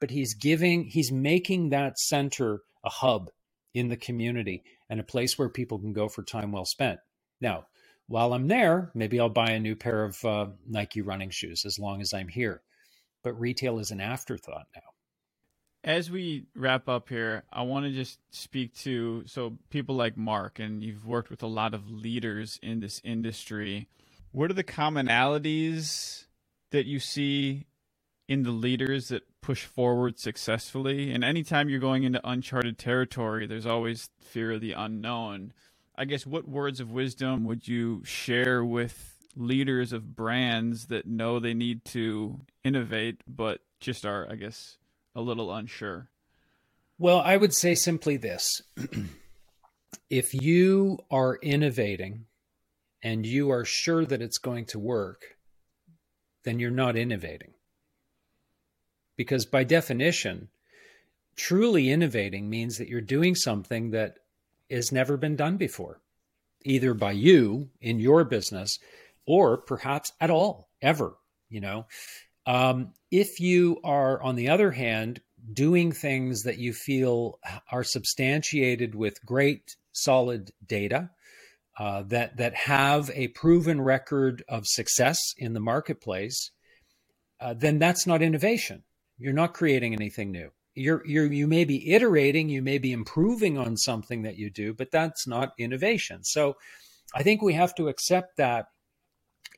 But 0.00 0.08
he's 0.08 0.32
giving, 0.32 0.84
he's 0.84 1.12
making 1.12 1.68
that 1.68 1.98
center 1.98 2.62
a 2.82 2.88
hub 2.88 3.30
in 3.74 3.88
the 3.88 3.96
community 3.98 4.62
and 4.88 4.98
a 4.98 5.04
place 5.04 5.38
where 5.38 5.50
people 5.50 5.78
can 5.78 5.92
go 5.92 6.08
for 6.08 6.22
time 6.22 6.50
well 6.50 6.64
spent. 6.64 6.98
Now, 7.42 7.66
while 8.08 8.32
I'm 8.32 8.48
there, 8.48 8.90
maybe 8.94 9.20
I'll 9.20 9.28
buy 9.28 9.50
a 9.50 9.60
new 9.60 9.76
pair 9.76 10.04
of 10.04 10.24
uh, 10.24 10.46
Nike 10.66 11.02
running 11.02 11.30
shoes 11.30 11.64
as 11.66 11.78
long 11.78 12.00
as 12.00 12.14
I'm 12.14 12.28
here. 12.28 12.62
But 13.22 13.38
retail 13.38 13.78
is 13.80 13.90
an 13.90 14.00
afterthought 14.00 14.66
now. 14.74 14.91
As 15.84 16.12
we 16.12 16.46
wrap 16.54 16.88
up 16.88 17.08
here, 17.08 17.42
I 17.52 17.62
want 17.62 17.86
to 17.86 17.92
just 17.92 18.20
speak 18.30 18.72
to 18.80 19.24
so 19.26 19.58
people 19.68 19.96
like 19.96 20.16
Mark, 20.16 20.60
and 20.60 20.80
you've 20.80 21.06
worked 21.06 21.28
with 21.28 21.42
a 21.42 21.48
lot 21.48 21.74
of 21.74 21.90
leaders 21.90 22.60
in 22.62 22.78
this 22.78 23.00
industry. 23.02 23.88
What 24.30 24.48
are 24.50 24.54
the 24.54 24.62
commonalities 24.62 26.26
that 26.70 26.86
you 26.86 27.00
see 27.00 27.66
in 28.28 28.44
the 28.44 28.52
leaders 28.52 29.08
that 29.08 29.24
push 29.40 29.64
forward 29.64 30.20
successfully? 30.20 31.10
And 31.10 31.24
anytime 31.24 31.68
you're 31.68 31.80
going 31.80 32.04
into 32.04 32.20
uncharted 32.22 32.78
territory, 32.78 33.48
there's 33.48 33.66
always 33.66 34.08
fear 34.20 34.52
of 34.52 34.60
the 34.60 34.72
unknown. 34.72 35.52
I 35.96 36.04
guess 36.04 36.24
what 36.24 36.48
words 36.48 36.78
of 36.78 36.92
wisdom 36.92 37.44
would 37.44 37.66
you 37.66 38.04
share 38.04 38.64
with 38.64 39.18
leaders 39.34 39.92
of 39.92 40.14
brands 40.14 40.86
that 40.86 41.06
know 41.06 41.40
they 41.40 41.54
need 41.54 41.84
to 41.86 42.40
innovate 42.62 43.22
but 43.26 43.62
just 43.80 44.06
are, 44.06 44.28
I 44.30 44.36
guess, 44.36 44.78
a 45.14 45.20
little 45.20 45.52
unsure? 45.52 46.08
Well, 46.98 47.20
I 47.20 47.36
would 47.36 47.54
say 47.54 47.74
simply 47.74 48.16
this. 48.16 48.62
if 50.10 50.34
you 50.34 50.98
are 51.10 51.36
innovating 51.42 52.26
and 53.02 53.26
you 53.26 53.50
are 53.50 53.64
sure 53.64 54.04
that 54.04 54.22
it's 54.22 54.38
going 54.38 54.66
to 54.66 54.78
work, 54.78 55.36
then 56.44 56.58
you're 56.58 56.70
not 56.70 56.96
innovating. 56.96 57.52
Because 59.16 59.46
by 59.46 59.64
definition, 59.64 60.48
truly 61.36 61.90
innovating 61.90 62.48
means 62.48 62.78
that 62.78 62.88
you're 62.88 63.00
doing 63.00 63.34
something 63.34 63.90
that 63.90 64.18
has 64.70 64.92
never 64.92 65.16
been 65.16 65.36
done 65.36 65.56
before, 65.56 66.00
either 66.64 66.94
by 66.94 67.12
you 67.12 67.68
in 67.80 68.00
your 68.00 68.24
business 68.24 68.78
or 69.26 69.56
perhaps 69.56 70.12
at 70.20 70.30
all, 70.30 70.68
ever, 70.80 71.16
you 71.48 71.60
know. 71.60 71.86
Um, 72.46 72.92
if 73.10 73.40
you 73.40 73.78
are, 73.84 74.20
on 74.22 74.36
the 74.36 74.48
other 74.48 74.70
hand, 74.70 75.20
doing 75.52 75.92
things 75.92 76.42
that 76.42 76.58
you 76.58 76.72
feel 76.72 77.38
are 77.70 77.84
substantiated 77.84 78.94
with 78.94 79.24
great 79.24 79.76
solid 79.92 80.50
data, 80.66 81.10
uh, 81.78 82.02
that 82.02 82.36
that 82.36 82.54
have 82.54 83.10
a 83.14 83.28
proven 83.28 83.80
record 83.80 84.42
of 84.48 84.66
success 84.66 85.18
in 85.38 85.52
the 85.52 85.60
marketplace, 85.60 86.50
uh, 87.40 87.54
then 87.54 87.78
that's 87.78 88.06
not 88.06 88.22
innovation. 88.22 88.82
You're 89.18 89.32
not 89.32 89.54
creating 89.54 89.94
anything 89.94 90.30
new 90.30 90.50
you're 90.74 91.06
you're 91.06 91.30
you 91.30 91.46
may 91.46 91.64
be 91.64 91.92
iterating, 91.92 92.48
you 92.48 92.62
may 92.62 92.78
be 92.78 92.92
improving 92.92 93.58
on 93.58 93.76
something 93.76 94.22
that 94.22 94.36
you 94.36 94.50
do, 94.50 94.72
but 94.72 94.90
that's 94.90 95.26
not 95.26 95.52
innovation. 95.58 96.24
So 96.24 96.56
I 97.14 97.22
think 97.22 97.42
we 97.42 97.54
have 97.54 97.74
to 97.76 97.88
accept 97.88 98.36
that 98.38 98.66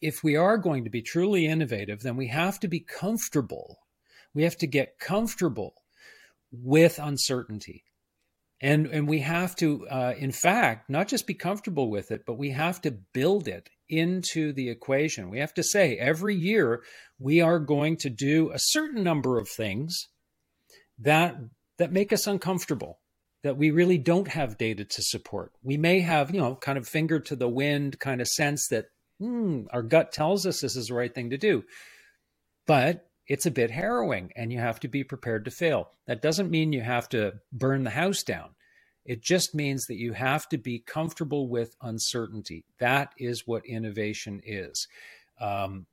if 0.05 0.23
we 0.23 0.37
are 0.37 0.59
going 0.59 0.85
to 0.85 0.91
be 0.91 1.01
truly 1.01 1.47
innovative, 1.47 2.03
then 2.03 2.15
we 2.15 2.27
have 2.27 2.61
to 2.61 2.69
be 2.69 2.79
comfortable. 2.79 3.79
We 4.35 4.43
have 4.43 4.57
to 4.59 4.67
get 4.67 4.99
comfortable 4.99 5.73
with 6.53 6.99
uncertainty. 6.99 7.85
And, 8.61 8.87
and 8.87 9.09
we 9.09 9.21
have 9.21 9.57
to, 9.57 9.89
uh, 9.89 10.13
in 10.19 10.31
fact, 10.31 10.91
not 10.91 11.09
just 11.09 11.27
be 11.27 11.33
comfortable 11.33 11.91
with 11.91 12.11
it, 12.11 12.25
but 12.27 12.37
we 12.37 12.51
have 12.51 12.83
to 12.83 12.91
build 12.91 13.49
it 13.49 13.71
into 13.89 14.53
the 14.53 14.69
equation. 14.69 15.31
We 15.31 15.39
have 15.39 15.55
to 15.55 15.63
say 15.63 15.97
every 15.97 16.37
year 16.37 16.83
we 17.19 17.41
are 17.41 17.59
going 17.59 17.97
to 17.99 18.11
do 18.11 18.51
a 18.51 18.59
certain 18.59 19.03
number 19.03 19.39
of 19.39 19.49
things 19.49 20.09
that 20.99 21.37
that 21.79 21.93
make 21.93 22.13
us 22.13 22.27
uncomfortable 22.27 23.01
that 23.43 23.57
we 23.57 23.71
really 23.71 23.99
don't 23.99 24.29
have 24.29 24.57
data 24.59 24.85
to 24.85 25.03
support. 25.03 25.53
We 25.63 25.77
may 25.77 26.01
have, 26.01 26.33
you 26.33 26.41
know, 26.41 26.57
kind 26.57 26.79
of 26.79 26.87
finger 26.87 27.21
to 27.21 27.37
the 27.37 27.49
wind 27.49 27.99
kind 27.99 28.21
of 28.21 28.29
sense 28.29 28.69
that 28.69 28.87
hmm, 29.19 29.63
our 29.73 29.83
gut 29.83 30.13
tells 30.13 30.47
us 30.47 30.61
this 30.61 30.77
is 30.77 30.89
the 30.89 30.95
right 30.95 31.15
thing 31.15 31.31
to 31.31 31.39
do. 31.39 31.65
But 32.67 33.09
it's 33.27 33.47
a 33.47 33.51
bit 33.51 33.71
harrowing 33.71 34.33
and 34.37 34.53
you 34.53 34.59
have 34.59 34.81
to 34.81 34.89
be 34.89 35.05
prepared 35.05 35.45
to 35.47 35.51
fail. 35.51 35.91
That 36.07 36.23
doesn't 36.23 36.51
mean 36.51 36.73
you 36.73 36.83
have 36.83 37.09
to 37.11 37.35
burn 37.53 37.85
the 37.85 37.91
house 37.91 38.23
down. 38.23 38.51
It 39.05 39.23
just 39.23 39.55
means 39.55 39.87
that 39.87 39.99
you 39.99 40.13
have 40.13 40.49
to 40.49 40.59
be 40.59 40.79
comfortable 40.79 41.49
with 41.49 41.77
uncertainty. 41.83 42.65
That 42.79 43.13
is 43.19 43.47
what 43.47 43.67
innovation 43.67 44.41
is. 44.45 44.89
Um, 45.41 45.87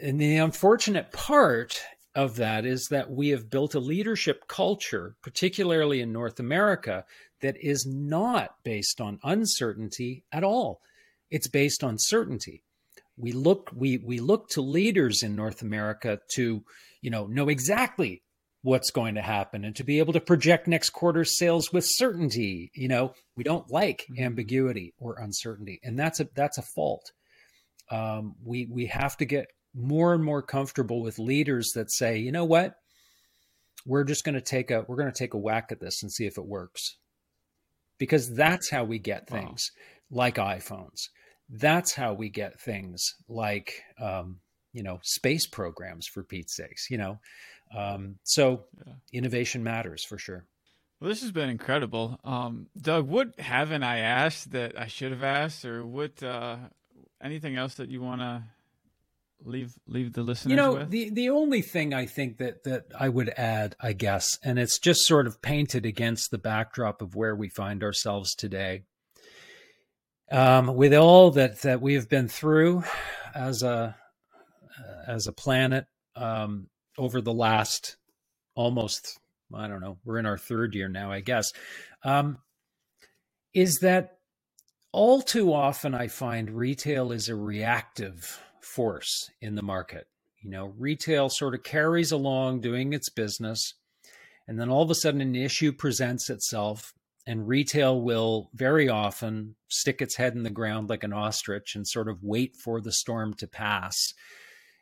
and 0.00 0.20
the 0.20 0.36
unfortunate 0.36 1.10
part 1.12 1.80
of 2.14 2.36
that 2.36 2.64
is 2.64 2.88
that 2.88 3.10
we 3.10 3.28
have 3.30 3.50
built 3.50 3.74
a 3.74 3.80
leadership 3.80 4.46
culture, 4.48 5.16
particularly 5.22 6.00
in 6.00 6.12
North 6.12 6.38
America, 6.38 7.04
that 7.40 7.56
is 7.60 7.84
not 7.86 8.56
based 8.64 9.00
on 9.00 9.18
uncertainty 9.22 10.24
at 10.32 10.44
all. 10.44 10.80
It's 11.30 11.48
based 11.48 11.82
on 11.82 11.96
certainty. 11.98 12.62
We 13.16 13.32
look 13.32 13.70
we 13.74 13.98
we 13.98 14.18
look 14.18 14.48
to 14.50 14.60
leaders 14.60 15.22
in 15.22 15.34
North 15.34 15.62
America 15.62 16.20
to, 16.34 16.62
you 17.00 17.10
know, 17.10 17.26
know 17.26 17.48
exactly 17.48 18.22
what's 18.62 18.90
going 18.90 19.14
to 19.14 19.22
happen 19.22 19.64
and 19.64 19.76
to 19.76 19.84
be 19.84 20.00
able 20.00 20.12
to 20.12 20.20
project 20.20 20.66
next 20.66 20.90
quarter's 20.90 21.38
sales 21.38 21.72
with 21.72 21.84
certainty. 21.86 22.70
You 22.74 22.88
know, 22.88 23.14
we 23.36 23.44
don't 23.44 23.70
like 23.70 24.04
mm-hmm. 24.10 24.24
ambiguity 24.24 24.92
or 24.98 25.18
uncertainty, 25.18 25.80
and 25.82 25.98
that's 25.98 26.20
a 26.20 26.28
that's 26.34 26.58
a 26.58 26.62
fault. 26.62 27.12
Um, 27.90 28.34
we 28.44 28.66
we 28.70 28.86
have 28.86 29.16
to 29.18 29.24
get 29.24 29.46
more 29.74 30.12
and 30.12 30.24
more 30.24 30.42
comfortable 30.42 31.00
with 31.00 31.18
leaders 31.18 31.72
that 31.74 31.92
say, 31.92 32.18
you 32.18 32.32
know 32.32 32.44
what, 32.44 32.74
we're 33.86 34.04
just 34.04 34.24
going 34.24 34.34
to 34.34 34.40
take 34.40 34.70
a 34.70 34.84
we're 34.88 34.96
going 34.96 35.12
to 35.12 35.18
take 35.18 35.34
a 35.34 35.38
whack 35.38 35.68
at 35.70 35.80
this 35.80 36.02
and 36.02 36.10
see 36.10 36.26
if 36.26 36.36
it 36.36 36.46
works, 36.46 36.96
because 37.98 38.34
that's 38.34 38.68
how 38.68 38.84
we 38.84 38.98
get 38.98 39.28
things 39.28 39.70
wow. 39.76 39.82
Like 40.10 40.36
iPhones. 40.36 41.08
That's 41.48 41.94
how 41.94 42.14
we 42.14 42.28
get 42.28 42.60
things 42.60 43.14
like 43.28 43.82
um, 44.00 44.40
you 44.72 44.82
know 44.82 44.98
space 45.02 45.46
programs 45.46 46.06
for 46.06 46.22
Pete's 46.22 46.56
sakes. 46.56 46.90
You 46.90 46.98
know, 46.98 47.18
um, 47.76 48.16
so 48.24 48.64
yeah. 48.86 48.94
innovation 49.12 49.62
matters 49.62 50.04
for 50.04 50.18
sure. 50.18 50.44
Well, 51.00 51.10
this 51.10 51.20
has 51.20 51.30
been 51.30 51.50
incredible, 51.50 52.18
um, 52.24 52.68
Doug. 52.80 53.06
What 53.06 53.38
haven't 53.38 53.82
I 53.82 53.98
asked 53.98 54.52
that 54.52 54.78
I 54.80 54.86
should 54.86 55.12
have 55.12 55.22
asked, 55.22 55.64
or 55.64 55.84
what? 55.84 56.22
Uh, 56.22 56.56
anything 57.22 57.56
else 57.56 57.74
that 57.74 57.88
you 57.88 58.00
want 58.00 58.20
to 58.20 58.42
leave 59.44 59.74
leave 59.86 60.12
the 60.14 60.22
listeners 60.22 60.50
you 60.50 60.56
know 60.56 60.74
with? 60.74 60.90
the 60.90 61.10
the 61.10 61.28
only 61.28 61.60
thing 61.60 61.92
i 61.92 62.06
think 62.06 62.38
that 62.38 62.64
that 62.64 62.84
i 62.98 63.06
would 63.08 63.28
add 63.36 63.76
i 63.80 63.92
guess 63.92 64.38
and 64.42 64.58
it's 64.58 64.78
just 64.78 65.06
sort 65.06 65.26
of 65.26 65.42
painted 65.42 65.84
against 65.84 66.30
the 66.30 66.38
backdrop 66.38 67.02
of 67.02 67.14
where 67.14 67.36
we 67.36 67.48
find 67.48 67.82
ourselves 67.82 68.34
today 68.34 68.82
um, 70.30 70.74
with 70.74 70.94
all 70.94 71.30
that 71.32 71.62
that 71.62 71.80
we 71.80 71.94
have 71.94 72.08
been 72.08 72.28
through 72.28 72.82
as 73.34 73.62
a 73.62 73.96
as 75.06 75.26
a 75.26 75.32
planet 75.32 75.86
um, 76.16 76.68
over 76.98 77.20
the 77.20 77.32
last 77.32 77.96
almost 78.54 79.18
i 79.54 79.68
don't 79.68 79.80
know 79.80 79.98
we're 80.04 80.18
in 80.18 80.26
our 80.26 80.38
third 80.38 80.74
year 80.74 80.88
now 80.88 81.12
i 81.12 81.20
guess 81.20 81.52
um, 82.04 82.38
is 83.54 83.78
that 83.80 84.18
all 84.92 85.20
too 85.20 85.52
often 85.52 85.94
i 85.94 86.08
find 86.08 86.50
retail 86.50 87.12
is 87.12 87.28
a 87.28 87.36
reactive 87.36 88.40
force 88.66 89.30
in 89.40 89.54
the 89.54 89.62
market. 89.62 90.06
You 90.42 90.50
know, 90.50 90.74
retail 90.76 91.28
sort 91.28 91.54
of 91.54 91.62
carries 91.62 92.12
along 92.12 92.60
doing 92.60 92.92
its 92.92 93.08
business, 93.08 93.74
and 94.46 94.60
then 94.60 94.68
all 94.68 94.82
of 94.82 94.90
a 94.90 94.94
sudden 94.94 95.20
an 95.20 95.34
issue 95.34 95.72
presents 95.72 96.28
itself, 96.28 96.92
and 97.26 97.48
retail 97.48 98.00
will 98.00 98.50
very 98.54 98.88
often 98.88 99.56
stick 99.68 100.00
its 100.00 100.16
head 100.16 100.34
in 100.34 100.44
the 100.44 100.50
ground 100.50 100.88
like 100.88 101.02
an 101.02 101.12
ostrich 101.12 101.74
and 101.74 101.86
sort 101.86 102.08
of 102.08 102.22
wait 102.22 102.56
for 102.56 102.80
the 102.80 102.92
storm 102.92 103.34
to 103.34 103.48
pass. 103.48 103.96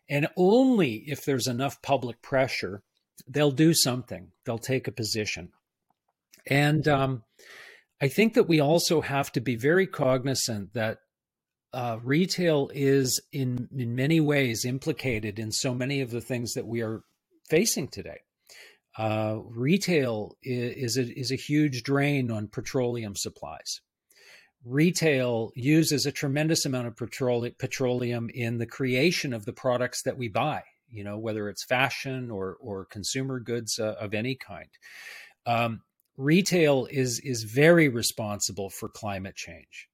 And 0.08 0.28
only 0.36 1.04
if 1.06 1.24
there's 1.24 1.46
enough 1.46 1.80
public 1.80 2.20
pressure, 2.20 2.82
they'll 3.26 3.50
do 3.50 3.72
something, 3.72 4.32
they'll 4.44 4.58
take 4.58 4.86
a 4.86 4.92
position. 4.92 5.50
And 6.46 6.86
um, 6.86 7.22
I 8.02 8.08
think 8.08 8.34
that 8.34 8.48
we 8.48 8.60
also 8.60 9.00
have 9.00 9.32
to 9.32 9.40
be 9.40 9.56
very 9.56 9.86
cognizant 9.86 10.74
that 10.74 10.98
uh, 11.72 11.98
retail 12.04 12.70
is 12.72 13.20
in 13.32 13.68
in 13.76 13.96
many 13.96 14.20
ways 14.20 14.64
implicated 14.64 15.38
in 15.38 15.50
so 15.50 15.74
many 15.74 16.00
of 16.00 16.10
the 16.10 16.20
things 16.20 16.52
that 16.52 16.66
we 16.66 16.82
are 16.82 17.02
facing 17.48 17.88
today. 17.88 18.18
Uh, 18.96 19.38
retail 19.46 20.36
is, 20.42 20.96
is 20.96 20.96
a, 20.96 21.18
is 21.18 21.32
a 21.32 21.36
huge 21.36 21.82
drain 21.82 22.30
on 22.30 22.48
petroleum 22.48 23.16
supplies. 23.16 23.80
Retail 24.64 25.50
uses 25.54 26.06
a 26.06 26.12
tremendous 26.12 26.64
amount 26.64 26.86
of 26.86 26.96
petroleum 26.96 28.30
in 28.32 28.58
the 28.58 28.66
creation 28.66 29.32
of 29.32 29.44
the 29.44 29.52
products 29.52 30.02
that 30.02 30.16
we 30.16 30.28
buy. 30.28 30.62
You 30.88 31.04
know, 31.04 31.18
whether 31.18 31.48
it's 31.48 31.64
fashion 31.64 32.30
or 32.30 32.56
or 32.60 32.84
consumer 32.84 33.40
goods 33.40 33.78
uh, 33.78 33.94
of 34.00 34.14
any 34.14 34.36
kind. 34.36 34.68
Um, 35.44 35.82
retail 36.16 36.86
is 36.90 37.20
is 37.20 37.42
very 37.42 37.88
responsible 37.88 38.70
for 38.70 38.88
climate 38.88 39.34
change. 39.34 39.88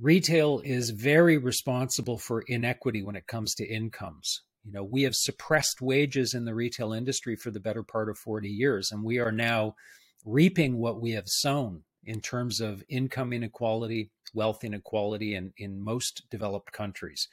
Retail 0.00 0.62
is 0.64 0.90
very 0.90 1.38
responsible 1.38 2.18
for 2.18 2.42
inequity 2.42 3.02
when 3.02 3.16
it 3.16 3.26
comes 3.26 3.54
to 3.56 3.66
incomes. 3.66 4.42
You 4.68 4.74
know, 4.74 4.84
we 4.84 5.04
have 5.04 5.14
suppressed 5.14 5.80
wages 5.80 6.34
in 6.34 6.44
the 6.44 6.54
retail 6.54 6.92
industry 6.92 7.36
for 7.36 7.50
the 7.50 7.58
better 7.58 7.82
part 7.82 8.10
of 8.10 8.18
40 8.18 8.50
years, 8.50 8.92
and 8.92 9.02
we 9.02 9.18
are 9.18 9.32
now 9.32 9.76
reaping 10.26 10.76
what 10.76 11.00
we 11.00 11.12
have 11.12 11.26
sown 11.26 11.84
in 12.04 12.20
terms 12.20 12.60
of 12.60 12.84
income 12.86 13.32
inequality, 13.32 14.10
wealth 14.34 14.64
inequality 14.64 15.34
in, 15.34 15.54
in 15.56 15.82
most 15.82 16.24
developed 16.30 16.70
countries. 16.70 17.28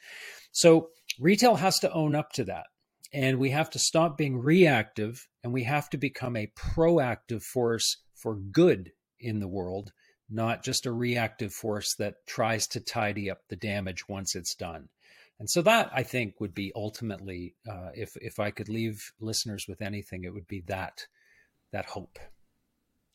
So 0.50 0.88
retail 1.20 1.56
has 1.56 1.78
to 1.80 1.92
own 1.92 2.14
up 2.14 2.32
to 2.32 2.44
that. 2.44 2.68
And 3.12 3.38
we 3.38 3.50
have 3.50 3.68
to 3.70 3.78
stop 3.78 4.16
being 4.16 4.38
reactive 4.38 5.26
and 5.44 5.52
we 5.52 5.64
have 5.64 5.90
to 5.90 5.98
become 5.98 6.36
a 6.36 6.50
proactive 6.58 7.42
force 7.42 7.98
for 8.14 8.34
good 8.34 8.92
in 9.20 9.40
the 9.40 9.48
world, 9.48 9.92
not 10.30 10.64
just 10.64 10.86
a 10.86 10.92
reactive 10.92 11.52
force 11.52 11.94
that 11.98 12.14
tries 12.26 12.66
to 12.68 12.80
tidy 12.80 13.30
up 13.30 13.40
the 13.50 13.56
damage 13.56 14.08
once 14.08 14.34
it's 14.34 14.54
done. 14.54 14.88
And 15.38 15.50
so 15.50 15.62
that 15.62 15.90
I 15.92 16.02
think 16.02 16.40
would 16.40 16.54
be 16.54 16.72
ultimately, 16.74 17.54
uh, 17.70 17.90
if 17.94 18.16
if 18.16 18.40
I 18.40 18.50
could 18.50 18.68
leave 18.68 19.12
listeners 19.20 19.66
with 19.68 19.82
anything, 19.82 20.24
it 20.24 20.32
would 20.32 20.48
be 20.48 20.62
that 20.66 21.06
that 21.72 21.86
hope. 21.86 22.18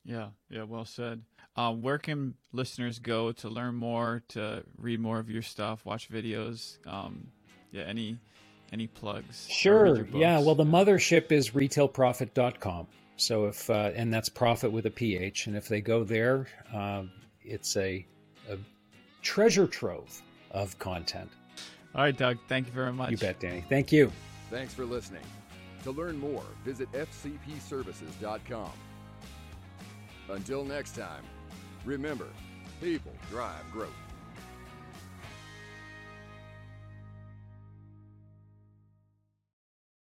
Yeah, 0.03 0.29
yeah, 0.49 0.63
well 0.63 0.85
said. 0.85 1.23
Um, 1.55 1.81
where 1.81 1.97
can 1.97 2.35
listeners 2.53 2.99
go 2.99 3.31
to 3.33 3.49
learn 3.49 3.75
more, 3.75 4.23
to 4.29 4.63
read 4.77 4.99
more 4.99 5.19
of 5.19 5.29
your 5.29 5.41
stuff, 5.41 5.85
watch 5.85 6.09
videos? 6.09 6.77
Um, 6.87 7.27
yeah, 7.71 7.83
any 7.83 8.17
any 8.71 8.87
plugs? 8.87 9.47
Sure. 9.49 10.05
Yeah. 10.13 10.39
Well, 10.39 10.55
the 10.55 10.63
mothership 10.63 11.31
is 11.31 11.51
retailprophet.com. 11.51 12.87
So 13.17 13.45
if 13.45 13.69
uh, 13.69 13.91
and 13.95 14.13
that's 14.13 14.29
prophet 14.29 14.71
with 14.71 14.85
a 14.85 14.91
ph, 14.91 15.47
and 15.47 15.55
if 15.55 15.67
they 15.67 15.81
go 15.81 16.03
there, 16.03 16.47
uh, 16.73 17.03
it's 17.43 17.75
a, 17.77 18.05
a 18.49 18.57
treasure 19.21 19.67
trove 19.67 20.21
of 20.51 20.77
content. 20.79 21.29
All 21.93 22.03
right, 22.03 22.17
Doug. 22.17 22.37
Thank 22.47 22.67
you 22.67 22.73
very 22.73 22.93
much. 22.93 23.11
You 23.11 23.17
bet, 23.17 23.39
Danny. 23.39 23.63
Thank 23.67 23.91
you. 23.91 24.11
Thanks 24.49 24.73
for 24.73 24.85
listening. 24.85 25.23
To 25.83 25.91
learn 25.91 26.17
more, 26.17 26.43
visit 26.63 26.91
fcpservices.com. 26.91 28.71
Until 30.29 30.63
next 30.63 30.95
time, 30.95 31.23
remember, 31.83 32.27
people 32.79 33.11
drive 33.29 33.69
growth. 33.71 33.89